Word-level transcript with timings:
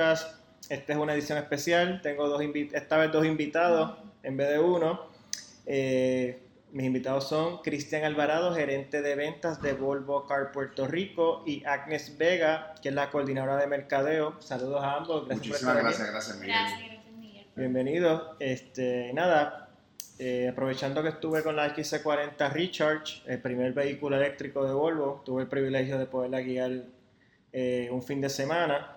podcast. 0.00 0.34
Esta 0.70 0.92
es 0.92 0.98
una 0.98 1.14
edición 1.14 1.36
especial, 1.38 2.00
tengo 2.02 2.28
dos 2.28 2.42
esta 2.72 2.96
vez 2.96 3.12
dos 3.12 3.26
invitados 3.26 3.98
en 4.22 4.36
vez 4.36 4.48
de 4.48 4.58
uno. 4.58 5.08
Eh, 5.66 6.38
mis 6.72 6.86
invitados 6.86 7.28
son 7.28 7.58
Cristian 7.58 8.04
Alvarado, 8.04 8.54
gerente 8.54 9.02
de 9.02 9.14
ventas 9.14 9.60
de 9.60 9.72
Volvo 9.72 10.26
Car 10.26 10.52
Puerto 10.52 10.86
Rico, 10.86 11.42
y 11.44 11.64
Agnes 11.64 12.16
Vega, 12.16 12.74
que 12.82 12.90
es 12.90 12.94
la 12.94 13.10
coordinadora 13.10 13.56
de 13.56 13.66
mercadeo. 13.66 14.40
Saludos 14.40 14.82
a 14.82 14.96
ambos. 14.96 15.26
Gracias 15.26 15.48
Muchísimas 15.48 15.76
gracias, 15.76 16.10
gracias 16.10 16.36
Miguel. 16.38 16.56
Gracias, 16.56 16.80
Miguel. 17.18 17.46
Bienvenidos. 17.56 18.22
Este, 18.38 19.12
nada, 19.12 19.68
eh, 20.18 20.48
aprovechando 20.50 21.02
que 21.02 21.10
estuve 21.10 21.42
con 21.42 21.56
la 21.56 21.74
XC40 21.74 22.52
Recharge, 22.52 23.22
el 23.26 23.40
primer 23.40 23.72
vehículo 23.72 24.16
eléctrico 24.16 24.64
de 24.64 24.72
Volvo, 24.72 25.22
tuve 25.26 25.42
el 25.42 25.48
privilegio 25.48 25.98
de 25.98 26.06
poderla 26.06 26.40
guiar 26.40 26.70
eh, 27.52 27.88
un 27.90 28.02
fin 28.02 28.20
de 28.20 28.30
semana. 28.30 28.96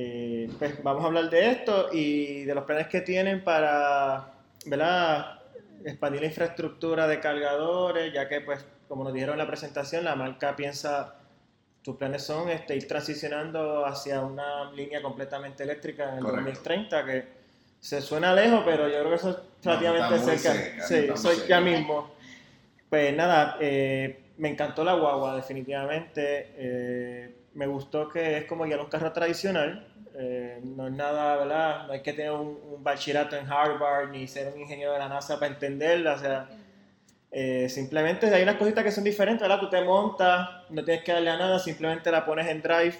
Eh, 0.00 0.48
pues 0.60 0.80
vamos 0.84 1.02
a 1.02 1.08
hablar 1.08 1.28
de 1.28 1.50
esto 1.50 1.88
y 1.92 2.44
de 2.44 2.54
los 2.54 2.62
planes 2.62 2.86
que 2.86 3.00
tienen 3.00 3.42
para 3.42 4.30
¿verdad? 4.66 5.40
expandir 5.84 6.20
la 6.20 6.28
infraestructura 6.28 7.08
de 7.08 7.18
cargadores, 7.18 8.12
ya 8.12 8.28
que 8.28 8.40
pues 8.40 8.64
como 8.86 9.02
nos 9.02 9.12
dijeron 9.12 9.32
en 9.32 9.38
la 9.38 9.48
presentación, 9.48 10.04
la 10.04 10.14
marca 10.14 10.54
piensa, 10.54 11.16
sus 11.82 11.96
planes 11.96 12.22
son 12.22 12.48
este, 12.48 12.76
ir 12.76 12.86
transicionando 12.86 13.84
hacia 13.84 14.20
una 14.20 14.70
línea 14.70 15.02
completamente 15.02 15.64
eléctrica 15.64 16.12
en 16.12 16.18
el 16.18 16.22
2030, 16.22 17.04
que 17.04 17.24
se 17.80 18.00
suena 18.00 18.32
lejos, 18.32 18.62
pero 18.64 18.86
yo 18.86 19.00
creo 19.00 19.08
que 19.08 19.16
eso 19.16 19.30
es 19.30 19.64
relativamente 19.64 20.36
cerca. 20.36 20.86
Sí, 20.86 21.08
soy 21.16 21.38
ya 21.48 21.60
mismo. 21.60 22.14
Pues 22.88 23.16
nada, 23.16 23.56
eh, 23.60 24.26
me 24.36 24.50
encantó 24.50 24.84
la 24.84 24.94
guagua, 24.94 25.34
definitivamente. 25.34 26.52
Eh, 26.56 27.37
me 27.58 27.66
gustó 27.66 28.08
que 28.08 28.38
es 28.38 28.44
como 28.44 28.66
ya 28.66 28.80
un 28.80 28.88
carro 28.88 29.12
tradicional. 29.12 29.84
Eh, 30.14 30.60
no 30.62 30.86
es 30.86 30.92
nada, 30.92 31.36
¿verdad? 31.36 31.88
No 31.88 31.92
hay 31.92 32.02
que 32.02 32.12
tener 32.12 32.30
un, 32.30 32.82
bachillerato 32.84 33.36
en 33.36 33.50
Harvard 33.50 34.10
ni 34.10 34.28
ser 34.28 34.52
un 34.54 34.60
ingeniero 34.60 34.92
de 34.92 35.00
la 35.00 35.08
NASA 35.08 35.40
para 35.40 35.52
entenderla. 35.52 36.14
O 36.14 36.18
sea, 36.18 36.48
simplemente 37.68 38.32
hay 38.32 38.44
unas 38.44 38.56
cositas 38.56 38.84
que 38.84 38.92
son 38.92 39.02
diferentes, 39.02 39.42
¿verdad? 39.42 39.58
Tú 39.58 39.68
te 39.68 39.82
montas, 39.82 40.48
no 40.70 40.84
tienes 40.84 41.02
que 41.02 41.12
darle 41.12 41.30
a 41.30 41.36
nada, 41.36 41.58
simplemente 41.58 42.12
la 42.12 42.24
pones 42.24 42.46
en 42.46 42.62
drive 42.62 42.96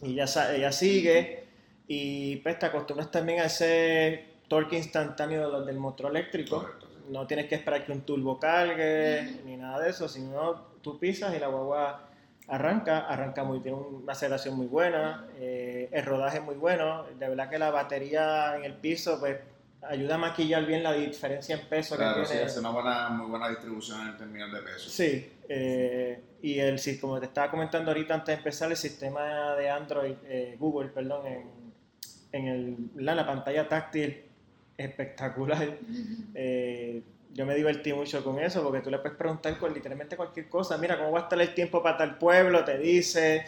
y 0.00 0.14
ya, 0.14 0.24
ya 0.24 0.72
sigue. 0.72 1.44
Y 1.86 2.36
pues 2.36 2.58
te 2.58 2.66
acostumbras 2.66 3.10
también 3.10 3.40
a 3.40 3.44
ese 3.44 4.24
torque 4.48 4.78
instantáneo 4.78 5.60
del 5.60 5.76
motor 5.76 6.10
eléctrico. 6.10 6.66
No 7.10 7.26
tienes 7.26 7.46
que 7.46 7.56
esperar 7.56 7.84
que 7.84 7.92
un 7.92 8.02
turbo 8.02 8.38
cargue 8.38 9.42
ni 9.44 9.56
nada 9.56 9.80
de 9.80 9.90
eso, 9.90 10.08
sino 10.08 10.54
tú 10.82 10.98
pisas 10.98 11.34
y 11.36 11.38
la 11.38 11.48
guagua 11.48 12.09
arranca, 12.50 13.06
arranca 13.06 13.44
muy, 13.44 13.60
tiene 13.60 13.78
una 13.78 14.12
aceleración 14.12 14.56
muy 14.56 14.66
buena, 14.66 15.26
eh, 15.36 15.88
el 15.92 16.04
rodaje 16.04 16.40
muy 16.40 16.56
bueno, 16.56 17.04
de 17.18 17.28
verdad 17.28 17.48
que 17.48 17.58
la 17.58 17.70
batería 17.70 18.56
en 18.56 18.64
el 18.64 18.74
piso 18.74 19.18
pues 19.20 19.38
ayuda 19.82 20.16
a 20.16 20.18
maquillar 20.18 20.66
bien 20.66 20.82
la 20.82 20.92
diferencia 20.92 21.54
en 21.56 21.68
peso 21.68 21.96
que 21.96 22.04
tiene. 22.04 22.26
Sí, 22.26 22.38
hace 22.38 22.60
una 22.60 22.70
buena, 22.70 23.08
muy 23.10 23.30
buena 23.30 23.48
distribución 23.48 24.08
en 24.08 24.16
términos 24.16 24.52
de 24.52 24.60
peso. 24.62 24.90
Sí, 24.90 25.32
eh, 25.48 26.20
y 26.42 26.58
el, 26.58 26.80
como 27.00 27.20
te 27.20 27.26
estaba 27.26 27.50
comentando 27.50 27.90
ahorita 27.92 28.14
antes 28.14 28.26
de 28.26 28.34
empezar, 28.34 28.70
el 28.70 28.76
sistema 28.76 29.54
de 29.54 29.70
Android, 29.70 30.16
eh, 30.24 30.56
Google, 30.58 30.88
perdón, 30.90 31.26
en, 31.26 31.50
en 32.32 32.46
el, 32.46 32.76
la, 32.96 33.24
pantalla 33.24 33.68
táctil 33.68 34.24
espectacular. 34.76 35.68
Eh, 36.34 37.02
yo 37.32 37.46
me 37.46 37.54
divertí 37.54 37.92
mucho 37.92 38.24
con 38.24 38.38
eso 38.38 38.62
porque 38.62 38.80
tú 38.80 38.90
le 38.90 38.98
puedes 38.98 39.16
preguntar 39.16 39.56
con 39.58 39.72
literalmente 39.72 40.16
cualquier 40.16 40.48
cosa. 40.48 40.76
Mira, 40.78 40.98
¿cómo 40.98 41.12
va 41.12 41.20
a 41.20 41.22
estar 41.22 41.40
el 41.40 41.54
tiempo 41.54 41.82
para 41.82 41.96
tal 41.96 42.18
pueblo? 42.18 42.64
Te 42.64 42.78
dice. 42.78 43.44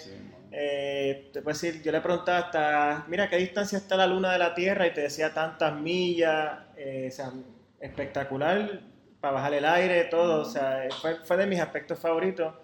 Eh, 0.50 1.31
te 1.32 1.41
puedes 1.41 1.60
decir, 1.60 1.82
yo 1.82 1.91
le 1.91 2.00
preguntaba 2.00 2.38
hasta, 2.38 3.04
mira, 3.09 3.28
¿qué 3.28 3.37
distancia 3.37 3.78
está 3.78 3.97
la 3.97 4.06
luna 4.06 4.32
de 4.32 4.38
la 4.38 4.54
Tierra? 4.54 4.87
Y 4.87 4.92
te 4.92 5.00
decía 5.00 5.32
tantas 5.32 5.75
millas. 5.75 6.59
Eh, 6.76 7.09
o 7.10 7.15
sea, 7.15 7.32
espectacular 7.81 8.81
para 9.21 9.34
bajar 9.34 9.54
el 9.54 9.65
aire, 9.65 10.04
todo. 10.04 10.42
O 10.42 10.44
sea, 10.44 10.88
fue, 11.00 11.16
fue 11.25 11.37
de 11.37 11.47
mis 11.47 11.60
aspectos 11.60 11.98
favoritos. 11.98 12.54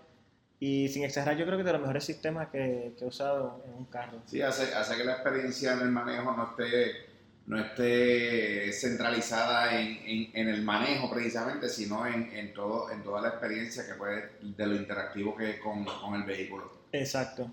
Y 0.61 0.89
sin 0.89 1.05
exagerar, 1.05 1.37
yo 1.37 1.45
creo 1.45 1.57
que 1.57 1.63
es 1.63 1.67
de 1.67 1.73
los 1.73 1.81
mejores 1.81 2.05
sistemas 2.05 2.49
que, 2.49 2.93
he 3.01 3.05
usado 3.05 3.63
en 3.67 3.75
un 3.75 3.85
carro. 3.87 4.19
Sí, 4.27 4.43
hace, 4.43 4.75
hace, 4.75 4.97
que 4.97 5.05
la 5.05 5.13
experiencia 5.13 5.75
en 5.75 5.81
el 5.81 5.91
manejo 5.91 6.33
no 6.33 6.51
esté, 6.51 7.08
no 7.49 7.59
esté 7.59 8.71
centralizada 8.73 9.81
en, 9.81 10.31
en, 10.35 10.49
el 10.49 10.63
manejo 10.63 11.11
precisamente, 11.11 11.69
sino 11.69 12.07
en, 12.07 12.31
en, 12.33 12.53
todo, 12.53 12.91
en 12.91 13.03
toda 13.03 13.23
la 13.23 13.29
experiencia 13.29 13.87
que 13.87 13.95
puede, 13.95 14.31
de 14.43 14.67
lo 14.67 14.77
interactivo 14.77 15.35
que 15.35 15.51
es 15.51 15.57
con, 15.59 15.85
con, 15.85 16.15
el 16.15 16.25
vehículo. 16.25 16.71
Exacto. 16.93 17.51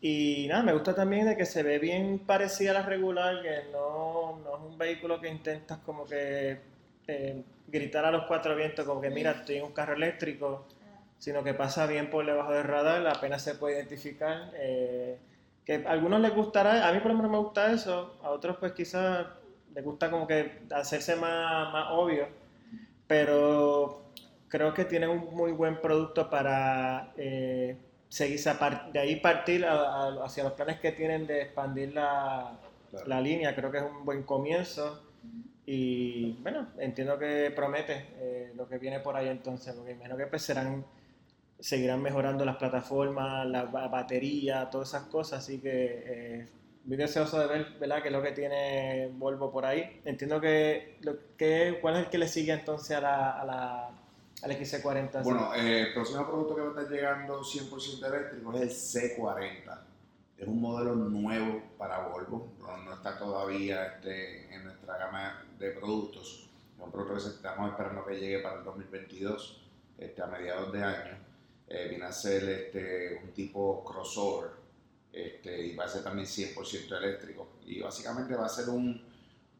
Y 0.00 0.46
nada, 0.48 0.62
me 0.62 0.72
gusta 0.72 0.94
también 0.94 1.26
de 1.26 1.36
que 1.36 1.46
se 1.46 1.62
ve 1.62 1.78
bien 1.78 2.20
parecida 2.20 2.70
a 2.70 2.74
la 2.74 2.82
regular, 2.82 3.42
que 3.42 3.70
no, 3.72 4.38
no 4.44 4.56
es 4.56 4.72
un 4.72 4.78
vehículo 4.78 5.20
que 5.20 5.28
intentas 5.28 5.78
como 5.78 6.06
que 6.06 6.58
eh, 7.06 7.42
gritar 7.66 8.04
a 8.04 8.10
los 8.10 8.26
cuatro 8.26 8.54
vientos, 8.54 8.84
como 8.84 9.00
que 9.00 9.10
mira, 9.10 9.32
estoy 9.32 9.56
en 9.56 9.64
un 9.64 9.72
carro 9.72 9.94
eléctrico 9.94 10.66
sino 11.20 11.44
que 11.44 11.52
pasa 11.52 11.86
bien 11.86 12.08
por 12.08 12.24
debajo 12.24 12.50
del 12.52 12.64
radar, 12.64 13.06
apenas 13.06 13.42
se 13.42 13.54
puede 13.54 13.76
identificar. 13.76 14.50
Eh, 14.54 15.18
que 15.64 15.84
a 15.86 15.90
algunos 15.90 16.20
les 16.20 16.34
gustará, 16.34 16.88
a 16.88 16.92
mí 16.92 17.00
por 17.00 17.10
lo 17.10 17.16
menos 17.16 17.30
me 17.30 17.38
gusta 17.38 17.72
eso, 17.72 18.18
a 18.22 18.30
otros 18.30 18.56
pues 18.58 18.72
quizás 18.72 19.26
les 19.74 19.84
gusta 19.84 20.10
como 20.10 20.26
que 20.26 20.62
hacerse 20.72 21.16
más, 21.16 21.72
más 21.72 21.88
obvio, 21.90 22.26
pero 23.06 24.02
creo 24.48 24.74
que 24.74 24.84
tienen 24.84 25.10
un 25.10 25.34
muy 25.34 25.52
buen 25.52 25.80
producto 25.80 26.28
para 26.28 27.12
eh, 27.16 27.76
seguir, 28.08 28.40
de 28.92 28.98
ahí 28.98 29.16
partir 29.16 29.64
hacia 29.64 30.44
los 30.44 30.52
planes 30.52 30.80
que 30.80 30.92
tienen 30.92 31.26
de 31.26 31.42
expandir 31.42 31.94
la, 31.94 32.58
la, 33.06 33.20
línea, 33.20 33.54
creo 33.54 33.70
que 33.70 33.78
es 33.78 33.84
un 33.84 34.04
buen 34.04 34.24
comienzo. 34.24 35.02
Y 35.64 36.32
bueno, 36.42 36.66
entiendo 36.78 37.16
que 37.16 37.52
promete 37.54 38.06
eh, 38.18 38.52
lo 38.56 38.68
que 38.68 38.78
viene 38.78 38.98
por 38.98 39.14
ahí 39.14 39.28
entonces, 39.28 39.72
porque 39.72 39.92
imagino 39.92 40.16
que 40.16 40.26
pues 40.26 40.42
serán 40.42 40.84
seguirán 41.60 42.02
mejorando 42.02 42.44
las 42.44 42.56
plataformas, 42.56 43.46
la 43.46 43.64
batería, 43.64 44.68
todas 44.70 44.88
esas 44.88 45.04
cosas, 45.04 45.40
así 45.40 45.60
que 45.60 46.02
eh, 46.06 46.48
muy 46.84 46.96
deseoso 46.96 47.38
de 47.38 47.46
ver 47.46 47.76
¿verdad? 47.78 48.02
qué 48.02 48.08
es 48.08 48.12
lo 48.12 48.22
que 48.22 48.32
tiene 48.32 49.10
Volvo 49.12 49.52
por 49.52 49.66
ahí. 49.66 50.00
Entiendo 50.04 50.40
que, 50.40 50.98
lo, 51.02 51.14
que 51.36 51.78
¿cuál 51.80 51.96
es 51.96 52.04
el 52.04 52.10
que 52.10 52.18
le 52.18 52.28
sigue 52.28 52.52
entonces 52.52 52.96
a 52.96 53.00
la, 53.00 53.40
a 53.40 53.44
la 53.44 53.90
al 54.42 54.50
XC40? 54.50 55.22
Bueno, 55.22 55.54
eh, 55.54 55.82
el 55.88 55.94
próximo 55.94 56.26
producto 56.26 56.56
que 56.56 56.62
va 56.62 56.68
a 56.68 56.70
estar 56.70 56.88
llegando 56.88 57.40
100% 57.42 58.06
eléctrico 58.06 58.54
es 58.54 58.96
el 58.96 59.16
C40. 59.16 59.78
Es 60.38 60.48
un 60.48 60.60
modelo 60.60 60.94
nuevo 60.94 61.62
para 61.76 62.08
Volvo, 62.08 62.54
no, 62.60 62.94
está 62.94 63.18
todavía 63.18 63.84
este, 63.84 64.54
en 64.54 64.64
nuestra 64.64 64.96
gama 64.96 65.44
de 65.58 65.70
productos. 65.72 66.48
Es 66.78 66.82
un 66.82 66.90
producto 66.90 67.22
que 67.22 67.34
estamos 67.34 67.70
esperando 67.70 68.06
que 68.06 68.18
llegue 68.18 68.38
para 68.38 68.56
el 68.56 68.64
2022, 68.64 69.68
este, 69.98 70.22
a 70.22 70.26
mediados 70.26 70.72
de 70.72 70.82
año 70.82 71.29
eh, 71.72 71.86
viene 71.88 72.04
a 72.04 72.12
ser 72.12 72.42
este, 72.48 73.20
un 73.22 73.30
tipo 73.30 73.84
crossover 73.84 74.50
este, 75.12 75.66
y 75.68 75.76
va 75.76 75.84
a 75.84 75.88
ser 75.88 76.02
también 76.02 76.26
100% 76.26 76.98
eléctrico. 76.98 77.52
Y 77.64 77.80
básicamente 77.80 78.34
va 78.34 78.46
a 78.46 78.48
ser 78.48 78.68
un, 78.68 79.00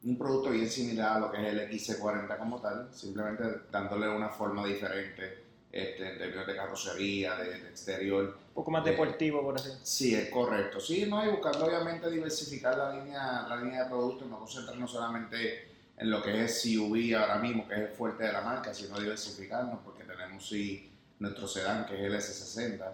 un, 0.03 0.17
producto 0.17 0.49
bien 0.49 0.69
similar 0.69 1.15
a 1.15 1.19
lo 1.19 1.31
que 1.31 1.37
es 1.37 1.53
el 1.53 1.69
XC40 1.71 2.37
como 2.37 2.59
tal, 2.59 2.89
simplemente 2.93 3.61
dándole 3.71 4.09
una 4.09 4.27
forma 4.27 4.65
diferente 4.67 5.41
este, 5.71 6.11
en 6.11 6.17
términos 6.17 6.47
de 6.47 6.55
carrocería, 6.57 7.35
de, 7.37 7.55
exterior. 7.69 8.37
Un 8.49 8.53
poco 8.55 8.71
más 8.71 8.83
deportivo, 8.83 9.41
por 9.41 9.55
así 9.55 9.69
Sí, 9.81 10.13
es 10.13 10.29
correcto. 10.29 10.81
Sí, 10.81 11.05
no, 11.05 11.25
y 11.25 11.29
buscando 11.29 11.65
obviamente 11.65 12.11
diversificar 12.11 12.77
la 12.77 12.93
línea, 12.93 13.45
la 13.47 13.55
línea 13.55 13.83
de 13.83 13.89
productos, 13.89 14.27
no 14.27 14.37
concentrarnos 14.37 14.91
solamente 14.91 15.69
en 15.95 16.11
lo 16.11 16.21
que 16.21 16.43
es 16.43 16.61
SUV 16.61 17.15
ahora 17.15 17.37
mismo, 17.37 17.65
que 17.69 17.75
es 17.75 17.79
el 17.79 17.87
fuerte 17.87 18.25
de 18.25 18.33
la 18.33 18.41
marca, 18.41 18.73
sino 18.73 18.99
diversificarnos, 18.99 19.79
porque 19.85 20.03
tenemos 20.03 20.45
sí 20.45 20.90
nuestro 21.21 21.47
sedán, 21.47 21.85
que 21.85 21.93
es 21.93 22.01
el 22.01 22.13
S60, 22.13 22.93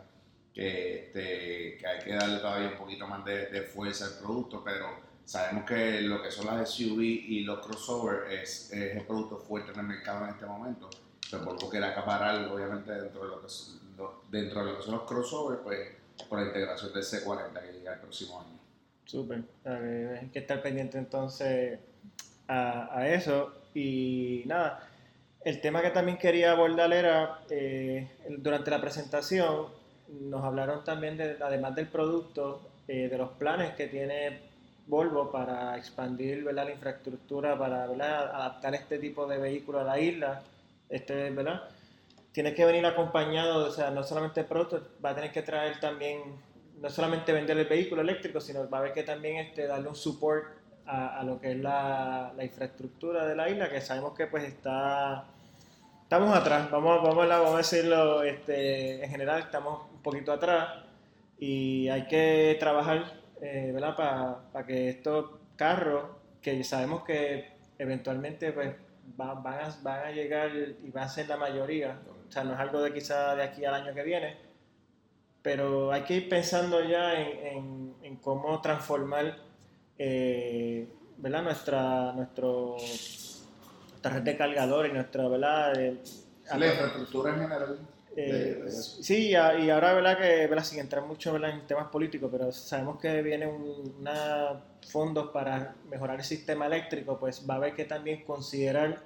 que, 0.54 1.06
este, 1.06 1.78
que 1.78 1.88
hay 1.88 2.00
que 2.04 2.14
darle 2.14 2.40
todavía 2.40 2.70
un 2.70 2.78
poquito 2.78 3.08
más 3.08 3.24
de, 3.26 3.62
fuerza 3.74 4.06
al 4.06 4.20
producto, 4.20 4.62
pero 4.64 4.86
sabemos 5.24 5.66
que 5.66 6.02
lo 6.02 6.22
que 6.22 6.30
son 6.30 6.46
las 6.46 6.70
SUV 6.70 7.02
y 7.02 7.40
los 7.42 7.66
crossover 7.66 8.32
es, 8.32 8.72
el 8.74 9.02
producto 9.06 9.38
fuerte 9.38 9.72
en 9.72 9.80
el 9.80 9.86
mercado 9.86 10.26
en 10.26 10.32
este 10.32 10.46
momento. 10.46 10.90
Pero 11.30 11.54
lo 11.54 11.70
que 11.70 11.78
acaparar, 11.78 12.48
obviamente, 12.48 12.92
dentro 12.92 13.24
de 13.24 13.30
lo 13.30 13.42
que, 13.42 13.48
dentro 14.30 14.64
de 14.64 14.72
lo 14.72 14.78
que 14.78 14.84
son 14.84 14.96
los 14.96 15.04
crossover, 15.04 15.60
pues 15.60 15.90
por 16.30 16.40
la 16.40 16.48
integración 16.48 16.94
del 16.94 17.04
C40 17.04 17.62
que 17.62 17.74
llega 17.74 17.94
el 17.94 18.00
próximo 18.00 18.42
año. 18.42 18.58
Súper, 19.06 19.44
hay 19.64 20.28
que 20.30 20.40
estar 20.40 20.62
pendiente 20.62 20.98
entonces 20.98 21.80
a, 22.48 22.98
a 22.98 23.08
eso. 23.08 23.54
Y 23.74 24.44
nada, 24.48 24.87
el 25.48 25.62
tema 25.62 25.82
que 25.82 25.92
también 25.92 26.18
quería 26.18 26.52
abordar 26.52 26.92
era, 26.92 27.40
eh, 27.50 28.06
durante 28.38 28.70
la 28.70 28.82
presentación, 28.82 29.68
nos 30.10 30.44
hablaron 30.44 30.84
también, 30.84 31.16
de, 31.16 31.38
además 31.40 31.74
del 31.74 31.88
producto, 31.88 32.70
eh, 32.86 33.08
de 33.08 33.18
los 33.18 33.30
planes 33.32 33.74
que 33.76 33.88
tiene 33.88 34.42
Volvo 34.88 35.32
para 35.32 35.78
expandir 35.78 36.44
la 36.44 36.70
infraestructura, 36.70 37.58
para 37.58 37.86
adaptar 37.86 38.76
este 38.76 39.00
tipo 39.00 39.26
de 39.26 39.38
vehículo 39.38 39.80
a 39.80 39.84
la 39.86 39.98
isla. 39.98 40.42
Este, 40.90 41.30
¿verdad? 41.30 41.64
Tiene 42.34 42.54
que 42.54 42.66
venir 42.66 42.86
acompañado, 42.86 43.68
o 43.68 43.72
sea, 43.72 43.90
no 43.90 44.04
solamente 44.04 44.42
el 44.42 44.48
producto, 44.48 44.86
va 45.04 45.12
a 45.12 45.16
tener 45.16 45.32
que 45.32 45.44
traer 45.44 45.80
también 45.80 46.24
no 46.82 46.90
solamente 46.90 47.32
vender 47.32 47.58
el 47.58 47.68
vehículo 47.68 48.02
eléctrico, 48.02 48.42
sino 48.42 48.70
va 48.70 48.80
a 48.80 48.82
haber 48.82 48.94
que 48.94 49.04
también 49.04 49.38
este, 49.38 49.66
darle 49.66 49.88
un 49.88 49.96
support 49.96 50.46
a, 50.86 51.24
lo 51.24 51.40
que 51.40 51.52
es 51.52 51.58
la, 51.58 52.34
la, 52.36 52.44
infraestructura 52.44 53.26
de 53.26 53.36
la 53.36 53.50
isla, 53.50 53.70
que 53.70 53.82
sabemos 53.82 54.14
que 54.14 54.28
pues 54.28 54.46
está, 54.46 55.28
estamos 56.08 56.34
atrás, 56.34 56.72
vamos, 56.72 57.04
vamos, 57.04 57.28
vamos 57.28 57.54
a 57.54 57.58
decirlo, 57.58 58.24
este, 58.24 59.04
en 59.04 59.12
general 59.12 59.42
estamos 59.42 59.92
un 59.92 60.02
poquito 60.02 60.32
atrás 60.32 60.70
y 61.38 61.90
hay 61.90 62.08
que 62.08 62.56
trabajar 62.62 63.28
eh, 63.42 63.72
¿verdad? 63.74 64.42
Para 64.54 64.66
que 64.66 64.88
estos 64.88 65.32
carros, 65.58 66.06
que 66.42 66.64
sabemos 66.64 67.04
que 67.04 67.58
eventualmente 67.78 68.54
pues, 68.54 68.74
van, 69.18 69.46
a, 69.46 69.78
van 69.84 70.06
a 70.06 70.12
llegar 70.12 70.50
y 70.56 70.90
van 70.92 71.04
a 71.04 71.10
ser 71.10 71.28
la 71.28 71.36
mayoría, 71.36 72.00
o 72.26 72.32
sea, 72.32 72.46
no 72.46 72.54
es 72.54 72.60
algo 72.62 72.82
de 72.82 72.94
quizá 72.94 73.36
de 73.36 73.44
aquí 73.44 73.66
al 73.66 73.74
año 73.74 73.94
que 73.94 74.04
viene, 74.04 74.38
pero 75.42 75.92
hay 75.92 76.04
que 76.04 76.14
ir 76.14 76.30
pensando 76.30 76.82
ya 76.88 77.20
en, 77.20 77.96
en, 78.02 78.16
cómo 78.16 78.62
transformar 78.62 79.40
eh, 79.98 80.88
¿verdad? 81.18 81.44
Nuestra, 81.44 82.14
nuestro, 82.14 82.78
nuestra 84.10 84.20
red 84.20 84.22
de 84.24 84.38
cargadores, 84.38 84.94
nuestra, 84.94 85.28
¿verdad? 85.28 85.74
la 85.76 86.68
infraestructura 86.68 87.34
en 87.34 87.40
general. 87.42 87.80
Eh, 88.16 88.66
sí, 88.70 89.30
y 89.30 89.36
ahora, 89.36 89.94
¿verdad? 89.94 90.18
Que, 90.18 90.48
¿verdad? 90.48 90.64
Sin 90.64 90.80
entrar 90.80 91.06
mucho 91.06 91.36
en 91.36 91.68
temas 91.68 91.88
políticos, 91.90 92.30
pero 92.32 92.52
sabemos 92.52 93.00
que 93.00 93.22
vienen 93.22 93.50
unos 93.50 94.58
fondos 94.90 95.30
para 95.32 95.76
mejorar 95.90 96.18
el 96.18 96.26
sistema 96.26 96.66
eléctrico, 96.66 97.20
pues 97.20 97.46
va 97.48 97.56
a 97.56 97.58
haber 97.58 97.76
que 97.76 97.86
también 97.86 98.24
considerar 98.24 99.04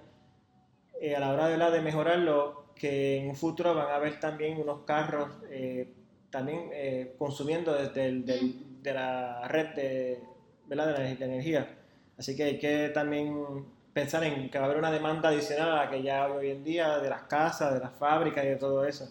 eh, 1.02 1.16
a 1.16 1.20
la 1.20 1.34
hora 1.34 1.50
de, 1.50 1.58
de 1.58 1.82
mejorarlo 1.82 2.62
que 2.76 3.18
en 3.18 3.30
un 3.30 3.36
futuro 3.36 3.76
van 3.76 3.88
a 3.88 3.96
haber 3.96 4.20
también 4.20 4.60
unos 4.60 4.86
carros 4.86 5.30
eh, 5.50 5.88
también 6.32 6.70
eh, 6.72 7.14
consumiendo 7.18 7.74
desde 7.74 8.08
el, 8.08 8.26
de 8.26 8.94
la 8.94 9.48
red 9.48 9.76
de, 9.76 10.20
¿verdad? 10.68 10.98
De, 10.98 11.12
energía. 11.12 11.78
Así 12.18 12.36
que 12.36 12.44
hay 12.44 12.60
que 12.60 12.90
también 12.90 13.66
pensar 13.94 14.24
en 14.24 14.50
que 14.50 14.58
va 14.58 14.66
a 14.66 14.68
haber 14.68 14.78
una 14.78 14.92
demanda 14.92 15.30
adicional 15.30 15.72
a 15.72 15.86
la 15.86 15.90
que 15.90 16.02
ya 16.02 16.28
hoy 16.28 16.50
en 16.50 16.64
día 16.64 17.00
de 17.00 17.10
las 17.10 17.24
casas, 17.24 17.74
de 17.74 17.80
las 17.80 17.94
fábricas 17.94 18.44
y 18.46 18.50
de 18.50 18.56
todo 18.56 18.86
eso. 18.86 19.10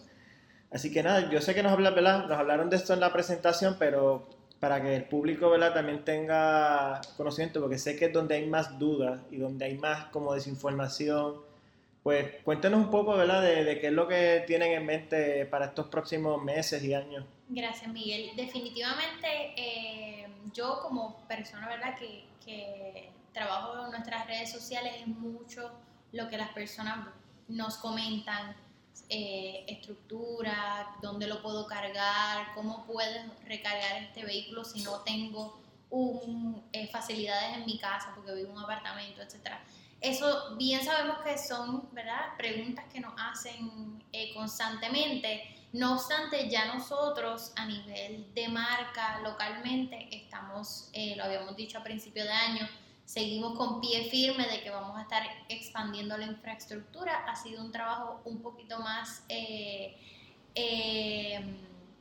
Así 0.71 0.91
que 0.91 1.03
nada, 1.03 1.29
yo 1.29 1.41
sé 1.41 1.53
que 1.53 1.63
nos, 1.63 1.77
¿verdad? 1.77 2.27
nos 2.27 2.37
hablaron 2.37 2.69
de 2.69 2.77
esto 2.77 2.93
en 2.93 2.99
la 2.99 3.11
presentación, 3.11 3.75
pero 3.77 4.29
para 4.59 4.81
que 4.81 4.95
el 4.95 5.03
público 5.05 5.49
¿verdad? 5.49 5.73
también 5.73 6.05
tenga 6.05 7.01
conocimiento, 7.17 7.59
porque 7.59 7.77
sé 7.77 7.95
que 7.95 8.05
es 8.05 8.13
donde 8.13 8.35
hay 8.35 8.47
más 8.47 8.79
dudas 8.79 9.21
y 9.31 9.37
donde 9.37 9.65
hay 9.65 9.77
más 9.77 10.05
como 10.05 10.33
desinformación 10.33 11.51
pues 12.03 12.37
cuéntenos 12.43 12.79
un 12.79 12.89
poco, 12.89 13.15
¿verdad?, 13.15 13.41
de, 13.43 13.79
qué 13.79 13.87
es 13.87 13.93
lo 13.93 14.07
que 14.07 14.43
tienen 14.47 14.71
en 14.71 14.85
mente 14.85 15.45
para 15.45 15.65
estos 15.65 15.87
próximos 15.87 16.43
meses 16.43 16.83
y 16.83 16.93
años. 16.93 17.25
Gracias, 17.47 17.91
Miguel. 17.91 18.31
Definitivamente, 18.35 19.27
eh, 19.55 20.10
yo 20.53 20.81
como 20.81 21.17
persona, 21.27 21.67
¿verdad?, 21.67 21.97
que, 21.97 22.25
que 22.43 23.11
trabajo 23.33 23.85
en 23.85 23.91
nuestras 23.91 24.27
redes 24.27 24.51
sociales 24.51 24.93
es 24.99 25.07
mucho 25.07 25.71
lo 26.11 26.27
que 26.27 26.37
las 26.37 26.49
personas 26.49 27.07
nos 27.47 27.77
comentan, 27.77 28.55
eh, 29.09 29.65
estructura, 29.67 30.95
dónde 31.01 31.27
lo 31.27 31.41
puedo 31.41 31.67
cargar, 31.67 32.53
cómo 32.55 32.85
puedes 32.85 33.25
recargar 33.45 34.03
este 34.03 34.25
vehículo 34.25 34.63
si 34.63 34.83
no 34.83 35.01
tengo 35.01 35.59
un, 35.89 36.63
eh, 36.71 36.87
facilidades 36.87 37.57
en 37.57 37.65
mi 37.65 37.77
casa 37.77 38.13
porque 38.15 38.33
vivo 38.33 38.51
en 38.51 38.57
un 38.57 38.63
apartamento, 38.63 39.21
etcétera. 39.21 39.61
Eso 39.99 40.55
bien 40.55 40.83
sabemos 40.83 41.17
que 41.19 41.37
son, 41.37 41.89
¿verdad? 41.91 42.35
Preguntas 42.37 42.85
que 42.91 42.99
nos 42.99 43.13
hacen 43.17 44.01
eh, 44.11 44.33
constantemente. 44.33 45.60
No 45.73 45.93
obstante, 45.93 46.49
ya 46.49 46.65
nosotros 46.73 47.53
a 47.55 47.65
nivel 47.65 48.33
de 48.33 48.49
marca 48.49 49.19
localmente 49.21 50.09
estamos, 50.11 50.89
eh, 50.91 51.15
lo 51.15 51.23
habíamos 51.23 51.55
dicho 51.55 51.77
a 51.77 51.83
principio 51.83 52.23
de 52.23 52.31
año, 52.31 52.67
seguimos 53.05 53.57
con 53.57 53.79
pie 53.79 54.09
firme 54.09 54.47
de 54.47 54.61
que 54.61 54.69
vamos 54.69 54.97
a 54.97 55.03
estar 55.03 55.23
expandiendo 55.47 56.17
la 56.17 56.25
infraestructura. 56.25 57.25
Ha 57.25 57.35
sido 57.35 57.63
un 57.63 57.71
trabajo 57.71 58.21
un 58.25 58.41
poquito 58.41 58.79
más, 58.79 59.23
eh, 59.29 59.97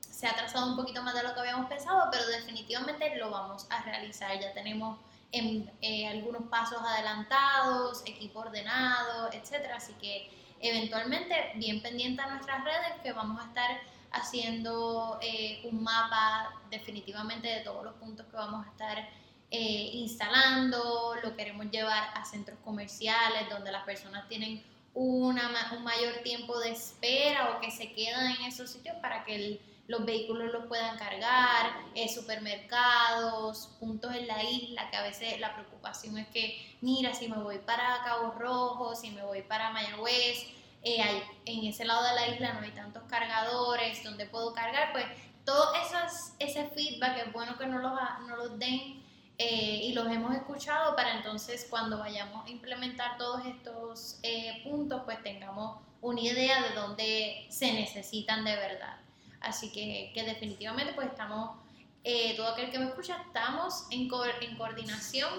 se 0.00 0.26
ha 0.26 0.34
trazado 0.34 0.66
un 0.66 0.76
poquito 0.76 1.02
más 1.02 1.14
de 1.14 1.22
lo 1.22 1.32
que 1.32 1.40
habíamos 1.40 1.66
pensado, 1.66 2.08
pero 2.10 2.26
definitivamente 2.26 3.16
lo 3.16 3.30
vamos 3.30 3.66
a 3.70 3.82
realizar. 3.82 4.38
Ya 4.38 4.52
tenemos 4.52 4.98
en 5.32 5.70
eh, 5.80 6.08
algunos 6.08 6.42
pasos 6.48 6.78
adelantados, 6.82 8.02
equipo 8.04 8.40
ordenado, 8.40 9.30
etcétera. 9.32 9.76
Así 9.76 9.92
que 9.94 10.30
eventualmente, 10.60 11.34
bien 11.56 11.82
pendiente 11.82 12.22
a 12.22 12.28
nuestras 12.28 12.64
redes, 12.64 13.00
que 13.02 13.12
vamos 13.12 13.42
a 13.42 13.48
estar 13.48 13.80
haciendo 14.12 15.18
eh, 15.22 15.60
un 15.64 15.82
mapa 15.82 16.60
definitivamente 16.70 17.48
de 17.48 17.60
todos 17.60 17.84
los 17.84 17.94
puntos 17.94 18.26
que 18.26 18.36
vamos 18.36 18.66
a 18.66 18.70
estar 18.70 19.08
eh, 19.50 19.90
instalando, 19.94 21.14
lo 21.22 21.36
queremos 21.36 21.70
llevar 21.70 22.10
a 22.14 22.24
centros 22.24 22.58
comerciales 22.64 23.48
donde 23.48 23.72
las 23.72 23.84
personas 23.84 24.28
tienen 24.28 24.62
una, 24.94 25.72
un 25.76 25.84
mayor 25.84 26.14
tiempo 26.22 26.58
de 26.60 26.70
espera 26.70 27.50
o 27.50 27.60
que 27.60 27.70
se 27.70 27.92
quedan 27.92 28.26
en 28.36 28.42
esos 28.42 28.70
sitios 28.70 28.96
para 29.00 29.24
que 29.24 29.34
el 29.34 29.60
los 29.90 30.04
vehículos 30.04 30.52
los 30.52 30.66
puedan 30.66 30.96
cargar, 30.96 31.72
eh, 31.96 32.08
supermercados, 32.08 33.74
puntos 33.80 34.14
en 34.14 34.28
la 34.28 34.40
isla, 34.44 34.88
que 34.88 34.96
a 34.96 35.02
veces 35.02 35.40
la 35.40 35.52
preocupación 35.52 36.16
es 36.16 36.28
que, 36.28 36.76
mira, 36.80 37.12
si 37.12 37.28
me 37.28 37.38
voy 37.38 37.58
para 37.58 38.00
Cabo 38.04 38.30
Rojo, 38.38 38.94
si 38.94 39.10
me 39.10 39.24
voy 39.24 39.42
para 39.42 39.70
Mayagüez, 39.70 40.46
eh, 40.84 41.02
hay, 41.02 41.24
en 41.44 41.64
ese 41.64 41.84
lado 41.84 42.04
de 42.04 42.14
la 42.14 42.28
isla 42.28 42.52
no 42.52 42.60
hay 42.60 42.70
tantos 42.70 43.02
cargadores, 43.10 44.04
donde 44.04 44.26
puedo 44.26 44.52
cargar, 44.52 44.92
pues 44.92 45.06
todo 45.44 45.74
esas, 45.84 46.36
ese 46.38 46.68
feedback 46.68 47.26
es 47.26 47.32
bueno 47.32 47.58
que 47.58 47.66
no 47.66 47.80
los, 47.80 47.92
no 48.28 48.36
los 48.36 48.60
den 48.60 49.02
eh, 49.38 49.80
y 49.82 49.92
los 49.92 50.06
hemos 50.06 50.36
escuchado 50.36 50.94
para 50.94 51.16
entonces 51.16 51.66
cuando 51.68 51.98
vayamos 51.98 52.46
a 52.46 52.48
implementar 52.48 53.18
todos 53.18 53.44
estos 53.44 54.20
puntos, 54.62 55.02
pues 55.04 55.20
tengamos 55.24 55.80
una 56.00 56.20
idea 56.20 56.62
de 56.62 56.76
dónde 56.76 57.46
se 57.48 57.72
necesitan 57.72 58.44
de 58.44 58.54
verdad. 58.54 59.09
Así 59.40 59.72
que, 59.72 60.12
que 60.14 60.22
definitivamente 60.22 60.92
pues 60.94 61.08
estamos, 61.08 61.58
eh, 62.04 62.34
todo 62.36 62.48
aquel 62.48 62.70
que 62.70 62.78
me 62.78 62.86
escucha, 62.86 63.22
estamos 63.26 63.86
en, 63.90 64.08
en 64.40 64.56
coordinación 64.56 65.30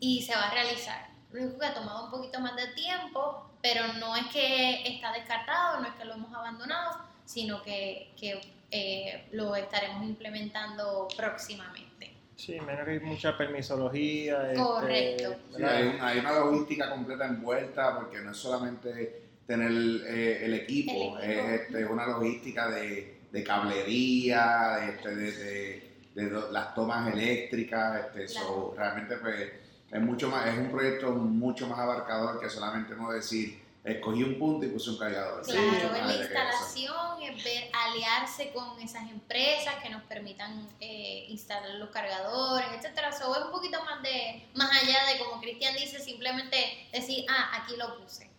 y 0.00 0.22
se 0.22 0.34
va 0.34 0.48
a 0.48 0.54
realizar. 0.54 1.10
Lo 1.30 1.42
único 1.42 1.58
que 1.60 1.66
ha 1.66 1.74
tomado 1.74 2.06
un 2.06 2.10
poquito 2.10 2.40
más 2.40 2.56
de 2.56 2.66
tiempo, 2.68 3.50
pero 3.62 3.92
no 3.94 4.16
es 4.16 4.26
que 4.26 4.82
está 4.88 5.12
descartado, 5.12 5.80
no 5.80 5.86
es 5.86 5.94
que 5.94 6.04
lo 6.04 6.14
hemos 6.14 6.32
abandonado, 6.34 6.98
sino 7.24 7.62
que, 7.62 8.12
que 8.18 8.40
eh, 8.70 9.28
lo 9.32 9.54
estaremos 9.54 10.02
implementando 10.04 11.06
próximamente. 11.16 11.90
Sí, 12.34 12.58
menos 12.60 12.84
que 12.86 12.92
hay 12.92 13.00
mucha 13.00 13.36
permisología. 13.36 14.50
Este, 14.50 14.62
Correcto. 14.62 15.36
hay, 15.58 15.98
hay, 16.00 16.18
una 16.18 16.32
logística 16.32 16.90
completa 16.90 17.26
envuelta 17.26 17.96
porque 17.96 18.18
no 18.20 18.30
es 18.30 18.36
solamente 18.36 19.22
tener 19.46 19.70
eh, 20.06 20.46
el 20.46 20.54
equipo, 20.54 21.18
el 21.18 21.30
equipo. 21.30 21.48
es 21.48 21.60
este, 21.60 21.84
una 21.84 22.06
logística 22.06 22.70
de 22.70 23.19
de 23.30 23.44
cablería, 23.44 24.88
este, 24.88 25.14
de, 25.14 25.90
de, 26.14 26.30
las 26.50 26.74
tomas 26.74 27.12
eléctricas, 27.12 28.06
este, 28.16 28.40
realmente 28.76 29.16
pues 29.16 29.52
es 29.90 30.00
mucho 30.00 30.28
más, 30.28 30.46
es 30.46 30.58
un 30.58 30.70
proyecto 30.70 31.12
mucho 31.12 31.66
más 31.66 31.78
abarcador 31.78 32.40
que 32.40 32.48
solamente 32.48 32.94
no 32.94 33.10
decir 33.10 33.60
escogí 33.84 34.22
un 34.22 34.38
punto 34.38 34.66
y 34.66 34.68
puse 34.68 34.90
un 34.90 34.98
cargador. 34.98 35.42
Claro, 35.42 36.06
la 36.06 36.14
instalación, 36.14 37.22
es 37.22 37.44
ver, 37.44 37.70
aliarse 37.72 38.52
con 38.52 38.78
esas 38.80 39.10
empresas 39.10 39.76
que 39.82 39.88
nos 39.88 40.02
permitan 40.02 40.68
eh, 40.80 41.26
instalar 41.28 41.74
los 41.76 41.90
cargadores, 41.90 42.66
etcétera. 42.76 43.08
Eso 43.08 43.34
es 43.34 43.44
un 43.44 43.50
poquito 43.50 43.82
más 43.84 44.02
de, 44.02 44.46
más 44.54 44.70
allá 44.70 45.12
de 45.12 45.18
como 45.18 45.40
Cristian 45.40 45.74
dice, 45.74 45.98
simplemente 45.98 46.88
decir, 46.92 47.24
ah, 47.28 47.62
aquí 47.62 47.76
lo 47.76 47.98
puse. 47.98 48.29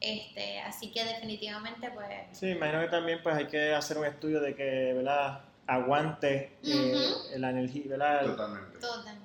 Este, 0.00 0.60
así 0.60 0.90
que 0.90 1.04
definitivamente 1.04 1.90
pues... 1.90 2.08
Sí, 2.32 2.48
imagino 2.48 2.80
que 2.80 2.88
también 2.88 3.20
pues 3.22 3.36
hay 3.36 3.46
que 3.46 3.74
hacer 3.74 3.98
un 3.98 4.06
estudio 4.06 4.40
de 4.40 4.54
que, 4.54 4.94
¿verdad? 4.94 5.44
Aguante 5.66 6.58
eh, 6.64 7.36
la 7.36 7.50
energía, 7.50 7.84
¿verdad? 7.90 8.24
Totalmente. 8.24 8.78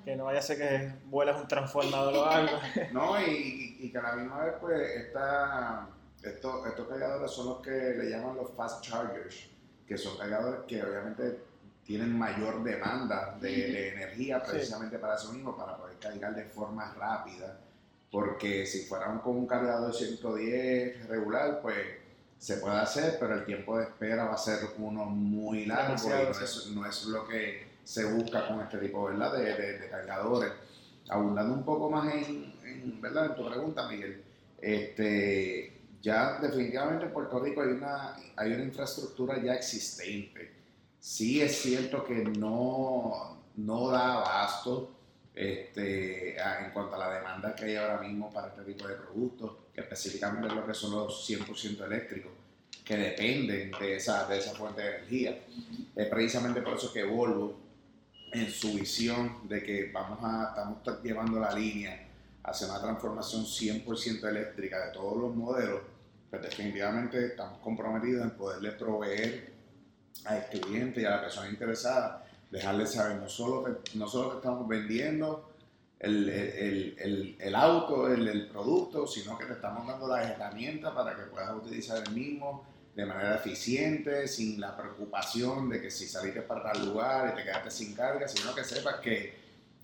Que 0.04 0.14
no 0.16 0.26
vaya 0.26 0.38
a 0.38 0.42
ser 0.42 0.58
que 0.58 0.92
vuelas 1.06 1.40
un 1.40 1.48
transformador 1.48 2.14
o 2.14 2.24
algo. 2.26 2.58
no, 2.92 3.20
y, 3.20 3.78
y, 3.80 3.90
que 3.90 3.98
a 3.98 4.02
la 4.02 4.12
misma 4.16 4.44
vez 4.44 4.54
pues 4.60 4.80
esta, 4.80 5.88
estos, 6.22 6.66
estos 6.66 6.86
cargadores 6.86 7.30
son 7.30 7.46
los 7.46 7.60
que 7.62 7.70
le 7.70 8.10
llaman 8.10 8.36
los 8.36 8.52
fast 8.52 8.84
chargers, 8.84 9.48
que 9.88 9.96
son 9.96 10.16
cargadores 10.18 10.60
que 10.68 10.84
obviamente 10.84 11.40
tienen 11.84 12.16
mayor 12.16 12.62
demanda 12.62 13.36
de, 13.40 13.48
de 13.48 13.88
energía 13.94 14.42
precisamente 14.42 14.98
para 14.98 15.16
eso 15.16 15.32
mismo, 15.32 15.56
para 15.56 15.76
poder 15.76 15.98
cargar 15.98 16.34
de 16.34 16.44
forma 16.44 16.92
rápida 16.94 17.60
porque 18.16 18.64
si 18.64 18.86
fuera 18.86 19.20
con 19.22 19.36
un 19.36 19.46
cargador 19.46 19.94
110 19.94 21.06
regular, 21.06 21.60
pues 21.60 21.76
se 22.38 22.56
puede 22.56 22.76
hacer, 22.76 23.18
pero 23.20 23.34
el 23.34 23.44
tiempo 23.44 23.76
de 23.76 23.84
espera 23.84 24.24
va 24.24 24.32
a 24.32 24.38
ser 24.38 24.60
uno 24.78 25.04
muy 25.04 25.66
largo 25.66 25.96
y 26.02 26.74
no 26.74 26.86
es, 26.86 27.04
lo 27.04 27.28
que 27.28 27.66
se 27.84 28.06
busca 28.06 28.48
con 28.48 28.62
este 28.62 28.78
tipo 28.78 29.04
¿verdad? 29.04 29.34
De, 29.36 29.86
cargadores. 29.90 30.50
Abundando 31.10 31.52
un 31.52 31.62
poco 31.62 31.90
más 31.90 32.10
en, 32.14 33.02
¿verdad? 33.02 33.26
en 33.26 33.34
tu 33.36 33.46
pregunta, 33.50 33.86
Miguel, 33.86 34.24
este, 34.62 35.78
ya 36.00 36.38
definitivamente 36.40 37.04
en 37.04 37.12
Puerto 37.12 37.38
Rico 37.38 37.60
hay 37.60 37.68
una, 37.68 38.16
hay 38.34 38.50
una 38.50 38.64
infraestructura 38.64 39.42
ya 39.42 39.56
existente. 39.56 40.54
Sí 40.98 41.42
es 41.42 41.54
cierto 41.60 42.02
que 42.02 42.14
no, 42.24 43.42
no 43.56 43.90
da 43.90 44.14
abasto 44.14 44.95
este, 45.36 46.34
en 46.36 46.70
cuanto 46.72 46.94
a 46.94 46.98
la 46.98 47.14
demanda 47.14 47.54
que 47.54 47.66
hay 47.66 47.76
ahora 47.76 48.00
mismo 48.00 48.32
para 48.32 48.48
este 48.48 48.62
tipo 48.62 48.88
de 48.88 48.94
productos, 48.94 49.52
específicamente 49.74 50.54
lo 50.54 50.66
que 50.66 50.72
son 50.72 50.92
los 50.92 51.28
100% 51.28 51.84
eléctricos, 51.84 52.32
que 52.82 52.96
dependen 52.96 53.70
de 53.78 53.96
esa, 53.96 54.26
de 54.26 54.38
esa 54.38 54.54
fuente 54.54 54.80
de 54.80 54.88
energía. 54.96 55.38
Es 55.94 56.08
precisamente 56.08 56.62
por 56.62 56.78
eso 56.78 56.90
que 56.90 57.04
Volvo, 57.04 57.58
en 58.32 58.50
su 58.50 58.72
visión 58.72 59.46
de 59.48 59.62
que 59.62 59.90
vamos 59.92 60.18
a, 60.22 60.48
estamos 60.48 61.02
llevando 61.02 61.38
la 61.38 61.52
línea 61.52 62.08
hacia 62.42 62.68
una 62.68 62.80
transformación 62.80 63.44
100% 63.44 64.28
eléctrica 64.28 64.86
de 64.86 64.92
todos 64.92 65.18
los 65.18 65.34
modelos, 65.34 65.80
pues 66.30 66.42
definitivamente 66.42 67.26
estamos 67.26 67.58
comprometidos 67.60 68.24
en 68.24 68.30
poderle 68.30 68.72
proveer 68.72 69.52
al 70.24 70.46
cliente 70.48 71.02
y 71.02 71.04
a 71.04 71.10
la 71.10 71.20
persona 71.20 71.48
interesada, 71.48 72.25
dejarle 72.56 72.86
saber 72.86 73.16
no 73.18 73.28
solo 73.28 73.62
que 73.64 74.36
estamos 74.36 74.66
vendiendo 74.66 75.50
el, 75.98 76.26
el, 76.28 76.96
el, 76.98 77.36
el 77.38 77.54
auto, 77.54 78.10
el, 78.10 78.48
producto, 78.48 79.06
sino 79.06 79.36
que 79.36 79.44
te 79.44 79.52
estamos 79.52 79.86
dando 79.86 80.08
las 80.08 80.26
herramientas 80.26 80.94
para 80.94 81.14
que 81.14 81.24
puedas 81.24 81.54
utilizar 81.54 82.02
el 82.02 82.14
mismo 82.14 82.64
de 82.94 83.04
manera 83.04 83.34
eficiente, 83.34 84.26
sin 84.26 84.58
la 84.58 84.74
preocupación 84.74 85.68
de 85.68 85.82
que 85.82 85.90
si 85.90 86.06
saliste 86.06 86.40
para 86.40 86.72
tal 86.72 86.86
lugar 86.86 87.30
y 87.30 87.36
te 87.36 87.44
quedaste 87.44 87.70
sin 87.70 87.94
carga, 87.94 88.26
sino 88.26 88.54
que 88.54 88.64
sepas 88.64 89.00
que 89.00 89.34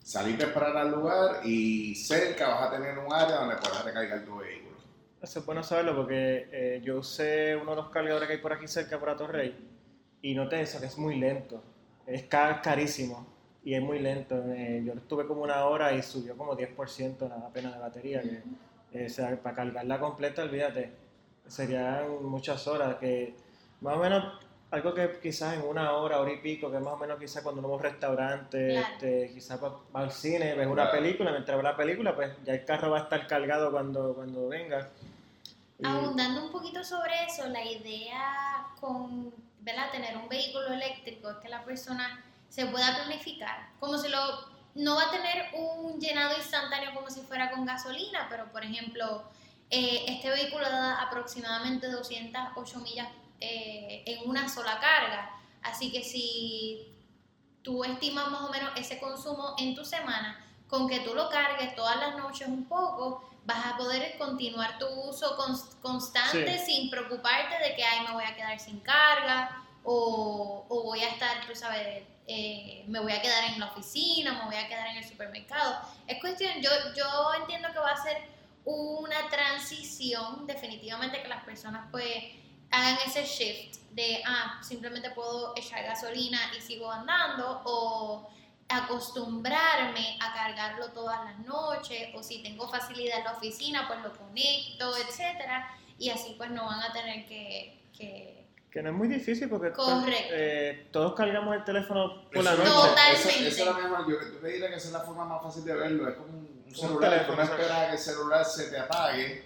saliste 0.02 0.46
para 0.46 0.72
tal 0.72 0.92
lugar 0.92 1.40
y 1.44 1.94
cerca 1.94 2.48
vas 2.48 2.68
a 2.68 2.70
tener 2.70 2.98
un 2.98 3.12
área 3.12 3.36
donde 3.36 3.56
puedas 3.56 3.84
recargar 3.84 4.24
tu 4.24 4.38
vehículo. 4.38 4.78
Eso 5.20 5.40
es 5.40 5.44
bueno 5.44 5.62
saberlo 5.62 5.94
porque 5.94 6.48
eh, 6.50 6.80
yo 6.82 7.00
usé 7.00 7.54
uno 7.54 7.72
de 7.72 7.76
los 7.76 7.90
cargadores 7.90 8.28
que 8.28 8.36
hay 8.36 8.40
por 8.40 8.54
aquí 8.54 8.66
cerca, 8.66 8.98
por 8.98 9.14
Torrey, 9.14 9.54
y 10.22 10.34
noté 10.34 10.62
eso, 10.62 10.80
que 10.80 10.86
es 10.86 10.96
muy 10.96 11.16
lento. 11.16 11.62
Es 12.06 12.24
carísimo 12.24 13.26
y 13.64 13.74
es 13.74 13.82
muy 13.82 13.98
lento. 13.98 14.36
Eh, 14.52 14.82
yo 14.84 14.92
estuve 14.94 15.26
como 15.26 15.42
una 15.42 15.64
hora 15.64 15.92
y 15.92 16.02
subió 16.02 16.36
como 16.36 16.56
10% 16.56 17.28
la 17.28 17.48
pena 17.48 17.72
de 17.72 17.78
batería. 17.78 18.22
Que, 18.22 18.42
eh, 18.92 19.06
o 19.06 19.08
sea, 19.08 19.36
para 19.40 19.56
cargarla 19.56 19.98
completa, 19.98 20.42
olvídate, 20.42 20.92
serían 21.46 22.24
muchas 22.24 22.66
horas. 22.66 22.96
que 22.96 23.34
Más 23.80 23.96
o 23.96 24.00
menos 24.00 24.24
algo 24.72 24.94
que 24.94 25.20
quizás 25.20 25.54
en 25.54 25.62
una 25.62 25.92
hora, 25.92 26.18
hora 26.18 26.32
y 26.32 26.38
pico, 26.38 26.70
que 26.70 26.78
más 26.78 26.94
o 26.94 26.96
menos 26.96 27.18
quizás 27.18 27.42
cuando 27.42 27.60
vamos 27.60 27.74
a 27.74 27.76
un 27.76 27.92
restaurante, 27.92 28.80
este, 28.80 29.30
quizás 29.34 29.60
vas 29.60 29.74
al 29.92 30.10
cine, 30.10 30.54
ves 30.54 30.66
una 30.66 30.90
película, 30.90 31.30
mientras 31.30 31.58
ves 31.58 31.64
la 31.64 31.76
película, 31.76 32.16
pues 32.16 32.32
ya 32.42 32.54
el 32.54 32.64
carro 32.64 32.90
va 32.90 33.00
a 33.00 33.02
estar 33.02 33.26
cargado 33.26 33.70
cuando, 33.70 34.14
cuando 34.14 34.48
venga. 34.48 34.88
Abundando 35.84 36.46
un 36.46 36.52
poquito 36.52 36.82
sobre 36.82 37.12
eso, 37.26 37.46
la 37.48 37.62
idea 37.62 38.66
con 38.80 39.30
¿verdad? 39.62 39.90
tener 39.90 40.16
un 40.16 40.28
vehículo 40.28 40.72
eléctrico 40.72 41.30
es 41.30 41.36
que 41.38 41.48
la 41.48 41.64
persona 41.64 42.24
se 42.48 42.66
pueda 42.66 42.94
planificar, 42.96 43.70
como 43.80 43.96
si 43.96 44.08
lo, 44.08 44.18
no 44.74 44.96
va 44.96 45.04
a 45.04 45.10
tener 45.10 45.54
un 45.54 45.98
llenado 45.98 46.36
instantáneo 46.36 46.94
como 46.94 47.08
si 47.10 47.20
fuera 47.20 47.50
con 47.50 47.64
gasolina, 47.64 48.26
pero 48.28 48.50
por 48.52 48.64
ejemplo, 48.64 49.24
eh, 49.70 50.04
este 50.06 50.28
vehículo 50.28 50.68
da 50.68 51.00
aproximadamente 51.00 51.88
208 51.88 52.78
millas 52.80 53.08
eh, 53.40 54.02
en 54.06 54.28
una 54.28 54.48
sola 54.48 54.78
carga. 54.80 55.30
Así 55.62 55.90
que 55.90 56.02
si 56.02 56.92
tú 57.62 57.84
estimas 57.84 58.28
más 58.30 58.42
o 58.42 58.50
menos 58.50 58.72
ese 58.76 58.98
consumo 58.98 59.54
en 59.58 59.74
tu 59.74 59.84
semana, 59.84 60.44
con 60.68 60.88
que 60.88 61.00
tú 61.00 61.14
lo 61.14 61.28
cargues 61.28 61.74
todas 61.74 61.96
las 61.96 62.16
noches 62.16 62.48
un 62.48 62.64
poco, 62.64 63.30
vas 63.44 63.66
a 63.66 63.76
poder 63.76 64.16
continuar 64.18 64.78
tu 64.78 64.86
uso 64.86 65.36
constante 65.80 66.58
sin 66.64 66.90
preocuparte 66.90 67.58
de 67.58 67.74
que, 67.74 67.84
ay, 67.84 68.06
me 68.06 68.12
voy 68.12 68.24
a 68.24 68.34
quedar 68.36 68.58
sin 68.58 68.80
carga 68.80 69.64
o, 69.84 70.64
o 70.68 70.82
voy 70.84 71.00
a 71.00 71.08
estar, 71.08 71.44
tú 71.46 71.54
sabes, 71.54 72.04
eh, 72.26 72.84
me 72.86 73.00
voy 73.00 73.12
a 73.12 73.20
quedar 73.20 73.44
en 73.44 73.58
la 73.58 73.66
oficina, 73.66 74.32
me 74.34 74.44
voy 74.44 74.54
a 74.54 74.68
quedar 74.68 74.86
en 74.88 74.98
el 74.98 75.04
supermercado. 75.04 75.80
Es 76.06 76.20
cuestión, 76.20 76.52
yo, 76.60 76.70
yo 76.96 77.34
entiendo 77.40 77.68
que 77.72 77.78
va 77.78 77.90
a 77.90 78.02
ser 78.02 78.28
una 78.64 79.28
transición, 79.28 80.46
definitivamente 80.46 81.20
que 81.20 81.28
las 81.28 81.42
personas 81.44 81.88
pues 81.90 82.06
hagan 82.70 82.96
ese 83.04 83.24
shift 83.24 83.78
de, 83.90 84.22
ah, 84.24 84.60
simplemente 84.62 85.10
puedo 85.10 85.52
echar 85.56 85.84
gasolina 85.84 86.38
y 86.56 86.60
sigo 86.60 86.90
andando, 86.90 87.60
o 87.64 88.30
acostumbrarme 88.76 90.18
a 90.20 90.32
cargarlo 90.32 90.88
todas 90.88 91.24
las 91.24 91.38
noches, 91.40 92.08
o 92.14 92.22
si 92.22 92.42
tengo 92.42 92.68
facilidad 92.68 93.18
en 93.18 93.24
la 93.24 93.32
oficina, 93.32 93.86
pues 93.86 94.00
lo 94.02 94.12
conecto, 94.16 94.96
etcétera, 94.96 95.76
y 95.98 96.10
así 96.10 96.34
pues 96.36 96.50
no 96.50 96.66
van 96.66 96.80
a 96.80 96.92
tener 96.92 97.26
que, 97.26 97.82
que 97.96 98.41
que 98.72 98.82
no 98.82 98.88
es 98.88 98.94
muy 98.94 99.06
difícil 99.06 99.50
porque 99.50 99.70
eh, 100.30 100.86
todos 100.90 101.14
cargamos 101.14 101.54
el 101.54 101.62
teléfono 101.62 102.24
por 102.30 102.42
la 102.42 102.52
noche. 102.52 102.70
Totalmente. 102.70 103.48
Eso, 103.48 103.60
es 103.60 103.66
lo 103.66 103.74
mejor. 103.74 104.10
Yo, 104.10 104.40
te 104.40 104.48
diría 104.48 104.70
que 104.70 104.76
esa 104.76 104.86
es 104.86 104.92
la 104.94 105.00
forma 105.00 105.26
más 105.26 105.42
fácil 105.42 105.64
de 105.64 105.74
verlo. 105.74 106.08
Es 106.08 106.14
como 106.14 106.38
un, 106.38 106.64
celular. 106.74 107.26
Tú 107.26 107.36
no 107.36 107.42
esperas 107.42 107.86
que 107.88 107.92
el 107.92 107.98
celular 107.98 108.44
se 108.46 108.70
te 108.70 108.78
apague 108.78 109.44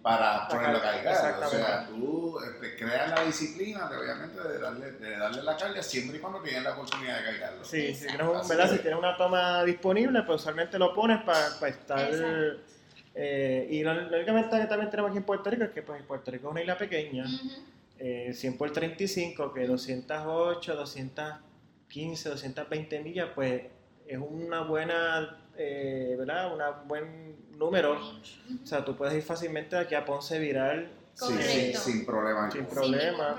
para 0.00 0.46
ponerlo 0.46 0.78
a 0.78 0.82
cargar. 0.82 1.42
O 1.42 1.50
sea, 1.50 1.86
tú 1.88 2.38
este, 2.38 2.76
creas 2.76 3.10
la 3.10 3.24
disciplina, 3.24 3.88
de, 3.88 3.96
obviamente, 3.96 4.40
de 4.40 4.58
darle, 4.60 4.92
de 4.92 5.18
darle 5.18 5.42
la 5.42 5.56
carga 5.56 5.82
siempre 5.82 6.18
y 6.18 6.20
cuando 6.20 6.40
tienes 6.40 6.62
la 6.62 6.74
oportunidad 6.74 7.18
de 7.18 7.24
cargarlo. 7.24 7.64
Sí, 7.64 7.92
si 7.96 8.06
tienes, 8.06 8.28
un, 8.28 8.48
¿verdad? 8.48 8.70
si 8.70 8.78
tienes 8.78 8.98
una 8.98 9.16
toma 9.16 9.64
disponible, 9.64 10.22
pues 10.22 10.40
usualmente 10.40 10.78
lo 10.78 10.94
pones 10.94 11.20
para, 11.24 11.58
para 11.58 11.72
estar... 11.72 12.10
Eh, 13.20 13.66
y 13.72 13.82
la, 13.82 13.94
única 13.94 14.32
ventaja 14.32 14.62
que 14.62 14.68
también 14.68 14.90
tenemos 14.90 15.08
aquí 15.10 15.18
en 15.18 15.24
Puerto 15.24 15.50
Rico 15.50 15.64
es 15.64 15.70
que 15.70 15.82
pues, 15.82 16.00
Puerto 16.04 16.30
Rico 16.30 16.46
es 16.46 16.52
una 16.52 16.60
isla 16.60 16.78
pequeña. 16.78 17.24
100 17.98 18.56
por 18.56 18.72
35, 18.72 19.52
que 19.52 19.66
208, 19.66 20.74
215, 20.74 22.28
220 22.28 23.00
millas, 23.00 23.30
pues 23.34 23.62
es 24.06 24.18
una 24.18 24.62
buena, 24.62 25.42
eh, 25.56 26.14
¿verdad? 26.18 26.52
Un 26.52 26.88
buen 26.88 27.36
número. 27.58 27.92
O 27.92 28.66
sea, 28.66 28.84
tú 28.84 28.96
puedes 28.96 29.14
ir 29.14 29.22
fácilmente 29.22 29.76
aquí 29.76 29.94
a 29.94 30.04
Ponce 30.04 30.38
Viral 30.38 30.90
sí, 31.26 31.74
sin 31.74 32.06
problema. 32.06 32.50
Sin 32.50 32.66
problema. 32.66 33.36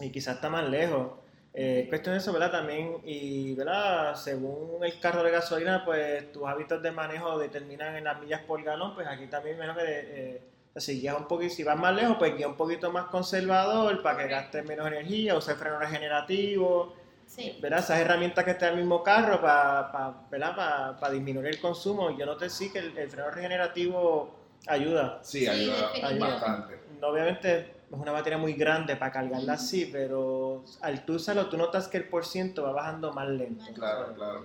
Y 0.00 0.10
quizás 0.10 0.36
está 0.36 0.48
más 0.48 0.68
lejos. 0.68 1.12
Eh, 1.52 1.86
cuestión 1.88 2.14
de 2.14 2.20
eso, 2.20 2.32
¿verdad? 2.32 2.52
También, 2.52 2.98
y, 3.04 3.54
¿verdad? 3.54 4.14
Según 4.14 4.84
el 4.84 5.00
carro 5.00 5.22
de 5.22 5.32
gasolina, 5.32 5.84
pues 5.84 6.30
tus 6.32 6.46
hábitos 6.46 6.80
de 6.82 6.92
manejo 6.92 7.38
determinan 7.38 7.96
en 7.96 8.04
las 8.04 8.20
millas 8.20 8.42
por 8.42 8.62
galón, 8.62 8.94
pues 8.94 9.06
aquí 9.06 9.26
también 9.26 9.58
menos 9.58 9.76
que... 9.76 9.84
Eh, 9.86 10.42
si 10.76 11.08
un 11.08 11.26
poquito, 11.26 11.54
si 11.54 11.64
vas 11.64 11.76
más 11.76 11.94
lejos, 11.94 12.16
pues 12.18 12.36
guía 12.36 12.48
un 12.48 12.56
poquito 12.56 12.92
más 12.92 13.06
conservador 13.06 14.02
para 14.02 14.18
que 14.18 14.28
gastes 14.28 14.64
menos 14.64 14.86
energía, 14.86 15.36
use 15.36 15.54
freno 15.54 15.78
regenerativo. 15.78 16.94
Sí. 17.26 17.58
¿verdad? 17.62 17.78
Esas 17.78 18.00
herramientas 18.00 18.44
que 18.44 18.50
está 18.50 18.66
en 18.68 18.74
el 18.74 18.80
mismo 18.80 19.04
carro 19.04 19.40
para, 19.40 19.92
para, 20.28 20.96
para, 20.96 21.12
disminuir 21.12 21.46
el 21.46 21.60
consumo. 21.60 22.16
Yo 22.16 22.26
no 22.26 22.36
te 22.36 22.50
sí 22.50 22.72
que 22.72 22.80
el, 22.80 23.08
freno 23.08 23.30
regenerativo 23.30 24.34
ayuda. 24.66 25.20
Sí, 25.22 25.46
ayuda, 25.46 25.92
bastante. 26.18 26.80
Obviamente 27.00 27.60
es 27.90 27.98
una 27.98 28.10
batería 28.10 28.38
muy 28.38 28.54
grande 28.54 28.96
para 28.96 29.12
cargarla 29.12 29.52
así, 29.54 29.88
pero 29.92 30.64
al 30.80 31.04
tú 31.04 31.14
usarlo, 31.14 31.48
tú 31.48 31.56
notas 31.56 31.86
que 31.86 31.98
el 31.98 32.08
porciento 32.08 32.64
va 32.64 32.72
bajando 32.72 33.12
más 33.12 33.28
lento. 33.28 33.64
Claro, 33.74 34.12
claro. 34.14 34.44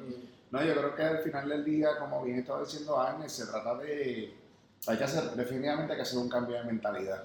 No, 0.52 0.64
yo 0.64 0.74
creo 0.76 0.96
que 0.96 1.04
al 1.04 1.20
final 1.20 1.50
del 1.50 1.66
día, 1.66 1.98
como 2.00 2.24
bien 2.24 2.40
estaba 2.40 2.62
diciendo 2.62 3.00
Agnes, 3.00 3.32
se 3.32 3.48
trata 3.48 3.76
de 3.76 4.45
hay 4.88 4.98
que 4.98 5.04
hacer, 5.04 5.24
definitivamente 5.32 5.94
hay 5.94 5.98
que 5.98 6.04
hacer 6.04 6.20
un 6.20 6.30
cambio 6.30 6.58
de 6.58 6.64
mentalidad. 6.64 7.24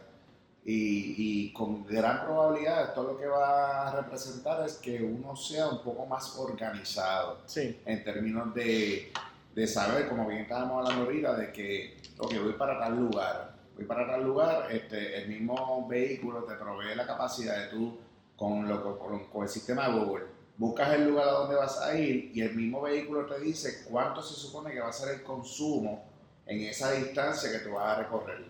Y, 0.65 1.15
y, 1.17 1.53
con 1.55 1.87
gran 1.87 2.27
probabilidad 2.27 2.89
esto 2.89 3.03
lo 3.03 3.19
que 3.19 3.27
va 3.27 3.89
a 3.89 3.97
representar 3.97 4.65
es 4.67 4.75
que 4.75 5.03
uno 5.03 5.35
sea 5.35 5.69
un 5.69 5.83
poco 5.83 6.05
más 6.05 6.37
organizado 6.37 7.39
sí. 7.47 7.81
en 7.87 8.05
términos 8.05 8.55
de, 8.55 9.11
de, 9.55 9.67
saber, 9.67 10.07
como 10.07 10.29
bien 10.29 10.43
estábamos 10.43 10.79
hablando 10.83 11.07
ahorita, 11.07 11.35
de 11.35 11.53
que, 11.53 11.97
ok, 12.19 12.35
voy 12.43 12.53
para 12.53 12.79
tal 12.79 13.01
lugar, 13.01 13.55
voy 13.75 13.87
para 13.87 14.07
tal 14.07 14.23
lugar, 14.23 14.71
este, 14.71 15.23
el 15.23 15.29
mismo 15.31 15.89
vehículo 15.89 16.45
te 16.45 16.55
provee 16.57 16.95
la 16.95 17.07
capacidad 17.07 17.57
de 17.59 17.67
tú, 17.69 17.99
con, 18.37 18.69
lo, 18.69 18.99
con, 18.99 19.25
con 19.29 19.43
el 19.45 19.49
sistema 19.49 19.89
Google, 19.89 20.27
buscas 20.59 20.93
el 20.93 21.09
lugar 21.09 21.27
a 21.29 21.33
donde 21.33 21.57
vas 21.57 21.81
a 21.81 21.99
ir 21.99 22.33
y 22.35 22.43
el 22.43 22.55
mismo 22.55 22.83
vehículo 22.83 23.25
te 23.25 23.41
dice 23.41 23.83
cuánto 23.91 24.23
se 24.23 24.35
supone 24.35 24.73
que 24.73 24.81
va 24.81 24.91
a 24.91 24.93
ser 24.93 25.15
el 25.15 25.23
consumo 25.23 26.10
en 26.47 26.61
esa 26.63 26.93
distancia 26.93 27.51
que 27.53 27.59
tú 27.59 27.73
vas 27.73 27.97
a 27.97 28.03
recorrer. 28.03 28.45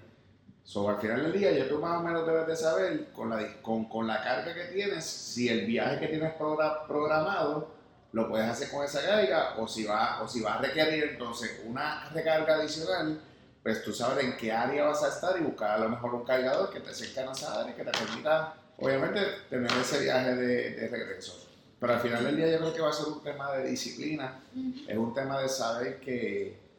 So, 0.64 0.88
al 0.88 1.00
final 1.00 1.22
del 1.22 1.32
día, 1.32 1.50
ya 1.52 1.68
tú 1.68 1.78
más 1.78 1.98
o 1.98 2.02
menos 2.02 2.26
debes 2.26 2.46
de 2.46 2.56
saber 2.56 3.12
con 3.12 3.30
la, 3.30 3.60
con, 3.60 3.88
con 3.88 4.06
la 4.06 4.22
carga 4.22 4.54
que 4.54 4.64
tienes, 4.72 5.04
si 5.04 5.48
el 5.48 5.66
viaje 5.66 5.98
que 5.98 6.08
tienes 6.08 6.34
programado 6.34 7.74
lo 8.12 8.28
puedes 8.28 8.48
hacer 8.48 8.70
con 8.70 8.84
esa 8.84 9.04
carga 9.04 9.54
o 9.58 9.66
si 9.66 9.84
va, 9.84 10.22
o 10.22 10.28
si 10.28 10.40
va 10.40 10.54
a 10.54 10.58
requerir 10.58 11.04
entonces 11.12 11.62
una 11.66 12.08
recarga 12.10 12.54
adicional, 12.54 13.20
pues 13.62 13.82
tú 13.82 13.92
sabes 13.92 14.24
en 14.24 14.36
qué 14.36 14.52
área 14.52 14.84
vas 14.84 15.02
a 15.02 15.08
estar 15.08 15.38
y 15.38 15.44
buscar 15.44 15.72
a 15.72 15.78
lo 15.78 15.88
mejor 15.88 16.14
un 16.14 16.24
cargador 16.24 16.72
que 16.72 16.80
te 16.80 16.94
cerca 16.94 17.28
a 17.28 17.32
esa 17.32 17.60
área 17.60 17.74
que 17.74 17.84
te 17.84 17.90
permita, 17.90 18.54
obviamente, 18.78 19.20
tener 19.48 19.70
ese 19.72 20.00
viaje 20.00 20.34
de, 20.34 20.70
de 20.70 20.88
regreso. 20.88 21.46
Pero 21.78 21.94
al 21.94 22.00
final 22.00 22.24
del 22.24 22.36
día 22.36 22.50
yo 22.50 22.58
creo 22.58 22.74
que 22.74 22.80
va 22.80 22.90
a 22.90 22.92
ser 22.92 23.06
un 23.06 23.22
tema 23.22 23.52
de 23.52 23.70
disciplina, 23.70 24.40
es 24.86 24.96
un 24.96 25.14
tema 25.14 25.40
de 25.40 25.48
saber 25.48 25.98
que 26.00 26.69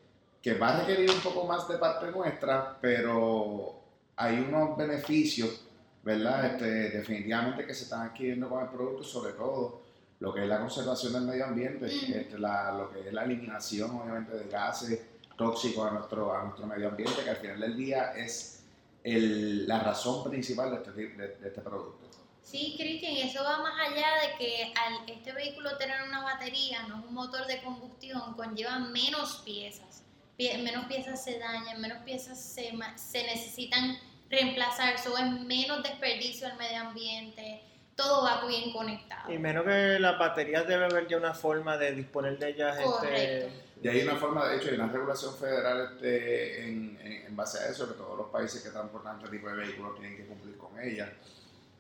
que 0.42 0.56
va 0.56 0.70
a 0.76 0.80
requerir 0.82 1.10
un 1.12 1.20
poco 1.20 1.46
más 1.46 1.68
de 1.68 1.78
parte 1.78 2.08
nuestra, 2.12 2.78
pero 2.82 3.76
hay 4.16 4.40
unos 4.40 4.76
beneficios, 4.76 5.62
¿verdad? 6.04 6.46
Este, 6.46 6.66
definitivamente 6.98 7.66
que 7.66 7.74
se 7.76 7.84
están 7.84 8.02
adquiriendo 8.08 8.50
con 8.50 8.64
el 8.64 8.70
producto, 8.70 9.04
sobre 9.04 9.34
todo 9.34 9.82
lo 10.20 10.34
que 10.34 10.42
es 10.44 10.48
la 10.48 10.60
conservación 10.60 11.14
del 11.14 11.24
medio 11.24 11.46
ambiente, 11.46 11.86
Ujú. 11.86 12.14
este, 12.14 12.40
la- 12.40 12.72
lo 12.72 12.92
que 12.92 13.08
es 13.08 13.14
la 13.14 13.24
eliminación 13.24 13.92
obviamente 13.92 14.34
de 14.36 14.50
gases 14.50 15.00
tóxicos 15.38 15.88
a 15.88 15.92
nuestro, 15.94 16.36
a 16.36 16.44
nuestro 16.44 16.66
medio 16.68 16.90
ambiente, 16.90 17.24
que 17.24 17.30
al 17.30 17.38
final 17.38 17.60
del 17.60 17.76
día 17.78 18.14
es 18.16 18.64
el- 19.04 19.68
la 19.68 19.80
razón 19.80 20.30
principal 20.30 20.70
de 20.72 20.76
este, 20.78 20.92
de- 20.92 21.38
de 21.38 21.48
este 21.48 21.62
producto. 21.62 22.08
Sí, 22.44 22.76
Cristian, 22.78 23.14
y 23.14 23.22
eso 23.22 23.44
va 23.44 23.60
más 23.60 23.74
allá 23.80 24.08
de 24.22 24.38
que 24.38 24.74
al 24.76 25.10
este 25.10 25.32
vehículo 25.32 25.78
tener 25.78 26.02
una 26.08 26.24
batería, 26.24 26.84
no 26.88 27.00
es 27.00 27.06
un 27.06 27.14
motor 27.14 27.46
de 27.48 27.62
combustión, 27.62 28.34
conlleva 28.36 28.78
menos 28.80 29.42
piezas. 29.46 30.04
Pie- 30.38 30.58
menos 30.64 30.86
piezas 30.86 31.24
se 31.24 31.38
dañan, 31.40 31.80
menos 31.82 32.00
piezas 32.04 32.40
se, 32.42 32.72
se 32.96 33.24
necesitan 33.24 33.98
reemplazar, 34.30 34.96
eso 34.96 35.18
es 35.18 35.26
menos 35.46 35.84
desperdicio 35.84 36.48
al 36.48 36.58
medio 36.58 36.82
ambiente, 36.82 37.62
todo 37.96 38.24
va 38.24 38.46
bien 38.48 38.72
conectado. 38.72 39.32
Y 39.32 39.38
menos 39.38 39.66
que 39.66 40.00
las 40.00 40.18
baterías 40.18 40.68
debe 40.68 40.86
haber 40.86 41.08
ya 41.08 41.18
una 41.18 41.34
forma 41.34 41.78
de 41.78 41.94
disponer 41.94 42.40
de 42.40 42.50
ellas. 42.50 42.78
Este, 42.78 42.86
Correcto. 42.90 43.52
Y 43.84 43.88
hay 43.88 44.02
una 44.04 44.16
forma, 44.16 44.48
de 44.48 44.58
hecho, 44.58 44.70
hay 44.70 44.76
una 44.76 44.88
regulación 44.92 45.36
federal 45.36 45.90
este, 45.94 46.64
en, 46.64 46.98
en- 47.02 47.26
en 47.28 47.36
base 47.36 47.60
a 47.60 47.68
eso, 47.70 47.88
que 47.88 47.96
todos 47.96 48.18
los 48.18 48.28
países 48.30 48.62
que 48.62 48.70
transportan 48.70 49.18
este 49.18 49.30
tipo 49.32 49.50
de 49.50 49.56
vehículos 49.56 50.00
tienen 50.00 50.18
que 50.18 50.26
cumplir 50.26 50.56
con 50.58 50.80
ella. 50.80 51.12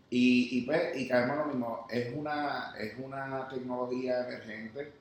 Y, 0.10 0.58
y, 0.58 0.62
pues, 0.65 0.98
y 0.98 1.08
caemos 1.08 1.38
lo 1.38 1.46
mismo, 1.46 1.88
es 1.89 2.12
una, 2.15 2.74
es 2.77 2.93
una 2.98 3.48
tecnología 3.48 4.27
emergente 4.27 4.91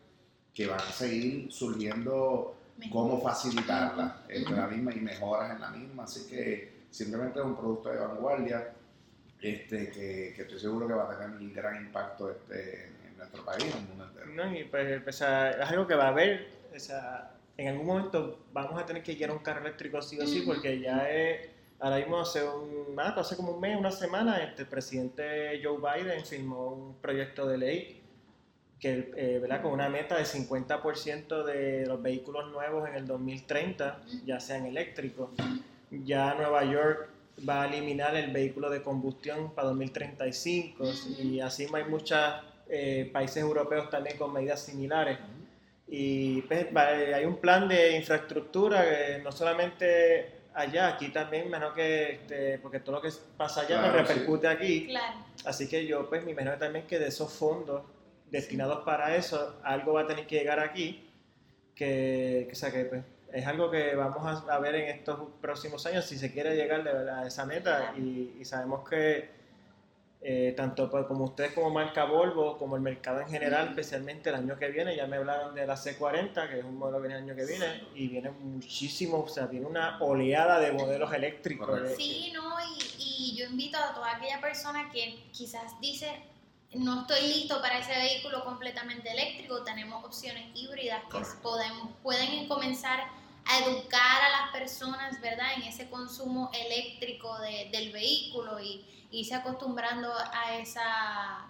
que 0.54 0.66
van 0.66 0.78
a 0.78 0.92
seguir 0.92 1.50
surgiendo 1.52 2.54
cómo 2.88 3.20
facilitarla 3.20 4.22
entre 4.28 4.56
la 4.56 4.66
misma 4.66 4.92
y 4.94 5.00
mejoras 5.00 5.50
en 5.50 5.60
la 5.60 5.70
misma. 5.70 6.04
Así 6.04 6.26
que 6.28 6.80
simplemente 6.90 7.38
es 7.38 7.44
un 7.44 7.56
producto 7.56 7.90
de 7.90 7.98
vanguardia 7.98 8.72
este, 9.42 9.90
que, 9.90 10.32
que 10.34 10.42
estoy 10.42 10.58
seguro 10.58 10.86
que 10.86 10.94
va 10.94 11.04
a 11.04 11.18
tener 11.18 11.36
un 11.36 11.52
gran 11.52 11.76
impacto 11.76 12.30
este, 12.30 12.86
en, 12.86 13.10
en 13.10 13.18
nuestro 13.18 13.44
país, 13.44 13.64
en 13.64 13.78
el 13.78 13.88
mundo 13.88 14.04
entero. 14.04 14.26
¿no? 14.26 14.56
Y 14.56 14.64
pues, 14.64 15.16
sea, 15.16 15.50
es 15.50 15.68
algo 15.70 15.86
que 15.86 15.94
va 15.94 16.06
a 16.06 16.08
haber, 16.08 16.48
o 16.74 16.78
sea, 16.78 17.32
en 17.56 17.68
algún 17.68 17.86
momento 17.86 18.44
vamos 18.52 18.80
a 18.80 18.86
tener 18.86 19.02
que 19.02 19.14
guiar 19.14 19.30
un 19.30 19.38
carro 19.38 19.60
eléctrico 19.60 20.00
sí 20.02 20.18
o 20.18 20.26
sí, 20.26 20.42
porque 20.46 20.80
ya 20.80 21.10
es, 21.10 21.48
ahora 21.78 21.96
mismo 21.96 22.20
hace, 22.20 22.42
un, 22.42 22.98
ah, 22.98 23.14
hace 23.16 23.36
como 23.36 23.52
un 23.52 23.60
mes, 23.60 23.78
una 23.78 23.90
semana, 23.90 24.42
este, 24.42 24.62
el 24.62 24.68
presidente 24.68 25.60
Joe 25.62 25.78
Biden 25.78 26.24
firmó 26.24 26.72
un 26.72 26.94
proyecto 26.96 27.46
de 27.46 27.58
ley 27.58 27.99
que, 28.80 29.12
eh, 29.16 29.38
¿verdad? 29.40 29.62
con 29.62 29.72
una 29.72 29.88
meta 29.88 30.16
de 30.16 30.24
50% 30.24 31.44
de 31.44 31.84
los 31.86 32.00
vehículos 32.02 32.50
nuevos 32.50 32.88
en 32.88 32.94
el 32.94 33.06
2030 33.06 34.00
ya 34.24 34.40
sean 34.40 34.66
eléctricos. 34.66 35.30
Ya 35.90 36.34
Nueva 36.34 36.64
York 36.64 37.08
va 37.48 37.62
a 37.62 37.66
eliminar 37.66 38.16
el 38.16 38.30
vehículo 38.32 38.70
de 38.70 38.82
combustión 38.82 39.52
para 39.54 39.68
2035 39.68 40.84
y 41.22 41.40
así 41.40 41.66
hay 41.72 41.84
muchos 41.84 42.18
países 43.12 43.38
europeos 43.38 43.90
también 43.90 44.16
con 44.16 44.32
medidas 44.32 44.60
similares. 44.62 45.18
Y 45.88 46.42
pues, 46.42 46.66
va- 46.74 46.86
hay 46.88 47.24
un 47.24 47.36
plan 47.36 47.66
de 47.68 47.96
infraestructura 47.96 48.84
que 48.84 49.20
no 49.24 49.32
solamente 49.32 50.30
allá, 50.54 50.88
aquí 50.88 51.08
también, 51.08 51.50
menos 51.50 51.74
que, 51.74 52.12
este, 52.12 52.58
porque 52.60 52.80
todo 52.80 52.96
lo 52.96 53.02
que 53.02 53.10
pasa 53.36 53.62
allá 53.62 53.80
Claro, 53.80 53.92
me 53.92 53.98
repercute 54.02 54.46
aquí. 54.48 54.86
Claro. 54.86 55.16
Así 55.44 55.68
que 55.68 55.86
yo 55.86 56.08
pues 56.08 56.24
me 56.24 56.30
imagino 56.32 56.56
también 56.58 56.86
que 56.86 56.98
de 56.98 57.08
esos 57.08 57.32
fondos 57.32 57.82
destinados 58.30 58.84
para 58.84 59.16
eso, 59.16 59.60
algo 59.62 59.94
va 59.94 60.02
a 60.02 60.06
tener 60.06 60.26
que 60.26 60.36
llegar 60.36 60.60
aquí, 60.60 61.08
que, 61.74 62.46
que, 62.48 62.52
o 62.52 62.56
sea, 62.56 62.70
que, 62.70 62.84
pues, 62.84 63.02
es 63.32 63.46
algo 63.46 63.70
que 63.70 63.94
vamos 63.94 64.44
a, 64.48 64.58
ver 64.58 64.74
en 64.74 64.88
estos 64.88 65.18
próximos 65.40 65.86
años 65.86 66.04
si 66.04 66.18
se 66.18 66.32
quiere 66.32 66.56
llegar 66.56 66.82
de 66.82 66.92
verdad 66.92 67.20
a 67.20 67.26
esa 67.26 67.46
meta 67.46 67.94
y, 67.96 68.36
y 68.40 68.44
sabemos 68.44 68.88
que 68.88 69.40
eh, 70.22 70.52
tanto 70.54 70.90
pues, 70.90 71.06
como 71.06 71.24
ustedes 71.24 71.52
como 71.52 71.70
marca 71.70 72.04
Volvo, 72.04 72.58
como 72.58 72.76
el 72.76 72.82
mercado 72.82 73.20
en 73.20 73.28
general, 73.28 73.62
Ujú. 73.62 73.70
especialmente 73.70 74.28
el 74.28 74.34
año 74.34 74.58
que 74.58 74.68
viene, 74.68 74.94
ya 74.94 75.06
me 75.06 75.16
hablaron 75.16 75.54
de 75.54 75.66
la 75.66 75.76
C40, 75.76 76.50
que 76.50 76.58
es 76.58 76.64
un 76.64 76.76
modelo 76.76 77.00
que 77.00 77.08
viene 77.08 77.22
el 77.22 77.30
año 77.30 77.36
que 77.36 77.46
viene, 77.46 77.84
y 77.94 78.08
viene 78.08 78.30
muchísimo, 78.30 79.20
o 79.20 79.28
sea, 79.28 79.46
viene 79.46 79.64
una 79.64 79.98
oleada 80.02 80.60
de 80.60 80.72
modelos 80.72 81.10
eléctricos. 81.14 81.80
Sí, 81.96 82.32
no, 82.34 82.54
y, 82.60 83.02
y 83.02 83.36
yo 83.36 83.46
invito 83.46 83.78
a 83.78 83.94
toda 83.94 84.16
aquella 84.16 84.42
persona 84.42 84.90
que 84.92 85.24
quizás 85.32 85.80
dice, 85.80 86.08
no 86.74 87.00
estoy 87.02 87.22
listo 87.26 87.60
para 87.60 87.78
ese 87.78 87.92
vehículo 87.92 88.44
completamente 88.44 89.10
eléctrico, 89.10 89.62
tenemos 89.64 90.04
opciones 90.04 90.46
híbridas 90.54 91.02
que 91.10 91.20
pueden, 91.42 91.72
pueden 92.02 92.46
comenzar 92.48 93.00
a 93.46 93.58
educar 93.58 94.22
a 94.22 94.42
las 94.42 94.52
personas, 94.52 95.20
¿verdad?, 95.20 95.54
en 95.56 95.62
ese 95.62 95.88
consumo 95.90 96.50
eléctrico 96.54 97.38
de- 97.40 97.68
del 97.72 97.90
vehículo 97.90 98.60
y 98.60 98.86
irse 99.10 99.34
acostumbrando 99.34 100.12
a 100.14 100.54
esa, 100.56 100.82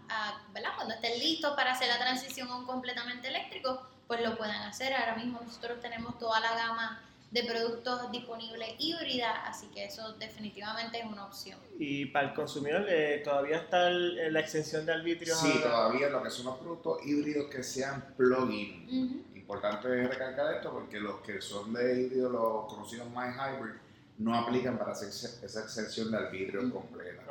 a, 0.08 0.42
¿verdad?, 0.52 0.70
cuando 0.76 0.94
estén 0.94 1.18
listos 1.18 1.54
para 1.54 1.72
hacer 1.72 1.88
la 1.88 1.98
transición 1.98 2.48
a 2.50 2.56
un 2.56 2.64
completamente 2.64 3.28
eléctrico, 3.28 3.86
pues 4.06 4.22
lo 4.22 4.36
puedan 4.38 4.62
hacer. 4.62 4.94
Ahora 4.94 5.16
mismo 5.16 5.40
nosotros 5.44 5.80
tenemos 5.80 6.18
toda 6.18 6.40
la 6.40 6.54
gama 6.54 7.02
de 7.30 7.44
productos 7.44 8.10
disponibles 8.10 8.70
híbrida, 8.78 9.46
así 9.46 9.68
que 9.68 9.84
eso 9.84 10.14
definitivamente 10.14 10.98
es 10.98 11.04
una 11.04 11.26
opción. 11.26 11.58
Y 11.78 12.06
para 12.06 12.28
el 12.28 12.34
consumidor 12.34 12.84
eh, 12.88 13.20
todavía 13.24 13.58
está 13.58 13.88
el- 13.88 14.32
la 14.32 14.40
exención 14.40 14.84
de 14.84 14.92
arbitrios. 14.92 15.38
Sí, 15.38 15.46
ahora? 15.48 15.62
todavía 15.62 16.08
lo 16.08 16.22
que 16.22 16.30
son 16.30 16.46
los 16.46 16.58
productos 16.58 17.06
híbridos 17.06 17.48
que 17.48 17.62
sean 17.62 18.14
plug-in. 18.16 19.24
Importante 19.36 19.88
recalcar 20.06 20.54
esto 20.54 20.72
porque 20.72 20.98
los 21.00 21.20
que 21.20 21.40
son 21.40 21.72
de 21.72 22.02
híbrido, 22.02 22.30
los 22.30 22.66
conocidos 22.72 23.08
más 23.10 23.34
hybrid, 23.36 23.74
no 24.20 24.34
aplican 24.34 24.78
para 24.78 24.92
esa 24.92 25.06
ex- 25.06 25.42
esa 25.42 25.60
exención 25.64 26.10
de 26.10 26.18
arbitrio 26.18 26.62
Mm. 26.62 26.70
completa. 26.70 27.22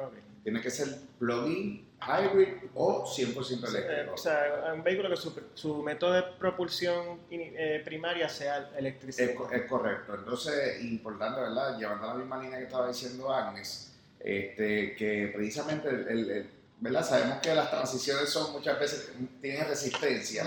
Tiene 0.43 0.61
que 0.61 0.71
ser 0.71 0.87
plug-in, 1.19 1.85
hybrid 2.01 2.47
o 2.73 3.05
100% 3.05 3.67
Eh, 3.67 3.69
eléctrico. 3.69 4.13
o 4.13 4.17
sea, 4.17 4.71
un 4.73 4.83
vehículo 4.83 5.09
que 5.09 5.17
su, 5.17 5.33
su 5.53 5.83
método 5.83 6.13
de 6.13 6.23
propulsión 6.39 7.19
eh, 7.29 7.81
primaria 7.85 8.27
sea 8.27 8.71
electricidad. 8.77 9.29
Es, 9.29 9.35
co- 9.35 9.51
es 9.51 9.63
correcto. 9.63 10.15
Entonces, 10.15 10.81
importante, 10.83 11.41
¿verdad? 11.41 11.77
Llevando 11.77 12.07
la 12.07 12.13
misma 12.15 12.41
línea 12.41 12.57
que 12.57 12.63
estaba 12.65 12.87
diciendo 12.87 13.31
Agnes, 13.31 13.93
este, 14.19 14.95
que 14.95 15.31
precisamente, 15.35 15.89
el, 15.89 16.07
el- 16.07 16.31
el- 16.31 16.49
¿verdad? 16.79 17.05
Sabemos 17.05 17.39
que 17.39 17.53
las 17.53 17.69
transiciones 17.69 18.29
son 18.29 18.53
muchas 18.53 18.79
veces, 18.79 19.11
tienen 19.41 19.67
resistencia, 19.67 20.45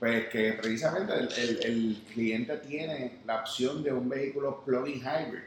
pues 0.00 0.28
que 0.28 0.52
precisamente 0.54 1.14
el, 1.14 1.32
el- 1.32 1.64
el 1.64 2.02
cliente 2.12 2.56
tiene 2.58 3.20
la 3.24 3.40
opción 3.40 3.82
de 3.84 3.92
un 3.92 4.08
vehículo 4.08 4.62
plug-in 4.64 5.00
hybrid. 5.00 5.42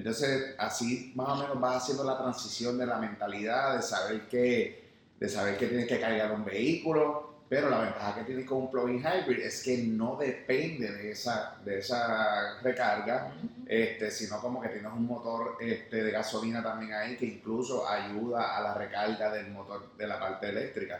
Entonces, 0.00 0.54
así 0.56 1.12
más 1.14 1.28
o 1.28 1.36
menos 1.36 1.60
vas 1.60 1.82
haciendo 1.82 2.04
la 2.04 2.16
transición 2.16 2.78
de 2.78 2.86
la 2.86 2.96
mentalidad, 2.96 3.76
de 3.76 3.82
saber 3.82 4.22
que, 4.28 4.88
de 5.18 5.28
saber 5.28 5.58
que 5.58 5.66
tienes 5.66 5.86
que 5.86 6.00
cargar 6.00 6.32
un 6.32 6.42
vehículo, 6.42 7.42
pero 7.50 7.68
la 7.68 7.80
ventaja 7.80 8.14
que 8.14 8.24
tienes 8.24 8.46
con 8.46 8.62
un 8.62 8.70
plug-in 8.70 9.00
hybrid 9.00 9.40
es 9.40 9.62
que 9.62 9.76
no 9.76 10.16
depende 10.16 10.90
de 10.90 11.10
esa, 11.10 11.58
de 11.62 11.80
esa 11.80 12.58
recarga, 12.62 13.34
este, 13.66 14.10
sino 14.10 14.40
como 14.40 14.62
que 14.62 14.70
tienes 14.70 14.90
un 14.90 15.04
motor 15.04 15.58
este, 15.60 16.02
de 16.02 16.10
gasolina 16.10 16.62
también 16.62 16.94
ahí 16.94 17.16
que 17.18 17.26
incluso 17.26 17.86
ayuda 17.86 18.56
a 18.56 18.62
la 18.62 18.72
recarga 18.72 19.30
del 19.30 19.50
motor 19.50 19.94
de 19.98 20.06
la 20.06 20.18
parte 20.18 20.48
eléctrica. 20.48 20.98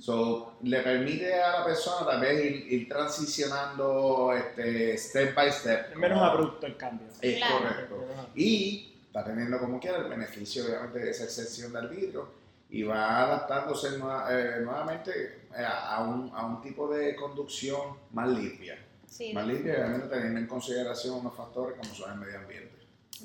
So, 0.00 0.56
le 0.62 0.80
permite 0.82 1.34
a 1.40 1.60
la 1.60 1.64
persona 1.64 2.06
tal 2.10 2.20
vez 2.20 2.44
ir, 2.44 2.72
ir 2.72 2.88
transicionando 2.88 4.32
este, 4.36 4.96
step 4.98 5.34
by 5.34 5.50
step. 5.52 5.90
Es 5.92 5.96
menos 5.96 6.18
como- 6.18 6.30
abrupto 6.30 6.66
el 6.66 6.76
cambio. 6.76 7.06
Es 7.20 7.36
Claro. 7.36 7.58
correcto. 7.58 8.04
Y 8.34 8.92
está 9.06 9.24
teniendo 9.24 9.58
como 9.58 9.78
quiera 9.80 9.98
el 9.98 10.04
beneficio 10.08 10.64
obviamente 10.64 10.98
de 10.98 11.10
esa 11.10 11.24
excepción 11.24 11.72
del 11.72 11.88
vidrio 11.88 12.28
y 12.70 12.82
va 12.82 13.22
adaptándose 13.22 13.98
nueva- 13.98 14.26
eh, 14.30 14.60
nuevamente 14.62 15.42
eh, 15.56 15.64
a, 15.64 16.02
un, 16.02 16.30
a 16.34 16.44
un 16.46 16.60
tipo 16.60 16.88
de 16.92 17.14
conducción 17.14 17.96
más 18.12 18.28
limpia. 18.28 18.76
Sí, 19.08 19.32
Más 19.32 19.46
limpia 19.46 19.74
obviamente 19.74 20.08
teniendo 20.08 20.40
en 20.40 20.46
consideración 20.48 21.14
unos 21.20 21.36
factores 21.36 21.78
como 21.78 21.94
son 21.94 22.12
el 22.14 22.18
medio 22.18 22.38
ambiente. 22.40 22.70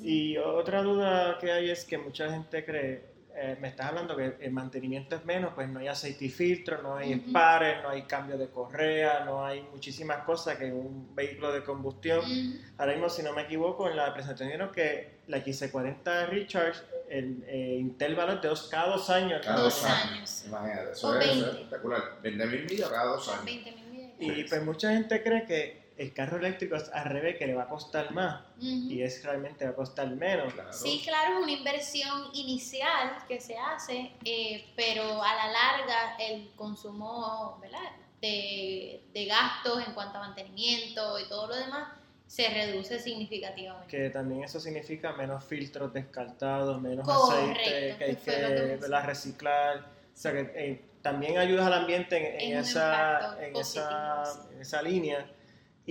Y 0.00 0.36
otra 0.36 0.82
duda 0.82 1.36
que 1.40 1.50
hay 1.50 1.70
es 1.70 1.84
que 1.84 1.98
mucha 1.98 2.30
gente 2.30 2.64
cree, 2.64 3.02
eh, 3.42 3.56
me 3.58 3.68
estás 3.68 3.86
hablando 3.86 4.14
que 4.16 4.36
el 4.40 4.50
mantenimiento 4.52 5.16
es 5.16 5.24
menos, 5.24 5.52
pues 5.54 5.66
no 5.68 5.78
hay 5.80 5.88
aceite 5.88 6.26
y 6.26 6.28
filtro, 6.28 6.82
no 6.82 6.96
hay 6.96 7.14
Ujú. 7.14 7.26
espares, 7.28 7.82
no 7.82 7.88
hay 7.88 8.02
cambio 8.02 8.36
de 8.36 8.48
correa, 8.48 9.24
no 9.24 9.44
hay 9.46 9.62
muchísimas 9.72 10.24
cosas 10.24 10.58
que 10.58 10.66
un 10.70 11.14
vehículo 11.14 11.50
de 11.52 11.64
combustión. 11.64 12.18
Ujú. 12.20 12.58
Ahora 12.76 12.92
mismo, 12.92 13.08
si 13.08 13.22
no 13.22 13.32
me 13.32 13.42
equivoco, 13.42 13.88
en 13.88 13.96
la 13.96 14.12
presentación 14.12 14.48
dijeron 14.48 14.70
que 14.72 15.20
la 15.28 15.38
XC40 15.42 16.28
Recharge, 16.28 16.80
el 17.08 17.42
eh, 17.46 17.76
intervalo 17.80 18.36
de 18.36 18.48
dos, 18.48 18.68
cada 18.68 18.88
dos 18.90 19.08
años. 19.10 19.40
Cada 19.44 19.60
Dos 19.62 19.84
años. 19.84 20.12
años. 20.12 20.44
Imagínate, 20.46 20.92
eso 20.92 21.08
O 21.08 21.14
es, 21.18 21.24
eso 21.24 21.32
es 21.32 21.40
20. 21.40 21.50
espectacular. 21.62 22.02
20 22.22 22.46
mil 22.46 22.64
millas 22.66 22.88
cada 22.90 23.04
dos 23.06 23.28
años. 23.28 23.44
20 23.46 23.72
mil 23.72 23.84
millas. 24.18 24.36
Y 24.38 24.44
pues 24.48 24.62
mucha 24.64 24.92
gente 24.92 25.22
cree 25.22 25.44
que 25.46 25.79
el 26.00 26.14
carro 26.14 26.38
eléctrico 26.38 26.76
es 26.76 26.88
al 26.94 27.04
revés, 27.04 27.36
que 27.36 27.46
le 27.46 27.52
va 27.54 27.64
a 27.64 27.68
costar 27.68 28.10
más. 28.12 28.42
Y 28.58 29.02
es 29.02 29.22
realmente 29.22 29.66
va 29.66 29.72
a 29.72 29.74
costar 29.74 30.08
menos. 30.08 30.54
Claro. 30.54 30.72
Sí, 30.72 31.02
claro, 31.04 31.36
es 31.36 31.42
una 31.42 31.52
inversión 31.52 32.30
inicial 32.32 33.18
que 33.28 33.38
se 33.38 33.58
hace, 33.58 34.12
eh, 34.24 34.64
pero 34.76 35.22
a 35.22 35.34
la 35.34 35.46
larga 35.52 36.16
el 36.18 36.50
consumo 36.56 37.58
¿verdad? 37.60 37.78
De, 38.22 39.02
de 39.12 39.24
gastos 39.26 39.86
en 39.86 39.92
cuanto 39.92 40.16
a 40.16 40.20
mantenimiento 40.20 41.18
y 41.18 41.28
todo 41.28 41.48
lo 41.48 41.56
demás 41.56 41.88
se 42.26 42.48
reduce 42.48 42.98
significativamente. 42.98 43.88
Que 43.88 44.08
también 44.08 44.44
eso 44.44 44.58
significa 44.58 45.12
menos 45.12 45.44
filtros 45.44 45.92
descartados, 45.92 46.80
menos 46.80 47.06
Correcto, 47.06 47.50
aceite 47.50 47.96
que 47.98 48.04
hay 48.04 48.16
que 48.16 48.78
que 48.80 49.00
reciclar. 49.02 49.84
sea 50.14 50.32
que 50.32 50.50
eh, 50.54 50.84
también 51.02 51.36
ayudas 51.36 51.66
al 51.66 51.74
ambiente 51.74 52.16
en, 52.16 52.52
en 52.52 52.58
Es 52.58 52.64
un 52.66 52.70
esa, 52.70 53.36
en, 53.44 53.52
positivo, 53.52 53.84
esa, 53.84 54.24
sí. 54.24 54.48
en 54.54 54.60
esa 54.62 54.82
línea. 54.82 55.30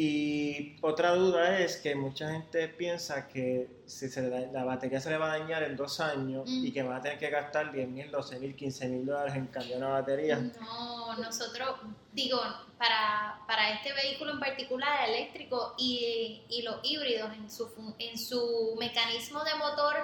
Y 0.01 0.77
otra 0.81 1.13
duda 1.13 1.59
es 1.59 1.75
que 1.75 1.93
mucha 1.93 2.31
gente 2.31 2.69
piensa 2.69 3.27
que 3.27 3.67
si 3.85 4.07
se 4.07 4.21
le 4.21 4.29
da- 4.29 4.51
la 4.53 4.63
batería 4.63 5.01
se 5.01 5.09
le 5.09 5.17
va 5.17 5.33
a 5.33 5.37
dañar 5.39 5.61
en 5.63 5.75
dos 5.75 5.99
años 5.99 6.49
Mm. 6.49 6.65
y 6.67 6.71
que 6.71 6.83
van 6.83 6.95
a 6.97 7.01
tener 7.01 7.17
que 7.19 7.29
gastar 7.29 7.73
10 7.73 7.89
mil, 7.89 8.09
12 8.09 8.39
mil, 8.39 8.55
15 8.55 8.87
mil 8.87 9.05
dólares 9.05 9.35
en 9.35 9.47
cambiar 9.47 9.77
una 9.79 9.89
batería. 9.89 10.37
No, 10.61 11.15
nosotros, 11.17 11.81
digo, 12.13 12.39
para, 12.77 13.41
para 13.45 13.71
este 13.73 13.91
vehículo 13.91 14.31
en 14.31 14.39
particular, 14.39 15.09
eléctrico 15.09 15.73
y, 15.77 16.43
y 16.49 16.61
los 16.61 16.77
híbridos 16.83 17.33
en 17.33 17.51
su, 17.51 17.69
en 17.99 18.17
su 18.17 18.77
mecanismo 18.79 19.43
de 19.43 19.55
motor, 19.55 19.95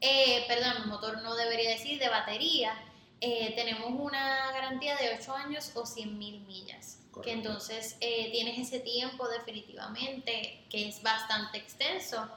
eh, 0.00 0.44
perdón, 0.46 0.88
motor 0.88 1.20
no 1.22 1.34
debería 1.34 1.70
decir, 1.70 1.98
de 1.98 2.08
batería, 2.08 2.72
eh, 3.20 3.52
tenemos 3.56 3.90
una 3.98 4.52
garantía 4.52 4.94
de 4.96 5.16
8 5.18 5.34
años 5.34 5.72
o 5.74 5.84
100 5.84 6.16
mil 6.18 6.40
millas. 6.46 7.00
Que 7.22 7.30
Correcto. 7.30 7.48
entonces 7.48 7.96
eh, 8.00 8.30
tienes 8.32 8.58
ese 8.58 8.80
tiempo 8.80 9.28
definitivamente, 9.28 10.64
que 10.70 10.88
es 10.88 11.02
bastante 11.02 11.58
extenso. 11.58 12.28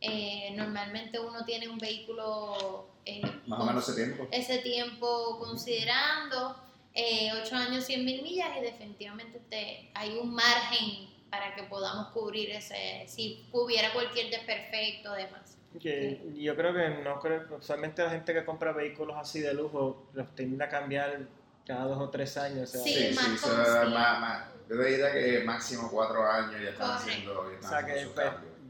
Eh, 0.00 0.52
normalmente 0.56 1.18
uno 1.18 1.44
tiene 1.44 1.68
un 1.68 1.78
vehículo 1.78 2.88
eh, 3.06 3.22
Más 3.46 3.60
o 3.60 3.64
menos 3.64 3.88
ese 3.88 4.04
tiempo. 4.04 4.28
ese 4.30 4.58
tiempo 4.58 5.38
considerando 5.38 6.56
eh, 6.94 7.30
8 7.42 7.56
años 7.56 7.84
100 7.84 8.04
mil 8.04 8.22
millas 8.22 8.50
y 8.58 8.60
definitivamente 8.60 9.40
te, 9.48 9.90
hay 9.94 10.16
un 10.18 10.34
margen 10.34 11.08
para 11.30 11.54
que 11.54 11.62
podamos 11.64 12.08
cubrir 12.08 12.50
ese, 12.50 13.04
si 13.08 13.46
hubiera 13.52 13.92
cualquier 13.92 14.30
desperfecto 14.30 15.12
demás. 15.12 15.56
Que 15.80 16.20
yo 16.36 16.54
creo 16.54 16.72
que 16.72 17.02
no 17.02 17.18
creo, 17.18 17.46
usualmente 17.58 18.02
la 18.04 18.10
gente 18.10 18.32
que 18.32 18.44
compra 18.44 18.72
vehículos 18.72 19.16
así 19.18 19.40
de 19.40 19.54
lujo 19.54 20.06
los 20.12 20.32
tiende 20.36 20.62
a 20.64 20.68
cambiar 20.68 21.26
cada 21.66 21.84
dos 21.84 21.98
o 21.98 22.10
tres 22.10 22.36
años. 22.36 22.68
o 22.70 22.72
sea, 22.72 22.82
Sí, 22.82 22.92
Sí, 22.92 23.14
más 23.14 23.40
sí, 23.40 23.48
más, 23.48 24.20
más. 24.20 24.44
Yo 24.68 24.76
diría 24.76 25.12
que 25.12 25.42
máximo 25.44 25.90
cuatro 25.90 26.28
años 26.30 26.52
ya 26.62 26.70
están 26.70 26.88
Correcto. 26.88 27.10
haciendo, 27.10 27.34
ya 27.34 27.40
o 27.40 27.52
están 27.52 27.70
sea 27.70 27.86
que 27.86 28.06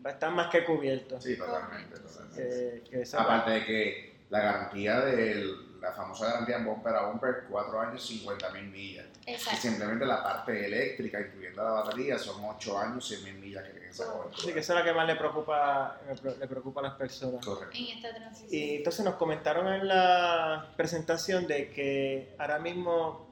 pues, 0.02 0.14
están 0.14 0.35
más 0.35 0.50
que 0.50 0.64
cubiertos. 0.64 1.22
Sí, 1.22 1.37
totalmente, 1.37 1.98
totalmente. 1.98 2.83
Que, 2.85 2.90
que 2.90 3.02
esa 3.02 3.22
Aparte 3.22 3.50
de 3.52 3.64
que 3.64 4.16
la 4.30 4.40
garantía 4.40 5.00
de 5.00 5.54
la 5.85 5.92
famosa 5.92 6.27
garantía 6.27 6.57
en 6.57 6.64
bumper 6.64 6.94
a 6.97 7.07
bumper, 7.09 7.44
4 7.49 7.81
años, 7.81 8.07
50 8.07 8.51
mil 8.51 8.64
millas. 8.64 9.07
Y 9.27 9.33
Exacto. 9.33 9.61
simplemente 9.61 10.07
la 10.07 10.23
parte 10.23 10.66
eléctrica, 10.66 11.20
incluyendo 11.20 11.62
la 11.62 11.70
batería, 11.70 12.18
son 12.18 12.42
8 12.42 12.79
años, 12.79 13.07
100 13.07 13.25
mil 13.25 13.35
millas 13.35 13.64
que 13.64 13.70
tienen 13.70 13.90
esa 13.90 14.07
cobertura. 14.07 14.42
Sí, 14.42 14.53
que 14.53 14.61
eso 14.61 14.73
es 14.73 14.79
lo 14.79 14.85
que 14.85 14.92
más 14.92 15.07
le 15.07 15.16
preocupa, 15.16 16.01
le 16.40 16.49
preocupa 16.49 16.81
a 16.81 16.85
las 16.85 16.94
personas. 16.94 17.44
Correcto. 17.44 17.77
En 17.77 17.97
esta 17.97 18.14
transición. 18.14 18.51
Y 18.51 18.77
entonces 18.77 19.05
nos 19.05 19.14
comentaron 19.16 19.73
en 19.73 19.87
la 19.87 20.73
presentación 20.77 21.47
de 21.47 21.70
que 21.70 22.35
ahora 22.38 22.59
mismo 22.59 23.29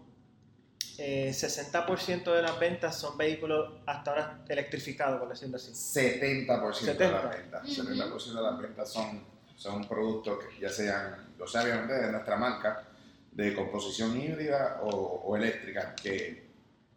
eh, 0.99 1.31
60% 1.33 2.33
de 2.35 2.43
las 2.43 2.61
ventas 2.61 2.97
son 2.99 3.17
vehículos 3.17 3.81
hasta 3.87 4.11
ahora 4.11 4.45
electrificados, 4.47 5.19
por 5.19 5.31
decirlo 5.31 5.57
así. 5.57 5.73
70% 5.73 6.69
de 6.69 6.75
70. 6.75 7.11
las 7.23 7.37
ventas. 7.37 7.79
Ujú. 7.79 7.89
70% 7.89 8.35
de 8.35 8.43
las 8.43 8.59
ventas 8.59 8.93
son, 8.93 9.25
son 9.63 9.87
productos 9.87 10.45
que 10.45 10.61
ya 10.61 10.69
sean, 10.69 11.35
o 11.39 11.47
sea, 11.47 11.63
obviamente 11.63 11.95
de 11.95 12.11
nuestra 12.11 12.37
marca, 12.37 12.83
de 13.31 13.55
composición 13.55 14.21
híbrida 14.21 14.81
o, 14.83 14.89
o 15.25 15.37
eléctrica, 15.37 15.95
que 15.95 16.43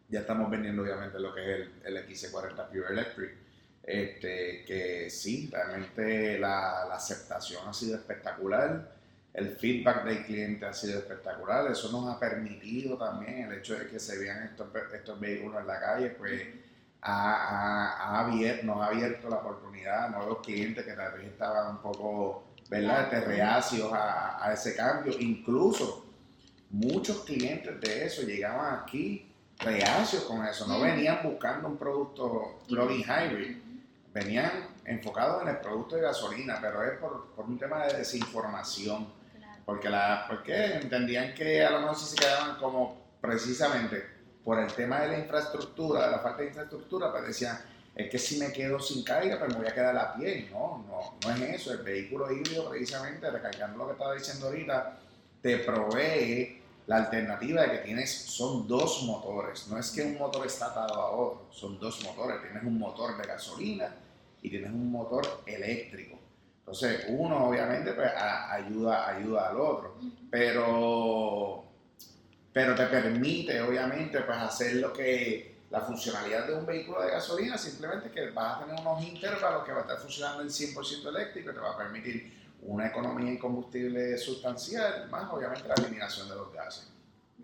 ya 0.09 0.21
estamos 0.21 0.49
vendiendo 0.49 0.81
obviamente 0.81 1.19
lo 1.19 1.33
que 1.33 1.41
es 1.41 1.59
el, 1.83 1.95
el 1.97 2.07
XC40 2.09 2.67
Pure 2.69 2.87
Electric. 2.89 3.31
Este, 3.83 4.65
que 4.65 5.09
sí, 5.11 5.47
realmente 5.51 6.39
la, 6.39 6.85
la 6.89 6.95
aceptación 6.95 7.67
ha 7.67 7.73
sido 7.73 7.95
espectacular, 7.97 8.91
el 9.31 9.49
feedback 9.57 10.05
del 10.05 10.25
cliente 10.25 10.65
ha 10.65 10.73
sido 10.73 10.97
espectacular, 10.97 11.69
eso 11.71 11.91
nos 11.91 12.11
ha 12.11 12.19
permitido 12.19 12.97
también 12.97 13.43
el 13.43 13.59
hecho 13.59 13.77
de 13.77 13.87
que 13.87 13.99
se 13.99 14.17
vean 14.17 14.41
estos, 14.43 14.69
estos 14.91 15.19
vehículos 15.19 15.61
en 15.61 15.67
la 15.67 15.79
calle, 15.79 16.09
pues 16.09 16.41
ha, 17.01 17.33
ha- 17.35 18.17
ha 18.19 18.27
abier- 18.27 18.63
nos 18.63 18.81
ha 18.81 18.87
abierto 18.87 19.29
la 19.29 19.35
oportunidad 19.35 20.05
a 20.05 20.09
nuevos 20.09 20.39
clientes 20.43 20.83
que 20.83 20.93
tal 20.93 21.13
vez 21.19 21.27
estaban 21.27 21.75
un 21.75 21.81
poco, 21.83 22.43
¿verdad?, 22.69 23.03
este, 23.03 23.21
reacios 23.21 23.91
a, 23.93 24.45
a 24.45 24.53
ese 24.53 24.75
cambio. 24.75 25.13
Incluso 25.19 26.05
muchos 26.69 27.21
clientes 27.21 27.79
de 27.81 28.05
eso 28.05 28.23
llegaban 28.23 28.79
aquí 28.81 29.31
reacios 29.59 30.23
con 30.23 30.45
eso, 30.45 30.67
no 30.67 30.81
venían 30.81 31.19
buscando 31.23 31.67
un 31.67 31.77
producto 31.77 32.59
plug-in 32.67 33.03
hybrid, 33.03 33.57
venían 34.13 34.67
enfocados 34.85 35.43
en 35.43 35.49
el 35.49 35.57
producto 35.57 35.95
de 35.95 36.01
gasolina, 36.01 36.57
pero 36.61 36.83
es 36.83 36.97
por, 36.99 37.27
por 37.35 37.45
un 37.45 37.57
tema 37.57 37.85
de 37.85 37.97
desinformación. 37.97 39.07
Claro. 39.37 39.61
Porque, 39.65 39.89
la, 39.89 40.25
porque 40.27 40.75
entendían 40.75 41.33
que 41.33 41.63
a 41.65 41.71
lo 41.71 41.81
mejor 41.81 41.95
se 41.95 42.15
quedaban 42.15 42.57
como 42.57 43.05
precisamente 43.21 44.15
por 44.43 44.59
el 44.59 44.71
tema 44.73 45.01
de 45.01 45.07
la 45.07 45.19
infraestructura, 45.19 46.05
de 46.05 46.11
la 46.11 46.19
falta 46.19 46.41
de 46.41 46.49
infraestructura, 46.49 47.11
pues 47.11 47.27
decían, 47.27 47.57
es 47.95 48.09
que 48.09 48.19
si 48.19 48.37
me 48.37 48.51
quedo 48.51 48.79
sin 48.79 49.03
carga, 49.03 49.39
pues 49.39 49.51
me 49.51 49.57
voy 49.59 49.67
a 49.67 49.73
quedar 49.73 49.97
a 49.97 50.13
pie. 50.15 50.49
No, 50.51 50.83
no, 50.87 51.17
no 51.25 51.35
es 51.45 51.61
eso. 51.61 51.71
El 51.73 51.79
vehículo 51.83 52.31
híbrido, 52.31 52.69
precisamente, 52.69 53.29
recalcando 53.31 53.77
lo 53.77 53.85
que 53.87 53.93
estaba 53.93 54.13
diciendo 54.13 54.47
ahorita, 54.47 54.99
te 55.41 55.57
provee 55.59 56.61
la 56.87 56.97
alternativa 56.97 57.61
de 57.63 57.71
que 57.71 57.77
tienes, 57.79 58.11
son 58.11 58.67
dos 58.67 59.03
motores. 59.03 59.67
No 59.69 59.77
es 59.79 59.91
que 59.91 60.03
un 60.03 60.17
motor 60.17 60.45
está 60.45 60.67
atado 60.67 60.93
a 61.01 61.09
otro, 61.11 61.47
son 61.51 61.79
dos 61.79 62.03
motores. 62.03 62.41
Tienes 62.41 62.63
un 62.63 62.77
motor 62.77 63.17
de 63.17 63.23
gasolina 63.27 63.95
y 64.41 64.49
tienes 64.49 64.71
un 64.71 64.91
motor 64.91 65.41
eléctrico. 65.45 66.19
Entonces, 66.59 67.05
uno 67.09 67.47
obviamente 67.47 67.93
pues, 67.93 68.07
a- 68.11 68.51
ayuda, 68.53 69.07
ayuda 69.15 69.49
al 69.49 69.57
otro, 69.59 69.95
pero, 70.29 71.63
pero 72.51 72.75
te 72.75 72.85
permite 72.87 73.61
obviamente 73.61 74.19
pues, 74.21 74.37
hacer 74.37 74.75
lo 74.75 74.91
que 74.93 75.54
la 75.69 75.81
funcionalidad 75.81 76.47
de 76.47 76.53
un 76.53 76.65
vehículo 76.65 77.01
de 77.01 77.11
gasolina, 77.11 77.57
simplemente 77.57 78.09
que 78.11 78.29
vas 78.29 78.57
a 78.61 78.65
tener 78.65 78.79
unos 78.81 79.03
intervalos 79.03 79.63
que 79.65 79.71
va 79.71 79.79
a 79.79 79.81
estar 79.81 79.97
funcionando 79.97 80.41
en 80.43 80.49
100% 80.49 81.09
eléctrico 81.09 81.51
y 81.51 81.53
te 81.53 81.59
va 81.59 81.71
a 81.71 81.77
permitir 81.77 82.33
una 82.61 82.87
economía 82.87 83.29
en 83.31 83.37
combustible 83.37 84.17
sustancial, 84.17 85.07
más 85.09 85.31
obviamente 85.31 85.67
la 85.67 85.75
eliminación 85.75 86.29
de 86.29 86.35
los 86.35 86.51
gases. 86.53 86.91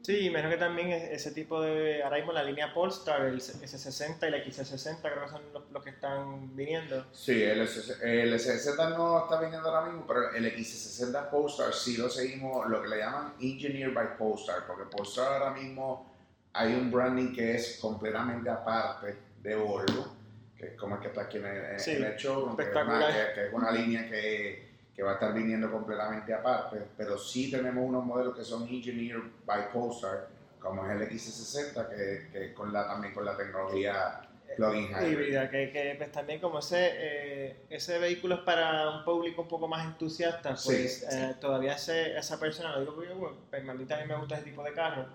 Sí, 0.04 0.32
menos 0.32 0.50
que 0.50 0.58
también 0.58 0.92
es- 0.92 1.12
ese 1.12 1.32
tipo 1.32 1.62
de, 1.62 2.02
ahora 2.02 2.18
mismo 2.18 2.32
la 2.32 2.42
línea 2.42 2.74
Polestar, 2.74 3.22
el 3.24 3.40
S60 3.40 4.28
y 4.28 4.32
la 4.32 4.38
XC60 4.44 5.00
creo 5.02 5.26
que 5.26 5.30
son 5.30 5.42
los, 5.54 5.70
los 5.72 5.84
que 5.84 5.92
están 5.92 6.56
viniendo. 6.56 7.06
Sí, 7.12 7.44
el, 7.44 7.62
SS 7.62 7.98
el 8.02 8.34
SS60 8.34 8.98
no 8.98 9.24
está 9.26 9.40
viniendo 9.40 9.70
ahora 9.70 9.86
mismo, 9.92 10.08
pero 10.08 10.32
el 10.34 10.46
X60 10.56 11.30
Polestar 11.30 11.72
sí 11.74 11.98
lo 11.98 12.10
seguimos, 12.10 12.68
lo 12.68 12.82
que 12.82 12.88
le 12.88 12.98
llaman 12.98 13.34
Engineer 13.40 13.92
by 13.92 14.18
Polestar, 14.18 14.66
porque 14.66 14.86
Polestar 14.86 15.34
ahora 15.34 15.52
mismo 15.52 16.11
hay 16.54 16.74
un 16.74 16.92
branding 16.92 17.34
que 17.34 17.56
es 17.56 17.78
completamente 17.82 18.50
aparte 18.50 19.16
de 19.42 19.56
Volvo, 19.56 20.16
que 20.58 20.68
es 20.68 20.74
como 20.80 20.96
el 20.96 21.02
que 21.02 21.08
está 21.08 21.22
aquí 21.22 21.38
en 21.38 21.46
el, 21.46 21.80
Sí, 21.80 21.92
en 21.92 22.04
el 22.04 22.16
showroom, 22.18 22.56
que 22.56 22.64
es, 22.64 22.68
espectacular. 22.68 23.10
una, 23.12 23.34
que- 23.34 23.48
es 23.48 23.54
una 23.54 23.72
línea 23.72 24.10
que, 24.10 24.70
que 24.96 25.04
va 25.04 25.12
a 25.12 25.14
estar 25.16 25.34
viniendo 25.34 25.72
completamente 25.72 26.34
aparte, 26.34 26.78
pero 26.98 27.18
sí 27.18 27.50
tenemos 27.50 27.84
unos 27.88 28.04
modelos 28.06 28.36
que 28.36 28.44
son 28.44 28.64
Engineer 28.68 29.22
by 29.46 29.72
Polestar, 29.72 30.28
como 30.60 30.86
es 30.86 30.92
el 31.02 31.10
X60, 31.10 31.90
que, 31.90 32.28
que 32.32 32.54
con 32.54 32.72
la, 32.72 32.86
también 32.86 33.14
con 33.14 33.26
la 33.26 33.36
tecnología 33.36 34.22
plug-in 34.58 34.90
híbrida, 35.10 35.50
que, 35.50 35.72
que 35.72 35.96
pues, 35.98 36.12
también 36.12 36.40
como 36.42 36.60
ese, 36.60 36.90
eh, 36.92 37.56
ese 37.70 37.98
vehículo 37.98 38.36
es 38.36 38.42
para 38.42 38.90
un 38.90 39.06
público 39.06 39.44
un 39.44 39.48
poco 39.48 39.68
más 39.68 39.86
entusiasta, 39.86 40.50
pues 40.64 41.00
Sí, 41.00 41.06
eh, 41.10 41.36
todavía 41.40 41.74
ese, 41.76 42.18
esa 42.18 42.38
persona, 42.38 42.74
lo 42.74 42.82
digo 42.82 42.94
porque 42.96 43.14
bueno, 43.14 43.38
pues, 43.50 43.68
a 43.68 43.74
mí 43.74 43.86
también 43.86 44.10
me 44.10 44.16
gusta 44.18 44.36
ese 44.36 44.44
tipo 44.44 44.62
de 44.62 44.74
carro, 44.74 45.06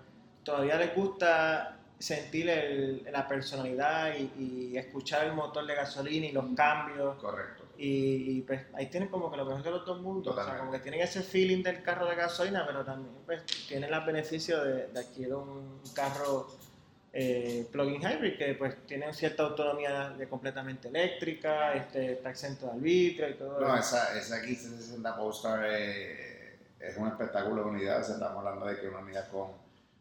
todavía 0.46 0.76
les 0.78 0.94
gusta 0.94 1.76
sentir 1.98 2.48
el- 2.48 3.02
la 3.10 3.26
personalidad 3.26 4.14
y, 4.16 4.70
y 4.72 4.76
escuchar 4.78 5.26
el 5.26 5.32
motor 5.32 5.66
de 5.66 5.74
gasolina 5.74 6.26
y 6.26 6.32
los 6.32 6.44
cambios. 6.56 7.16
Correcto. 7.16 7.64
Y, 7.78 8.38
y, 8.38 8.40
pues 8.42 8.62
ahí 8.74 8.86
tienen 8.86 9.08
como 9.10 9.30
que 9.30 9.36
lo 9.36 9.44
mejor 9.44 9.62
de 9.62 9.70
los 9.70 9.84
dos 9.84 10.00
mundos. 10.00 10.36
O 10.36 10.44
sea, 10.44 10.56
como 10.58 10.72
que 10.72 10.78
tienen 10.78 11.00
ese 11.00 11.22
feeling 11.22 11.62
del 11.62 11.82
carro 11.82 12.06
de 12.06 12.14
gasolina, 12.14 12.64
pero 12.66 12.84
también 12.84 13.14
pues 13.26 13.44
tienen 13.68 13.90
los 13.90 14.06
beneficios 14.06 14.64
de, 14.64 14.86
de 14.88 15.00
adquirir 15.00 15.34
un 15.34 15.80
carro 15.94 16.48
eh, 17.12 17.66
plug-in 17.72 18.00
hybrid 18.02 18.36
que 18.36 18.54
pues 18.54 18.86
tiene 18.86 19.12
cierta 19.14 19.42
autonomía 19.44 20.10
de 20.10 20.28
completamente 20.28 20.88
eléctrica, 20.88 21.72
este, 21.74 22.12
está 22.12 22.28
exento 22.30 22.66
de 22.66 22.72
arbitrio 22.72 23.30
y 23.30 23.34
todo 23.34 23.58
No, 23.60 23.74
eso. 23.76 23.96
esa, 23.96 24.18
esa 24.18 24.42
X60 24.42 25.16
Polestar 25.16 25.64
eh, 25.66 26.58
es 26.78 26.96
un 26.98 27.08
espectáculo 27.08 27.64
de 27.64 27.70
unidad. 27.70 28.00
O 28.00 28.04
sea, 28.04 28.14
estamos 28.16 28.38
hablando 28.38 28.66
de 28.66 28.78
que 28.80 28.88
una 28.88 28.98
unidad 28.98 29.28
con, 29.28 29.48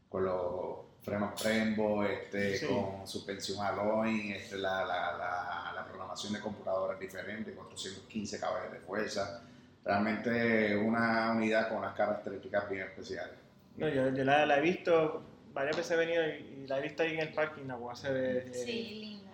con 0.09 0.25
los 0.25 0.77
frenos 1.01 1.41
Brembo, 1.41 2.03
este, 2.03 2.57
Sí. 2.57 2.65
con 2.67 3.07
suspensión 3.07 3.63
Alloy, 3.65 4.31
este, 4.31 4.57
la, 4.57 4.83
la, 4.85 5.17
la, 5.17 5.71
la 5.75 5.85
programación 5.85 6.33
de 6.33 6.39
computadoras 6.39 6.99
diferente, 6.99 7.51
415 7.53 8.39
caballos 8.39 8.71
de 8.71 8.79
fuerza. 8.79 9.41
Realmente 9.83 10.75
una 10.77 11.31
unidad 11.31 11.69
con 11.69 11.77
unas 11.79 11.93
características 11.95 12.69
bien 12.69 12.83
especiales. 12.87 13.35
No, 13.77 13.87
yo, 13.87 14.09
yo 14.09 14.23
la, 14.23 14.45
la 14.45 14.57
he 14.57 14.61
visto, 14.61 15.21
varias 15.53 15.77
veces 15.77 15.91
he 15.91 15.95
venido 15.95 16.23
y, 16.27 16.63
y 16.63 16.67
la 16.67 16.79
he 16.79 16.81
visto 16.81 17.03
ahí 17.03 17.13
en 17.13 17.19
el 17.19 17.33
parking, 17.33 17.65
la 17.67 17.75
voy 17.75 17.95
se 17.95 18.11
ve... 18.11 18.37
eh, 18.47 18.51
Sí, 18.53 18.71
linda. 19.01 19.31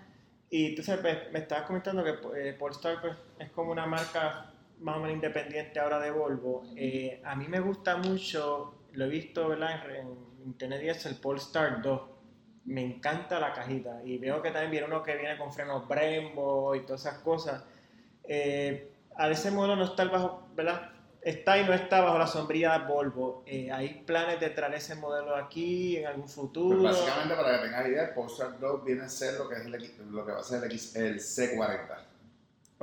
Y 0.49 0.75
tú 0.75 0.84
sabes, 0.84 1.03
me, 1.03 1.29
me 1.31 1.39
estabas 1.39 1.65
comentando 1.65 2.03
que 2.03 2.49
eh, 2.49 2.53
Polestar 2.53 2.99
pues, 2.99 3.13
es 3.39 3.49
como 3.51 3.71
una 3.71 3.86
marca 3.86 4.51
más 4.81 4.97
o 4.97 4.99
menos 4.99 5.15
independiente 5.15 5.79
ahora 5.79 5.99
de 5.99 6.12
Volvo. 6.12 6.63
Eh, 6.75 7.21
a 7.23 7.36
mí 7.36 7.47
me 7.47 7.60
gusta 7.62 7.95
mucho 7.97 8.73
lo 8.93 9.06
he 9.06 9.10
visto 9.10 9.47
¿verdad? 9.47 9.89
en, 9.89 10.32
internet 10.45 10.82
y 10.84 10.89
es 10.89 11.06
el 11.06 11.15
Polestar 11.15 11.82
2. 11.82 12.01
Me 12.65 12.84
encanta 12.84 13.39
la 13.39 13.54
cajita 13.54 14.01
y 14.04 14.17
veo 14.17 14.41
que 14.41 14.51
también 14.51 14.71
viene 14.71 14.88
uno 14.88 15.04
que 15.04 15.15
viene 15.15 15.38
con 15.38 15.51
frenos 15.51 15.88
Brembo 15.88 16.75
y 16.75 16.82
todas 16.82 17.01
esas 17.01 17.19
cosas. 17.19 17.63
Eh, 18.23 18.91
a 19.15 19.30
ese 19.30 19.51
modelo 19.51 19.75
no 19.75 19.86
está 19.86 20.06
bajo, 20.06 20.47
¿verdad? 20.56 20.89
Está 21.21 21.60
y 21.60 21.65
no 21.65 21.73
está 21.73 22.01
bajo 22.01 22.17
la 22.17 22.27
sombrilla 22.27 22.80
de 22.80 22.86
Volvo. 22.86 23.43
Eh, 23.45 23.71
¿Hay 23.71 24.04
planes 24.06 24.39
de 24.39 24.49
traer 24.49 24.73
ese 24.75 24.95
modelo 24.95 25.36
aquí 25.36 25.97
en 25.97 26.08
algún 26.08 26.27
futuro? 26.27 26.82
Pues 26.82 26.97
básicamente, 26.97 27.36
para 27.36 27.58
que 27.58 27.67
tengas 27.67 27.88
idea, 27.88 28.04
el 28.06 28.13
Polestar 28.13 28.60
2 28.60 28.86
viene 28.86 29.04
a 29.04 29.10
ser 29.10 29.36
lo 29.36 29.47
que, 29.47 29.56
es 29.56 29.65
el, 29.65 30.12
lo 30.12 30.25
que 30.25 30.32
va 30.32 30.39
a 30.39 30.43
ser 30.43 30.63
el, 30.63 30.71
el 30.71 31.19
C40. 31.19 32.11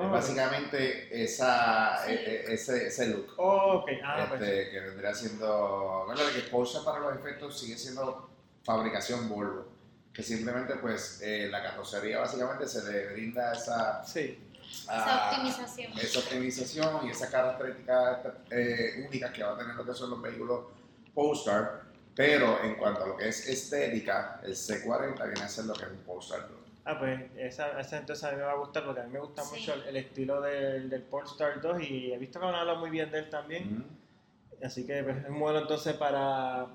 Oh, 0.01 0.05
Es 0.05 0.11
básicamente 0.13 1.25
esa, 1.25 2.05
Sí. 2.07 2.13
e- 2.13 2.15
e- 2.47 2.55
ese, 2.55 2.87
ese 2.87 3.07
look. 3.09 3.35
oh, 3.37 3.79
ok, 3.83 3.91
ah, 4.05 4.27
pues 4.29 4.41
este, 4.43 4.71
que 4.71 4.81
vendría 4.81 5.13
siendo. 5.13 6.05
Bueno, 6.07 6.21
que 6.33 6.43
Porsche 6.51 6.79
para 6.85 7.01
los 7.01 7.17
efectos 7.17 7.59
sigue 7.59 7.77
siendo 7.77 8.31
fabricación 8.65 9.29
Volvo. 9.29 9.67
Que 10.13 10.23
simplemente, 10.23 10.75
pues, 10.77 11.21
eh, 11.23 11.49
la 11.51 11.63
carrocería 11.63 12.21
básicamente 12.21 12.67
se 12.69 12.91
le 12.91 13.13
brinda 13.13 13.53
esa, 13.53 14.05
sí. 14.05 14.45
Esa 14.83 15.31
optimización. 15.31 15.99
esa 15.99 16.19
optimización 16.21 17.07
y 17.07 17.11
esas 17.11 17.31
características 17.31 18.19
eh, 18.51 19.05
únicas 19.09 19.33
que 19.33 19.43
va 19.43 19.55
a 19.55 19.59
tener 19.59 19.75
lo 19.75 19.85
que 19.85 19.95
son 19.95 20.11
los 20.11 20.21
vehículos 20.23 20.67
Polestar. 21.15 21.83
Pero 22.15 22.63
en 22.63 22.75
cuanto 22.77 23.05
a 23.05 23.07
lo 23.09 23.17
que 23.17 23.29
es 23.29 23.49
estética, 23.49 24.41
el 24.45 24.55
C40 24.55 25.25
viene 25.25 25.43
a 25.43 25.49
ser 25.49 25.65
lo 25.67 25.73
que 25.75 25.85
es 25.85 25.91
un 25.91 25.99
Polestar 25.99 26.49
2. 26.49 26.58
Ah, 26.91 26.99
pues 26.99 27.21
esa, 27.37 27.79
esa 27.79 27.99
entonces 27.99 28.25
a 28.25 28.31
mí 28.31 28.37
me 28.39 28.45
va 28.45 28.53
a 28.53 28.57
gustar 28.57 28.83
porque 28.87 29.01
a 29.03 29.05
mí 29.05 29.13
me 29.13 29.19
gusta 29.21 29.43
Sí. 29.43 29.57
mucho 29.61 29.75
el, 29.75 29.83
el 29.89 29.97
estilo 29.97 30.41
del, 30.41 30.89
del 30.89 31.03
Polestar 31.03 31.61
2 31.61 31.83
y 31.83 32.13
he 32.13 32.17
visto 32.17 32.41
que 32.41 32.47
han 32.47 32.55
hablado 32.55 32.79
muy 32.79 32.89
bien 32.89 33.11
de 33.11 33.19
él 33.19 33.29
también. 33.29 33.85
Ujú. 33.85 34.65
Así 34.67 34.87
que 34.87 35.03
pues, 35.05 35.19
es 35.19 35.29
un 35.29 35.39
modelo 35.39 35.61
entonces 35.61 35.95
para... 35.97 36.67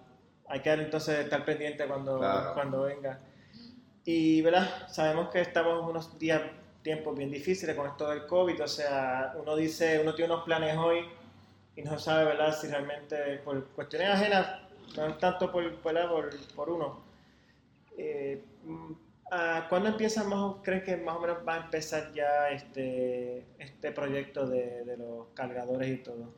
Hay 0.47 0.59
que 0.59 0.71
entonces 0.71 1.17
estar 1.19 1.43
pendiente 1.45 1.87
cuando, 1.87 2.19
Claro. 2.19 2.53
cuando 2.53 2.83
venga. 2.83 3.19
Y, 4.05 4.41
¿verdad? 4.43 4.87
Sabemos 4.87 5.29
que 5.29 5.41
estamos 5.41 5.79
en 5.81 5.85
unos 5.89 6.19
días, 6.19 6.41
tiempos 6.83 7.17
bien 7.17 7.31
difíciles 7.31 7.75
con 7.75 7.87
esto 7.87 8.07
del 8.09 8.27
COVID. 8.27 8.61
O 8.63 8.67
sea, 8.67 9.33
uno 9.35 9.55
dice, 9.55 9.99
uno 9.99 10.13
tiene 10.13 10.31
unos 10.33 10.45
planes 10.45 10.77
hoy 10.77 11.07
y 11.75 11.81
no 11.81 11.97
sabe, 11.97 12.25
¿verdad? 12.25 12.55
Si 12.55 12.67
realmente 12.67 13.37
por 13.37 13.65
cuestiones 13.69 14.09
ajenas, 14.09 14.59
no 14.95 15.07
es 15.07 15.17
tanto 15.17 15.51
por, 15.51 15.75
por, 15.77 16.29
por 16.55 16.69
uno. 16.69 17.01
Eh, 17.97 18.43
¿a 19.33 19.67
¿Cuándo 19.69 19.89
empieza 19.89 20.23
más, 20.23 20.39
o- 20.39 20.61
crees 20.63 20.83
que 20.83 20.97
más 20.97 21.15
o 21.15 21.19
menos 21.21 21.37
va 21.47 21.55
a 21.55 21.57
empezar 21.65 22.11
ya 22.13 22.49
este, 22.49 23.45
este 23.59 23.91
proyecto 23.91 24.47
de, 24.47 24.83
de 24.85 24.97
los 24.97 25.27
cargadores 25.33 25.89
y 25.89 25.97
todo? 25.97 26.33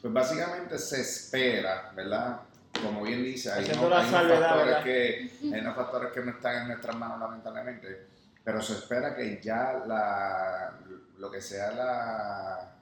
Pues 0.00 0.12
básicamente 0.12 0.78
se 0.78 1.00
espera, 1.00 1.92
¿verdad? 1.94 2.40
Como 2.82 3.02
bien 3.02 3.22
dice, 3.22 3.50
hay, 3.52 3.64
hay 3.64 3.78
unos 3.78 4.06
factores 4.06 4.76
que, 4.84 5.30
hay 5.52 5.60
unos 5.60 5.76
factores 5.76 6.12
que 6.12 6.20
no 6.22 6.30
están 6.32 6.62
en 6.62 6.68
nuestras 6.68 6.96
manos 6.96 7.18
lamentablemente, 7.20 8.06
pero 8.44 8.60
se 8.62 8.74
espera 8.74 9.14
que 9.16 9.40
ya 9.42 9.82
la, 9.86 10.78
lo 11.18 11.30
que 11.30 11.40
sea 11.40 11.70
la, 11.72 12.72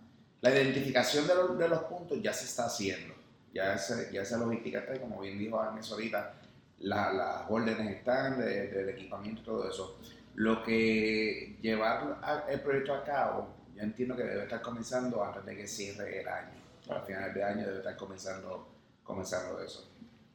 la 0.41 0.51
identificación 0.51 1.27
de 1.27 1.35
los, 1.35 1.59
de 1.59 1.69
los 1.69 1.81
puntos 1.85 2.19
ya 2.23 2.33
se 2.33 2.45
está 2.47 2.67
haciendo. 2.67 3.15
Ya, 3.53 3.75
ese, 3.75 4.11
ya 4.13 4.23
esa 4.23 4.37
logística 4.37 4.81
está, 4.81 4.99
como 5.01 5.21
bien 5.21 5.39
dijo 5.39 5.61
Agnes 5.61 5.89
ahorita, 5.93 6.33
la- 6.81 7.13
las 7.13 7.43
órdenes 7.51 7.97
están 7.97 8.39
de- 8.39 8.69
del 8.69 8.89
equipamiento 8.91 9.41
y 9.43 9.45
todo 9.45 9.69
eso. 9.69 9.99
Lo 10.35 10.63
que 10.63 11.57
llevar 11.61 12.19
a- 12.23 12.45
el 12.51 12.61
proyecto 12.61 12.95
a 12.95 13.05
cabo, 13.05 13.49
yo 13.75 13.83
entiendo 13.83 14.17
que 14.17 14.25
debe 14.25 14.43
estar 14.45 14.61
comenzando 14.63 15.23
antes 15.25 15.45
de 15.45 15.57
que 15.57 15.67
cierre 15.69 16.21
el 16.21 16.29
año. 16.29 16.55
A 16.91 17.01
finales 17.01 17.35
de 17.35 17.43
año 17.45 17.65
debe 17.67 17.79
estar 17.79 17.97
comenzando, 17.97 18.69
comenzando 19.03 19.61
eso. 19.63 19.89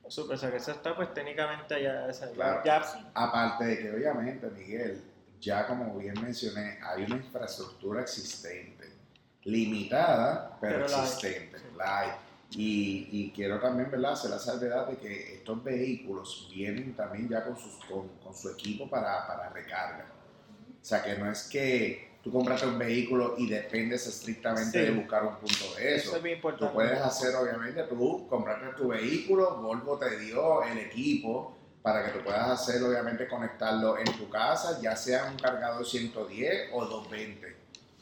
Súper, 0.07 0.35
o 0.35 0.39
sea 0.39 0.49
que 0.49 0.57
eso 0.57 0.71
está 0.71 0.95
pues 0.95 1.13
técnicamente 1.13 1.83
ya, 1.83 2.07
o 2.09 2.13
sea, 2.13 2.31
Claro. 2.31 2.61
ya 2.65 2.83
Sí. 2.83 2.97
Aparte 3.13 3.65
de 3.65 3.77
que 3.77 3.91
obviamente, 3.91 4.47
Miguel, 4.49 5.03
ya 5.39 5.67
como 5.67 5.95
bien 5.99 6.15
mencioné, 6.19 6.79
hay 6.81 7.03
una 7.03 7.17
infraestructura 7.17 8.01
existente, 8.01 8.89
limitada, 9.43 10.57
pero, 10.59 10.77
Pero 10.77 10.87
la 10.87 10.97
hay. 10.97 11.03
existente, 11.03 11.57
la 11.77 11.99
hay. 11.99 12.09
Y, 12.51 13.07
y 13.11 13.31
quiero 13.35 13.59
también 13.59 13.91
¿verdad? 13.91 14.13
hacer 14.13 14.31
la 14.31 14.39
salvedad 14.39 14.87
de 14.87 14.97
que 14.97 15.35
estos 15.35 15.63
vehículos 15.63 16.49
vienen 16.53 16.95
también 16.95 17.29
ya 17.29 17.43
con, 17.43 17.55
sus, 17.57 17.75
con, 17.85 18.07
con 18.23 18.35
su 18.35 18.49
equipo 18.49 18.89
para, 18.89 19.27
para 19.27 19.49
recarga. 19.49 20.05
O 20.81 20.85
sea 20.85 21.03
que 21.03 21.15
no 21.15 21.29
es 21.31 21.43
que 21.43 22.09
tú 22.23 22.31
compraste 22.31 22.65
un 22.65 22.79
vehículo 22.79 23.35
y 23.37 23.47
dependes 23.47 24.07
estrictamente 24.07 24.79
Sí. 24.79 24.85
de 24.85 24.91
buscar 24.99 25.23
un 25.25 25.35
punto 25.35 25.75
de 25.77 25.95
eso 25.95 26.09
eso. 26.09 26.15
es 26.15 26.21
Tú 26.23 26.27
importante. 26.27 26.73
puedes 26.73 26.99
hacer, 26.99 27.35
obviamente, 27.35 27.83
tú 27.83 28.27
compraste 28.27 28.65
tu 28.75 28.87
vehículo, 28.87 29.57
Volvo 29.61 29.97
te 29.99 30.17
dio 30.17 30.63
el 30.63 30.77
equipo 30.79 31.55
para 31.83 32.03
que 32.05 32.17
tú 32.17 32.23
puedas 32.25 32.49
hacer, 32.49 32.81
obviamente, 32.83 33.27
conectarlo 33.27 33.97
en 33.99 34.05
tu 34.17 34.27
casa, 34.29 34.79
ya 34.81 34.95
sea 34.95 35.25
un 35.31 35.37
cargador 35.37 35.85
110 35.85 36.71
o 36.73 36.83
220. 36.85 37.55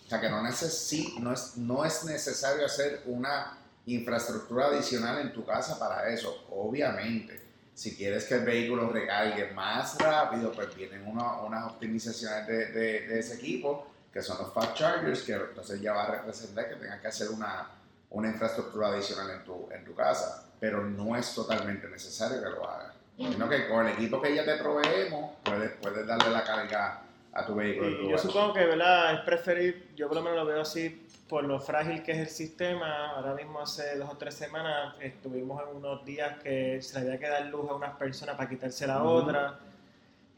O 0.06 0.10
sea 0.10 0.22
que 0.22 0.30
no, 0.30 0.42
necesi- 0.42 1.20
no, 1.20 1.34
es, 1.34 1.58
no 1.58 1.84
es 1.84 2.06
necesario 2.06 2.66
hacer 2.66 3.04
una 3.08 3.58
infraestructura 3.88 4.68
adicional 4.68 5.20
en 5.20 5.34
tu 5.34 5.46
casa 5.46 5.78
para 5.80 6.08
eso. 6.10 6.46
Obviamente, 6.52 7.42
si 7.74 7.96
quieres 7.96 8.26
que 8.26 8.36
el 8.36 8.46
vehículo 8.46 8.90
recargue 8.90 9.52
más 9.54 9.98
rápido, 9.98 10.52
pues 10.52 10.74
vienen 10.76 11.06
uno- 11.08 11.44
unas 11.46 11.66
optimizaciones 11.72 12.46
de, 12.48 12.66
de- 12.72 13.08
de 13.08 13.20
ese 13.20 13.36
equipo, 13.36 13.88
que 14.12 14.22
son 14.22 14.38
los 14.40 14.54
fast 14.54 14.76
chargers, 14.76 15.22
que 15.24 15.34
entonces 15.34 15.80
ya 15.82 15.94
va 15.94 16.04
a 16.04 16.12
representar 16.12 16.70
que 16.70 16.76
tengas 16.76 17.00
que 17.02 17.08
hacer 17.08 17.30
una, 17.30 17.68
una 18.10 18.30
infraestructura 18.30 18.88
adicional 18.90 19.30
en 19.32 19.44
tu, 19.44 19.70
en 19.72 19.84
tu 19.86 19.94
casa, 19.96 20.44
pero 20.60 20.84
no 20.84 21.16
es 21.16 21.34
totalmente 21.36 21.88
necesario 21.88 22.42
que 22.42 22.50
lo 22.50 22.68
hagas. 22.70 22.94
Sino 23.18 23.48
que 23.50 23.68
con 23.68 23.86
el 23.88 23.94
equipo 23.94 24.22
que 24.22 24.36
ya 24.36 24.44
te 24.46 24.56
proveemos, 24.58 25.32
puedes, 25.44 25.72
puedes 25.82 26.06
darle 26.06 26.30
la 26.32 26.44
carga 26.44 27.02
a 27.38 27.46
tu 27.46 27.56
vehículo. 27.56 27.98
tu 27.98 28.04
Y 28.04 28.10
yo 28.12 28.18
supongo 28.18 28.54
que 28.54 28.66
¿verdad? 28.66 29.14
es 29.16 29.20
preferir, 29.22 29.90
yo 29.96 30.08
por 30.08 30.18
lo 30.18 30.24
menos 30.24 30.38
lo 30.40 30.46
veo 30.46 30.62
así, 30.62 31.06
por 31.30 31.44
lo 31.44 31.60
frágil 31.60 32.02
que 32.04 32.14
es 32.14 32.18
el 32.20 32.28
sistema. 32.30 33.12
Ahora 33.12 33.34
mismo 33.36 33.60
hace 33.62 33.96
dos 33.98 34.10
o 34.10 34.18
tres 34.18 34.34
semanas 34.34 34.96
estuvimos 35.00 35.62
en 35.70 35.76
unos 35.78 36.04
días 36.06 36.42
que 36.42 36.82
se 36.82 36.96
le 37.00 37.06
había 37.06 37.20
que 37.20 37.28
dar 37.30 37.46
luz 37.48 37.70
a 37.70 37.76
unas 37.76 37.96
personas 37.98 38.36
para 38.36 38.50
quitarse 38.50 38.88
la 38.88 39.04
otra. 39.04 39.60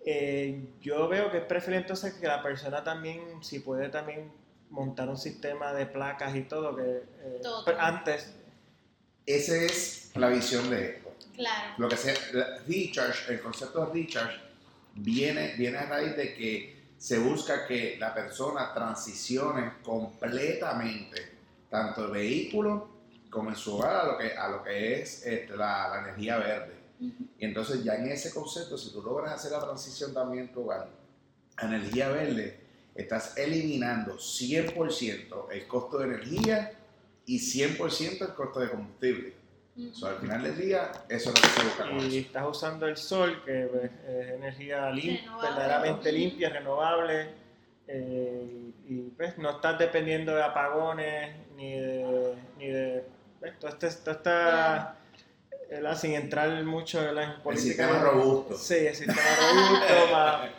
Eh, 0.06 0.62
yo 0.82 1.08
veo 1.08 1.30
que 1.32 1.38
es 1.38 1.44
preferible 1.44 1.82
entonces 1.82 2.14
que 2.16 2.28
la 2.28 2.42
persona 2.42 2.84
también, 2.84 3.44
si 3.44 3.60
puede 3.60 3.90
también 3.90 4.32
montar 4.70 5.10
un 5.10 5.18
sistema 5.18 5.74
de 5.74 5.86
placas 5.86 6.36
y 6.36 6.42
todo, 6.44 6.76
que 6.76 6.84
eh, 6.84 7.40
Todo. 7.42 7.66
pero 7.66 7.80
antes, 7.80 8.34
Esa 9.26 9.56
es 9.58 10.12
la 10.16 10.30
visión 10.30 10.70
de 10.70 10.86
esto. 10.96 11.14
Claro. 11.36 11.74
Lo 11.78 11.88
que 11.90 11.98
sea, 11.98 12.14
la- 12.34 12.58
recharge, 12.68 13.34
el 13.34 13.42
concepto 13.42 13.86
de 13.86 13.94
recharge 13.94 14.38
viene, 14.96 15.54
viene 15.58 15.78
a 15.78 15.86
raíz 15.86 16.16
de 16.16 16.34
que 16.34 16.79
se 17.00 17.18
busca 17.18 17.66
que 17.66 17.96
la 17.98 18.14
persona 18.14 18.74
transicione 18.74 19.76
completamente 19.82 21.40
tanto 21.70 22.06
el 22.06 22.12
vehículo 22.12 22.90
como 23.30 23.50
en 23.50 23.56
su 23.56 23.78
hogar 23.78 23.96
a 23.96 24.04
lo 24.06 24.18
que, 24.18 24.34
a 24.34 24.50
lo 24.50 24.62
que 24.62 25.02
es 25.02 25.26
este, 25.26 25.56
la, 25.56 25.88
la 25.88 26.02
energía 26.02 26.38
verde. 26.38 26.74
Y 27.00 27.46
entonces 27.46 27.84
ya 27.86 27.96
en 27.96 28.12
ese 28.12 28.34
concepto, 28.34 28.78
si 28.78 28.92
tú 28.92 29.02
logras 29.02 29.34
hacer 29.34 29.54
la 29.54 29.62
transición 29.62 30.14
también 30.14 30.48
en 30.48 30.54
tu 30.54 30.64
hogar 30.64 30.90
a 31.56 31.66
energía 31.66 32.10
verde, 32.10 32.60
estás 32.94 33.38
eliminando 33.38 34.18
100% 34.18 35.52
el 35.52 35.68
costo 35.68 36.00
de 36.00 36.06
energía 36.06 36.74
y 37.26 37.40
100% 37.40 38.28
el 38.28 38.34
costo 38.34 38.60
de 38.60 38.72
combustible. 38.72 39.39
So, 39.94 40.08
al 40.08 40.18
final 40.18 40.44
del 40.44 40.58
día, 40.58 40.92
eso 41.10 41.30
es 41.32 41.36
lo 41.36 41.42
que 41.42 41.48
se 41.48 41.64
busca 41.64 41.84
con 41.88 41.96
y 42.02 42.08
eso. 42.08 42.18
estás 42.18 42.46
usando 42.48 42.88
el 42.88 42.98
sol, 42.98 43.42
que 43.46 43.64
es 43.64 44.30
energía 44.36 44.90
limpia, 44.92 45.22
Renovable. 45.22 45.50
verdaderamente 45.50 46.12
limpia, 46.12 46.50
renovable, 46.50 47.30
eh, 47.88 48.72
y 48.88 49.02
pues, 49.18 49.38
no 49.38 49.52
estás 49.52 49.80
dependiendo 49.80 50.36
de 50.36 50.44
apagones 50.44 51.36
ni 51.56 51.72
de... 51.80 52.36
Ni 52.58 52.68
de 52.68 53.04
pues, 53.40 53.58
todo 53.58 53.72
este, 53.72 53.90
toda 54.04 54.16
esta 54.18 54.96
¿verdad? 55.70 55.98
sin 55.98 56.14
entrar 56.14 56.64
mucho 56.64 57.02
en 57.08 57.16
la 57.16 57.24
El 57.36 57.42
política. 57.42 57.88
sistema 57.88 58.00
robusto. 58.00 58.58
Sí, 58.58 58.76
el 58.76 58.96
sistema 58.96 59.22
robusto, 59.40 59.94
más, 60.12 60.50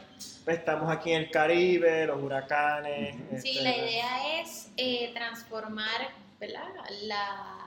pues, 0.45 0.59
estamos 0.59 0.91
aquí 0.91 1.13
en 1.13 1.23
el 1.23 1.31
Caribe, 1.31 2.07
los 2.07 2.23
huracanes. 2.23 3.17
Ujú. 3.17 3.41
Sí, 3.41 3.51
este, 3.59 3.63
la 3.63 3.77
idea 3.77 4.41
es 4.41 4.71
eh, 4.77 5.11
transformar 5.15 6.09
¿verdad? 6.41 6.69
La, 7.03 7.59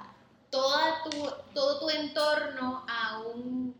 toda 0.54 1.02
tu, 1.04 1.10
todo 1.56 1.80
tu 1.80 1.90
entorno 1.90 2.86
a 2.88 3.22
un, 3.22 3.76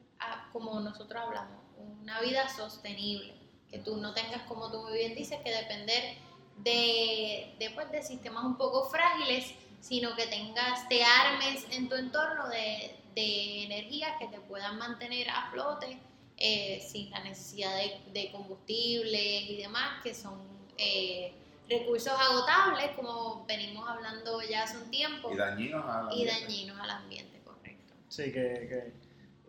como 0.52 0.80
nosotros 0.80 1.22
hablamos, 1.22 1.62
una 2.02 2.20
vida 2.22 2.50
sostenible. 2.50 3.36
Que 3.70 3.78
tú 3.78 3.98
no 3.98 4.12
tengas, 4.16 4.42
como 4.48 4.72
tú 4.72 4.82
muy 4.82 4.94
bien 4.94 5.14
dices, 5.14 5.40
que 5.44 5.52
depender 5.52 6.16
de, 6.58 7.54
de, 7.60 7.70
pues, 7.76 7.92
de 7.92 8.02
sistemas 8.02 8.44
un 8.44 8.58
poco 8.58 8.90
frágiles, 8.90 9.54
sino 9.82 10.16
que 10.16 10.26
tengas, 10.26 10.90
te 10.90 11.04
armes 11.04 11.68
en 11.70 11.90
tu 11.90 11.96
entorno 11.96 12.50
de, 12.50 12.96
de 13.14 13.66
energías 13.66 14.14
que 14.18 14.28
te 14.28 14.40
puedan 14.40 14.80
mantener 14.80 15.30
a 15.30 15.52
flote 15.52 16.00
eh, 16.38 16.84
sin 16.92 17.12
la 17.12 17.20
necesidad 17.20 17.76
de, 17.76 18.02
de 18.20 18.32
combustible 18.32 19.42
y 19.42 19.58
demás, 19.58 20.02
que 20.02 20.16
son 20.16 20.40
eh, 20.80 21.36
recursos 21.70 22.14
agotables, 22.14 22.92
como 22.96 23.46
venimos 23.46 23.88
hablando 23.90 24.42
ya 24.42 24.64
hace 24.64 24.78
un 24.78 24.92
tiempo, 24.92 25.32
Y 25.32 25.38
dañinos 25.38 25.86
a 25.86 26.04
la 26.04 26.14
y 26.14 26.26
dañinos 26.26 26.80
al 26.80 26.90
ambiente, 26.90 27.42
correcto. 27.44 27.94
Sí, 28.10 28.32
que, 28.32 28.68
que 28.68 29.04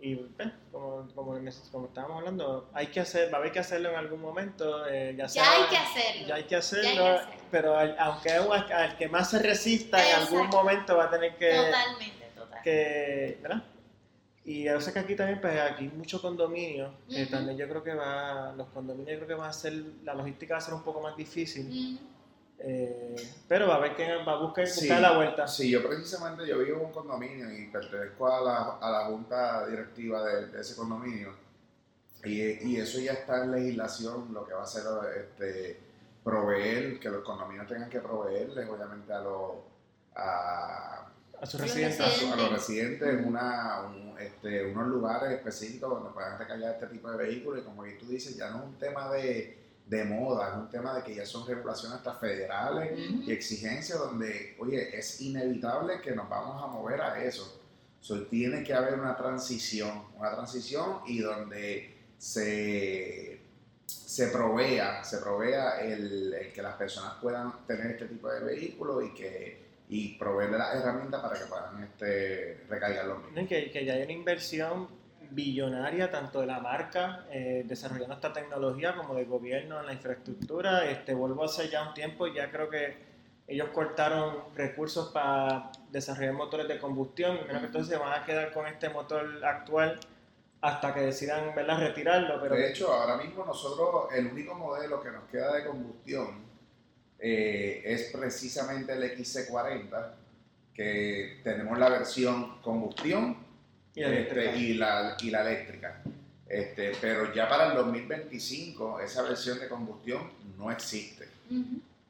y 0.05 0.17
pues, 0.17 0.51
como, 0.71 1.09
como, 1.15 1.41
como, 1.73 1.87
estábamos 1.87 2.19
hablando, 2.19 2.69
hay 2.75 2.89
que 2.89 3.01
hacer, 3.01 3.33
va 3.33 3.39
a 3.39 3.41
haber 3.41 3.53
que 3.53 3.61
hacerlo 3.61 3.89
en 3.89 3.97
algún 3.97 4.21
momento. 4.21 4.87
Eh, 4.87 5.15
ya, 5.17 5.27
ya, 5.27 5.51
hay 5.51 5.63
que 5.71 5.77
hacerlo. 5.79 6.27
Ya 6.27 6.35
hay 6.35 6.45
que 6.45 6.57
hacerlo. 6.57 7.21
Pero 7.51 7.79
aunque 7.79 8.31
al, 8.31 8.97
que 8.99 9.09
más 9.09 9.31
se 9.31 9.39
resista, 9.39 10.07
en 10.07 10.17
algún 10.17 10.49
momento 10.49 10.95
va 10.99 11.05
a 11.05 11.11
tener 11.11 11.37
que. 11.37 11.55
Totalmente, 11.55 12.27
totalmente. 12.35 12.63
Que, 12.63 13.39
¿verdad? 13.41 13.63
Y 14.45 14.69
a 14.69 14.75
veces 14.75 14.93
que 14.93 14.99
aquí 14.99 15.17
también, 15.17 15.41
pues 15.41 15.59
aquí 15.59 15.85
hay 15.85 15.91
mucho 15.91 16.21
condominio, 16.21 16.93
que 17.09 17.25
también 17.27 17.57
yo 17.57 17.67
creo 17.67 17.83
que 17.83 17.95
va, 17.95 18.53
los 18.55 18.69
condominios 18.69 19.13
yo 19.13 19.25
creo 19.25 19.29
que 19.29 19.43
va 19.43 19.49
a 19.49 19.53
ser, 19.53 19.73
la 20.03 20.13
logística 20.13 20.55
va 20.55 20.59
a 20.59 20.61
ser 20.61 20.75
un 20.75 20.83
poco 20.83 21.01
más 21.01 21.17
difícil. 21.17 21.99
Eh, 22.59 23.17
pero 23.49 23.67
va 23.67 23.77
a 23.77 23.79
ver 23.79 23.97
que 23.97 24.07
va 24.25 24.33
a 24.33 24.43
buscar, 24.43 24.67
la 25.01 25.17
vuelta. 25.17 25.49
Sí, 25.49 25.71
yo 25.71 25.87
precisamente 25.87 26.47
yo 26.47 26.59
vivo 26.59 26.79
en 26.79 26.87
un 26.87 26.93
condominio 26.93 27.53
y 27.53 27.67
pertenezco 27.69 28.27
a 28.27 28.41
la, 28.41 28.79
a 28.81 28.91
la 28.91 29.05
junta 29.07 29.67
directiva 29.67 30.23
de, 30.25 30.61
ese 30.61 30.77
condominio. 30.77 31.35
Y, 32.23 32.41
y, 32.41 32.77
eso 32.77 32.99
ya 33.01 33.13
está 33.13 33.45
en 33.45 33.53
legislación, 33.53 34.33
lo 34.33 34.47
que 34.47 34.55
va 34.55 34.61
a 34.61 34.65
hacer 34.65 34.83
este, 35.19 35.79
proveer, 36.23 36.99
que 36.99 37.11
los 37.11 37.23
condominios 37.23 37.67
tengan 37.67 37.91
que 37.91 38.01
proveerles, 38.01 38.69
obviamente, 38.69 39.13
a 39.13 39.21
los 39.21 39.53
a, 40.17 41.07
a 41.45 41.47
sus 41.47 41.61
residentes. 41.61 42.01
A, 42.01 42.37
los 42.37 42.51
residentes 42.51 43.27
una, 43.27 43.83
este, 44.19 44.67
unos 44.67 44.89
lugares 44.89 45.31
específicos 45.33 45.91
donde 45.91 46.11
puedan 46.11 46.39
recallar 46.39 46.75
este 46.75 46.87
tipo 46.87 47.11
de 47.11 47.19
vehículos. 47.19 47.61
Y 47.61 47.65
como 47.65 47.85
tú 47.99 48.07
dices, 48.07 48.37
ya 48.37 48.51
no 48.51 48.59
es 48.59 48.65
un 48.65 48.79
tema 48.79 49.11
de, 49.13 49.59
de 49.87 50.05
moda, 50.05 50.49
es 50.49 50.55
un 50.57 50.71
tema 50.71 50.95
de 50.95 51.03
que 51.03 51.15
ya 51.15 51.27
son 51.27 51.47
regulaciones 51.47 51.99
hasta 51.99 52.15
federales 52.15 52.99
y 52.99 53.31
exigencias 53.31 53.99
donde, 53.99 54.57
oye, 54.59 54.97
es 54.97 55.21
inevitable 55.21 56.01
que 56.01 56.13
nos 56.13 56.29
vamos 56.29 56.63
a 56.63 56.67
mover 56.67 57.01
a 57.03 57.23
eso. 57.23 57.61
So, 58.01 58.23
tiene 58.27 58.63
que 58.63 58.75
haber 58.75 58.99
una 58.99 59.17
transición, 59.17 60.05
una 60.19 60.31
transición 60.31 61.01
y 61.07 61.21
donde 61.21 61.95
se, 62.19 63.41
se 63.87 64.29
provea, 64.29 65.05
se 65.05 65.19
provea 65.19 65.81
el, 65.81 66.33
el 66.35 66.53
que 66.53 66.63
las 66.63 66.77
personas 66.77 67.15
puedan 67.21 67.67
tener 67.67 67.93
este 67.93 68.07
tipo 68.07 68.31
de 68.31 68.41
vehículos 68.41 69.05
y 69.05 69.15
que 69.15 69.64
y 69.89 70.17
proveerle 70.17 70.59
las 70.59 70.75
herramientas 70.77 71.21
para 71.21 71.39
que 71.39 71.45
puedan 71.47 71.83
este, 71.83 72.65
recargar 72.69 73.07
los 73.07 73.19
mismos. 73.25 73.49
Que, 73.49 73.71
que 73.71 73.85
ya 73.85 73.95
hay 73.95 74.03
una 74.03 74.13
inversión 74.13 74.89
billonaria 75.31 76.11
tanto 76.11 76.41
de 76.41 76.47
la 76.47 76.61
marca 76.61 77.27
eh, 77.31 77.65
desarrollando 77.67 78.15
esta 78.15 78.33
tecnología 78.33 78.95
como 78.95 79.15
del 79.15 79.27
gobierno 79.27 79.81
en 79.81 79.87
la 79.87 79.93
infraestructura. 79.93 80.89
Este, 80.91 81.15
vuelvo 81.15 81.45
hace 81.45 81.69
ya 81.69 81.89
un 81.89 81.95
tiempo 81.95 82.27
ya 82.27 82.51
creo 82.51 82.71
que 82.71 83.15
ellos 83.47 83.69
cortaron 83.75 84.37
recursos 84.55 85.11
para 85.13 85.71
desarrollar 85.91 86.33
motores 86.33 86.67
de 86.67 86.79
combustión, 86.79 87.37
menos 87.47 87.61
que 87.61 87.67
entonces 87.67 87.95
se 87.95 87.99
van 87.99 88.19
a 88.19 88.25
quedar 88.25 88.53
con 88.53 88.67
este 88.67 88.89
motor 88.89 89.45
actual 89.45 90.01
hasta 90.63 90.95
que 90.95 91.01
decidan 91.01 91.55
¿verdad? 91.55 91.79
retirarlo. 91.79 92.41
Pero... 92.41 92.55
De 92.55 92.71
hecho, 92.71 92.91
ahora 92.91 93.19
mismo 93.19 93.45
nosotros 93.45 94.07
el 94.15 94.29
único 94.29 94.55
modelo 94.55 95.03
que 95.03 95.11
nos 95.11 95.25
queda 95.25 95.55
de 95.57 95.67
combustión 95.67 96.54
eh, 97.27 97.81
es 97.87 98.11
precisamente 98.13 98.93
el 98.93 99.03
XC40, 99.17 100.11
que 100.75 101.41
tenemos 101.43 101.79
la 101.79 101.89
versión 101.89 102.61
combustión 102.61 103.39
y 103.95 104.03
la, 104.03 104.13
este, 104.13 104.57
y 104.59 104.75
la, 104.75 105.17
y 105.23 105.31
la 105.31 105.41
eléctrica. 105.41 106.03
Este, 106.47 106.93
pero 107.01 107.33
ya 107.33 107.49
para 107.49 107.69
el 107.69 107.77
2025 107.77 109.01
esa 109.01 109.23
versión 109.23 109.59
de 109.59 109.69
combustión 109.69 110.21
no 110.59 110.71
existe. 110.71 111.27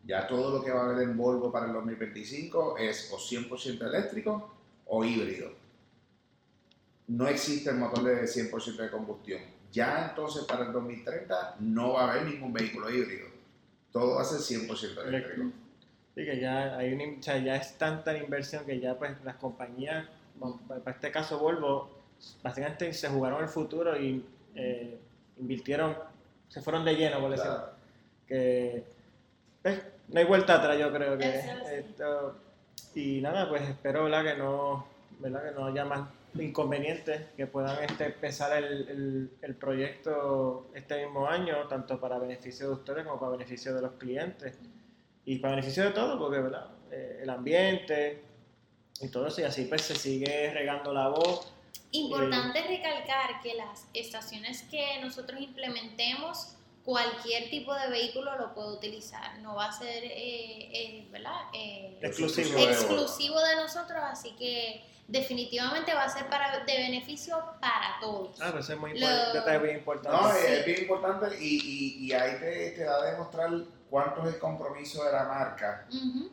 Ya 0.05 0.27
todo 0.27 0.59
lo 0.59 0.65
que 0.65 0.73
va 0.73 0.81
a 0.81 0.85
haber 0.87 1.05
en 1.05 1.17
Volvo 1.17 1.53
para 1.53 1.67
el 1.67 1.75
2025 1.75 2.79
es 2.79 3.09
o 3.13 3.17
100% 3.17 3.87
eléctrico 3.87 4.53
o 4.87 5.05
híbrido. 5.05 5.53
No 7.07 7.29
existe 7.29 7.71
el 7.71 7.77
motor 7.77 8.03
de 8.03 8.25
100% 8.25 8.77
de 8.79 8.91
combustión. 8.91 9.43
Ya 9.71 10.09
entonces 10.09 10.43
para 10.43 10.67
el 10.67 10.73
2030 10.73 11.59
no 11.61 11.93
va 11.93 12.07
a 12.07 12.11
haber 12.11 12.27
ningún 12.27 12.53
vehículo 12.53 12.91
híbrido 12.91 13.34
todo 13.95 14.17
va 14.17 14.23
a 14.23 14.25
ser 14.25 14.41
100% 14.41 15.07
eléctrico. 15.07 15.51
Sí, 16.17 16.25
que 16.25 16.41
ya, 16.41 16.77
hay 16.77 16.93
una, 16.93 17.05
o 17.19 17.23
sea, 17.23 17.39
ya 17.39 17.55
es 17.55 17.79
tanta 17.79 18.13
la 18.13 18.19
inversión 18.19 18.67
que 18.67 18.81
ya 18.81 18.99
pues 18.99 19.13
las 19.25 19.37
compañías, 19.37 20.07
para 20.69 20.91
este 20.91 21.13
caso 21.13 21.39
Volvo, 21.39 21.91
básicamente 22.43 22.93
se 22.93 23.09
jugaron 23.09 23.43
el 23.43 23.49
futuro 23.49 23.97
y 23.97 24.25
eh, 24.57 24.99
invirtieron, 25.39 25.97
se 26.49 26.61
fueron 26.61 26.85
de 26.85 26.97
lleno, 26.97 27.21
por 27.21 27.31
decirlo. 27.31 27.71
Que 28.27 28.85
pues, 29.63 29.81
no 30.09 30.19
hay 30.19 30.27
vuelta 30.27 30.57
atrás, 30.57 30.77
yo 30.77 30.93
creo 30.93 31.17
que. 31.17 31.43
Esto, 31.79 32.37
y 32.97 33.21
nada, 33.21 33.49
pues 33.49 33.63
espero 33.63 34.05
¿verdad? 34.05 34.25
que 34.25 34.37
no, 34.37 34.87
¿verdad? 35.21 35.45
que 35.45 35.55
no 35.55 35.67
haya 35.67 35.85
más 35.85 36.09
inconvenientes 36.39 37.23
que 37.37 37.47
puedan 37.47 37.83
este, 37.85 38.07
empezar 38.07 38.57
el, 38.57 39.31
el, 39.41 39.55
proyecto 39.55 40.71
este 40.75 41.05
mismo 41.05 41.29
año, 41.29 41.69
tanto 41.69 42.01
para 42.01 42.19
beneficio 42.19 42.69
de 42.69 42.73
ustedes 42.75 43.05
como 43.05 43.21
para 43.21 43.33
beneficio 43.33 43.75
de 43.75 43.83
los 43.83 43.93
clientes 43.93 44.59
y 45.25 45.39
para 45.39 45.55
beneficio 45.55 45.85
de 45.85 45.91
todos, 45.91 46.19
porque 46.19 46.41
¿verdad? 46.41 46.71
Eh, 46.91 47.21
el 47.23 47.31
ambiente 47.31 48.25
y 49.01 49.09
todo 49.09 49.29
eso, 49.29 49.41
y 49.41 49.45
así 49.45 49.65
pues 49.65 49.83
se 49.83 49.95
sigue 49.95 50.53
regando 50.53 50.93
la 50.93 51.09
voz. 51.09 51.53
Importante 51.93 52.59
eh, 52.59 52.79
recalcar 52.79 53.41
que 53.43 53.55
las 53.55 53.87
estaciones 53.95 54.63
que 54.63 54.99
nosotros 55.01 55.41
implementemos, 55.41 56.57
cualquier 56.85 57.49
tipo 57.49 57.73
de 57.75 57.89
vehículo 57.89 58.37
lo 58.37 58.55
puede 58.55 58.73
utilizar, 58.73 59.39
no 59.39 59.55
va 59.55 59.67
a 59.67 59.73
ser 59.73 60.03
eh, 60.05 61.07
¿verdad? 61.13 61.41
exclusivo, 62.03 62.59
exclusivo 62.59 63.41
de 63.41 63.57
nosotros, 63.57 64.01
así 64.03 64.33
que 64.33 64.94
definitivamente 65.07 65.93
va 65.95 66.05
a 66.05 66.09
ser 66.09 66.29
para, 66.29 66.65
de 66.65 66.77
beneficio 66.77 67.37
para 67.61 67.99
todos. 68.01 68.41
Ah, 68.41 68.51
pues 68.53 68.69
es 68.69 68.79
muy 68.79 68.93
importante. 68.93 70.09
No, 70.09 70.33
es 70.33 70.65
bien 70.65 70.83
importante 70.83 71.27
y, 71.39 71.57
y, 71.57 72.07
y 72.07 72.13
ahí 72.13 72.39
te, 72.39 72.71
te, 72.71 72.85
da 72.85 72.97
a 72.97 73.11
demostrar 73.11 73.51
cuánto 73.91 74.27
es 74.27 74.35
el 74.35 74.41
compromiso 74.41 75.05
de 75.05 75.13
la 75.13 75.25
marca, 75.25 75.87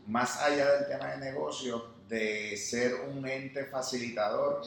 más 0.07 0.41
allá 0.41 0.71
del 0.73 0.87
tema 0.87 1.07
de 1.11 1.17
negocio, 1.17 1.95
de 2.07 2.57
ser 2.57 2.95
un 3.09 3.27
ente 3.27 3.65
facilitador. 3.65 4.63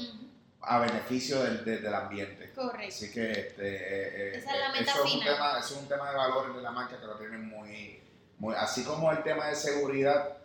a 0.66 0.78
beneficio 0.78 1.42
del, 1.42 1.62
del, 1.62 1.94
ambiente. 1.94 2.50
Correcto. 2.52 2.88
Así 2.88 3.10
que 3.10 3.32
este, 3.32 3.68
eh, 3.68 4.32
eh, 4.32 4.38
es 4.38 4.46
la 4.46 4.72
meta 4.72 4.92
eso, 4.92 5.04
es 5.04 5.14
un 5.14 5.20
tema, 5.20 5.58
es 5.58 5.70
un 5.72 5.88
tema 5.88 6.08
de 6.08 6.16
valores 6.16 6.56
de 6.56 6.62
la 6.62 6.70
marca 6.70 6.98
que 6.98 7.04
lo 7.04 7.16
tienen 7.16 7.46
muy, 7.46 8.02
muy, 8.38 8.54
así 8.54 8.82
como 8.82 9.12
el 9.12 9.22
tema 9.22 9.48
de 9.48 9.56
seguridad, 9.56 10.38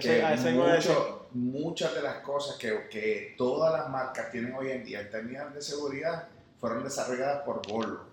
que 0.00 0.52
mucho, 0.52 1.28
muchas 1.32 1.94
de 1.94 2.02
las 2.02 2.16
cosas 2.18 2.56
que, 2.56 2.88
que, 2.88 3.34
todas 3.36 3.72
las 3.72 3.90
marcas 3.90 4.30
tienen 4.30 4.54
hoy 4.54 4.70
en 4.70 4.84
día 4.84 5.00
en 5.00 5.10
términos 5.10 5.52
de 5.54 5.60
seguridad 5.60 6.28
fueron 6.58 6.82
desarrolladas 6.82 7.42
por 7.42 7.66
Volvo. 7.66 8.04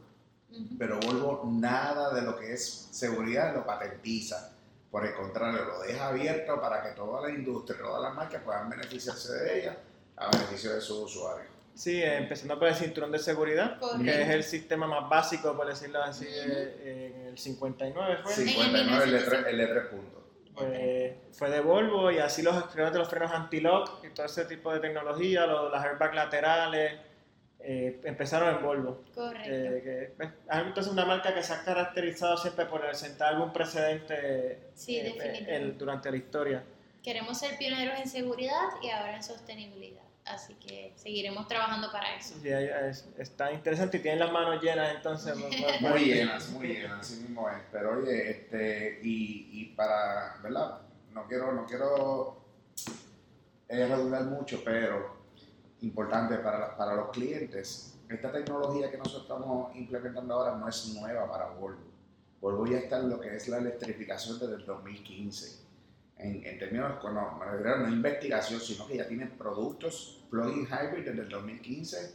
Pero 0.77 0.99
Volvo 0.99 1.43
nada 1.45 2.13
de 2.13 2.23
lo 2.23 2.37
que 2.37 2.53
es 2.53 2.89
seguridad 2.91 3.53
lo 3.53 3.65
patentiza. 3.65 4.51
Por 4.91 5.05
el 5.05 5.13
contrario, 5.13 5.65
lo 5.65 5.81
deja 5.81 6.07
abierto 6.07 6.59
para 6.59 6.81
que 6.81 6.89
toda 6.95 7.21
la 7.21 7.29
industria, 7.29 7.79
todas 7.79 8.01
las 8.01 8.15
marcas 8.15 8.41
puedan 8.43 8.69
beneficiarse 8.69 9.33
de 9.33 9.59
ella 9.59 9.77
a 10.17 10.31
beneficio 10.31 10.73
de 10.73 10.81
sus 10.81 11.03
usuarios. 11.03 11.47
Sí, 11.75 12.01
empezando 12.03 12.59
por 12.59 12.67
el 12.67 12.75
cinturón 12.75 13.11
de 13.11 13.19
seguridad, 13.19 13.79
que 14.03 14.21
es 14.23 14.29
el 14.29 14.43
sistema 14.43 14.85
más 14.85 15.09
básico, 15.09 15.55
por 15.55 15.67
decirlo 15.67 16.03
así, 16.03 16.27
en 16.27 17.27
el 17.27 17.37
59 17.37 18.17
fue. 18.23 18.33
59, 18.33 19.03
el 19.05 19.59
el 19.59 19.69
E3 19.69 19.89
punto. 19.89 20.18
Pues, 20.59 21.13
fue 21.31 21.49
de 21.49 21.61
Volvo 21.61 22.11
y 22.11 22.19
así 22.19 22.41
los, 22.41 22.75
los 22.75 23.09
frenos 23.09 23.31
anti-lock 23.31 24.03
y 24.03 24.09
todo 24.09 24.25
ese 24.25 24.45
tipo 24.45 24.73
de 24.73 24.79
tecnología, 24.79 25.45
los, 25.45 25.71
las 25.71 25.83
airbags 25.85 26.15
laterales, 26.15 26.99
eh, 27.59 27.99
empezaron 28.03 28.55
en 28.55 28.63
Volvo. 28.63 29.03
Correcto. 29.13 29.49
Eh, 29.51 30.13
pues, 30.15 30.29
entonces 30.49 30.91
una 30.91 31.05
marca 31.05 31.33
que 31.33 31.43
se 31.43 31.53
ha 31.53 31.63
caracterizado 31.63 32.37
siempre 32.37 32.65
por 32.65 32.95
sentar 32.95 33.33
algún 33.33 33.51
precedente 33.51 34.71
eh, 34.87 35.73
durante 35.77 36.11
la 36.11 36.17
historia. 36.17 36.63
Queremos 37.03 37.37
ser 37.37 37.57
pioneros 37.57 37.99
en 37.99 38.07
seguridad 38.07 38.69
y 38.81 38.89
ahora 38.89 39.15
en 39.15 39.23
sostenibilidad. 39.23 40.08
Así 40.25 40.53
que 40.55 40.93
seguiremos 40.95 41.47
trabajando 41.47 41.91
para 41.91 42.15
eso. 42.15 42.35
Sí, 42.41 42.49
está 43.17 43.51
interesante 43.51 43.97
y 43.97 43.99
tienen 44.01 44.19
las 44.19 44.31
manos 44.31 44.61
llenas 44.61 44.95
entonces. 44.95 45.35
muy 45.35 46.05
llenas, 46.05 46.49
muy 46.49 46.67
llenas, 46.67 46.99
así 46.99 47.21
mismo 47.21 47.49
es. 47.49 47.57
Pero 47.71 47.97
oye, 47.97 48.29
este, 48.29 48.99
y, 49.01 49.49
y 49.51 49.65
para, 49.75 50.37
¿verdad? 50.43 50.81
No 51.13 51.25
quiero, 51.27 51.51
no 51.53 51.65
quiero 51.65 52.43
eh, 53.67 53.87
redundar 53.87 54.23
mucho, 54.25 54.61
pero 54.63 55.17
importante 55.81 56.37
para, 56.37 56.77
para 56.77 56.93
los 56.93 57.09
clientes, 57.09 57.97
esta 58.07 58.31
tecnología 58.31 58.91
que 58.91 58.97
nosotros 58.97 59.23
estamos 59.23 59.75
implementando 59.75 60.35
ahora 60.35 60.55
no 60.55 60.67
es 60.67 60.93
nueva 60.93 61.29
para 61.29 61.47
Volvo. 61.49 61.89
Volvo 62.39 62.67
ya 62.67 62.77
está 62.77 62.99
en 62.99 63.09
lo 63.09 63.19
que 63.19 63.35
es 63.35 63.47
la 63.47 63.57
electrificación 63.57 64.39
desde 64.39 64.55
el 64.55 64.65
2015 64.65 65.68
en, 66.19 66.45
en 66.45 66.59
términos, 66.59 67.03
no, 67.03 67.37
me 67.39 67.45
refiero 67.45 67.77
no 67.79 67.89
investigación, 67.89 68.59
sino 68.59 68.85
que 68.87 68.97
ya 68.97 69.07
tienen 69.07 69.31
productos 69.31 70.23
plug-in 70.29 70.67
hybrid 70.67 71.05
desde 71.05 71.21
el 71.21 71.29
2015 71.29 72.13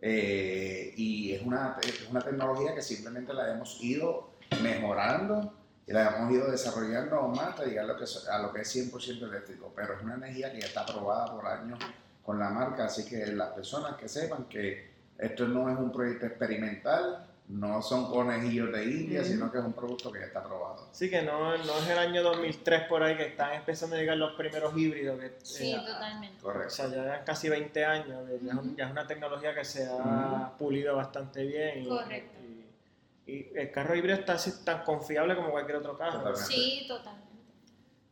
eh, 0.00 0.92
y 0.96 1.32
es 1.32 1.42
una, 1.42 1.78
es 1.82 2.08
una 2.10 2.20
tecnología 2.20 2.74
que 2.74 2.82
simplemente 2.82 3.32
la 3.32 3.52
hemos 3.52 3.82
ido 3.82 4.34
mejorando 4.62 5.54
y 5.86 5.92
la 5.92 6.16
hemos 6.16 6.32
ido 6.32 6.50
desarrollando 6.50 7.22
más 7.28 7.50
hasta 7.50 7.64
llegar 7.64 7.84
a 7.84 7.88
lo 7.88 7.96
que 7.96 8.04
a 8.30 8.38
lo 8.38 8.52
que 8.52 8.60
es 8.62 8.92
100% 8.92 9.22
eléctrico, 9.22 9.72
pero 9.74 9.94
es 9.94 10.02
una 10.02 10.14
energía 10.14 10.52
que 10.52 10.60
ya 10.60 10.66
está 10.66 10.80
aprobada 10.82 11.32
por 11.32 11.46
años 11.46 11.78
con 12.22 12.38
la 12.38 12.50
marca, 12.50 12.86
así 12.86 13.04
que 13.04 13.26
las 13.28 13.50
personas 13.50 13.96
que 13.96 14.08
sepan 14.08 14.44
que 14.44 14.92
esto 15.18 15.46
no 15.46 15.70
es 15.70 15.78
un 15.78 15.92
proyecto 15.92 16.26
experimental, 16.26 17.26
no 17.46 17.82
son 17.82 18.10
conejillos 18.10 18.72
de 18.72 18.84
India, 18.84 19.22
sino 19.22 19.52
que 19.52 19.58
es 19.58 19.64
un 19.64 19.74
producto 19.74 20.10
que 20.10 20.20
ya 20.20 20.26
está 20.26 20.42
probado. 20.42 20.88
Así 20.90 21.10
que 21.10 21.22
no, 21.22 21.56
no 21.58 21.78
es 21.78 21.88
el 21.88 21.98
año 21.98 22.22
2003 22.22 22.84
por 22.88 23.02
ahí 23.02 23.16
que 23.16 23.26
están 23.26 23.52
empezando 23.52 23.96
a 23.96 23.98
llegar 23.98 24.16
los 24.16 24.32
primeros 24.32 24.74
híbridos. 24.76 25.20
Que, 25.20 25.34
Sí, 25.42 25.72
eh, 25.72 25.80
totalmente. 25.84 26.38
o 26.40 26.42
Correcto. 26.42 26.70
sea, 26.70 26.88
ya 26.88 27.24
casi 27.24 27.48
20 27.50 27.84
años, 27.84 28.26
ya, 28.28 28.34
es 28.34 28.76
ya 28.76 28.86
una 28.88 29.06
tecnología 29.06 29.54
que 29.54 29.64
se 29.64 29.86
ha 29.86 30.52
pulido 30.58 30.96
bastante 30.96 31.44
bien. 31.44 31.82
Y, 31.84 31.88
Correcto. 31.88 32.38
Y, 33.26 33.32
y 33.32 33.52
el 33.54 33.70
carro 33.70 33.94
híbrido 33.94 34.16
está 34.18 34.34
así 34.34 34.64
tan 34.64 34.82
confiable 34.82 35.36
como 35.36 35.50
cualquier 35.50 35.78
otro 35.78 35.96
carro. 35.98 36.18
Totalmente. 36.20 36.46
Sí, 36.46 36.84
totalmente. 36.88 37.23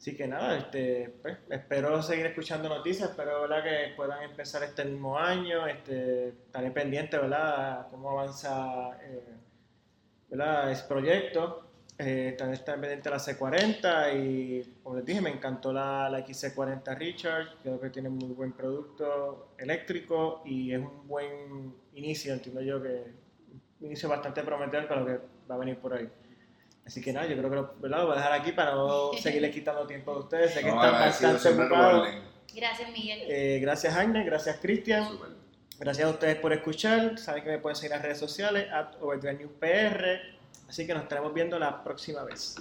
Así 0.03 0.17
que 0.17 0.27
nada, 0.27 0.59
este, 0.59 1.15
pues, 1.23 1.39
espero 1.49 2.03
seguir 2.03 2.27
escuchando 2.27 2.69
noticias, 2.69 3.11
espero 3.11 3.43
¿verdad? 3.43 3.63
que 3.63 3.95
puedan 3.95 4.21
empezar 4.25 4.65
este 4.65 4.85
mismo 4.85 5.17
año, 5.17 5.65
este, 5.69 6.31
estaré 6.31 6.73
pendiente 6.73 7.17
¿verdad? 7.17 7.83
a 7.83 7.89
cómo 7.89 8.11
avanza 8.11 8.99
eh, 9.01 9.37
¿verdad? 10.29 10.73
ese 10.73 10.89
proyecto, 10.89 11.71
eh, 11.99 12.35
también 12.37 12.59
estaré 12.59 12.81
pendiente 12.81 13.11
de 13.11 13.15
la 13.15 13.23
C40 13.23 14.21
y 14.21 14.81
como 14.83 14.97
les 14.97 15.07
dije 15.07 15.21
me 15.21 15.31
encantó 15.31 15.73
la, 15.73 16.11
la 16.11 16.27
XC40 16.27 16.99
Recharge, 16.99 17.53
creo 17.63 17.81
que 17.81 17.91
tiene 17.91 18.09
muy 18.09 18.33
buen 18.35 18.55
producto 18.55 19.55
eléctrico 19.57 20.43
y 20.45 20.73
es 20.73 20.81
un 20.81 21.07
buen 21.07 21.77
inicio, 21.95 22.33
entiendo 22.33 22.61
yo 22.61 22.83
que 22.83 23.05
un 23.79 23.87
inicio 23.87 24.09
bastante 24.09 24.43
prometedor 24.43 24.89
para 24.89 25.01
lo 25.03 25.07
que 25.07 25.21
va 25.49 25.55
a 25.55 25.59
venir 25.59 25.79
por 25.79 25.95
ahí. 25.95 26.11
Así 26.85 27.01
que 27.01 27.13
nada, 27.13 27.27
yo 27.27 27.37
creo 27.37 27.49
que 27.49 27.57
lo, 27.57 27.75
¿verdad? 27.79 27.99
lo 27.99 28.07
voy 28.07 28.15
a 28.15 28.19
dejar 28.19 28.33
aquí 28.33 28.53
para 28.53 28.73
no 28.73 29.13
seguirle 29.21 29.51
quitando 29.51 29.87
tiempo 29.87 30.13
a 30.13 30.19
ustedes. 30.19 30.53
Sé 30.55 30.61
que 30.61 30.71
No, 30.71 30.85
están 30.85 31.01
bastante 31.01 31.49
ocupados. 31.49 32.09
Gracias, 32.55 32.91
Miguel. 32.91 33.21
Eh, 33.29 33.59
gracias, 33.61 33.95
Jaime. 33.95 34.25
Gracias, 34.25 34.59
Cristian. 34.61 35.19
Gracias 35.79 36.07
a 36.07 36.11
ustedes 36.11 36.37
por 36.37 36.53
escuchar. 36.53 37.19
Saben 37.19 37.43
que 37.45 37.51
me 37.51 37.59
pueden 37.59 37.77
seguir 37.77 37.93
en 37.93 37.99
las 37.99 38.03
redes 38.03 38.19
sociales, 38.19 38.69
at. 38.73 38.95
Así 40.69 40.87
que 40.87 40.95
nos 40.95 41.03
estaremos 41.03 41.35
viendo 41.35 41.59
la 41.59 41.83
próxima 41.83 42.23
vez. 42.25 42.57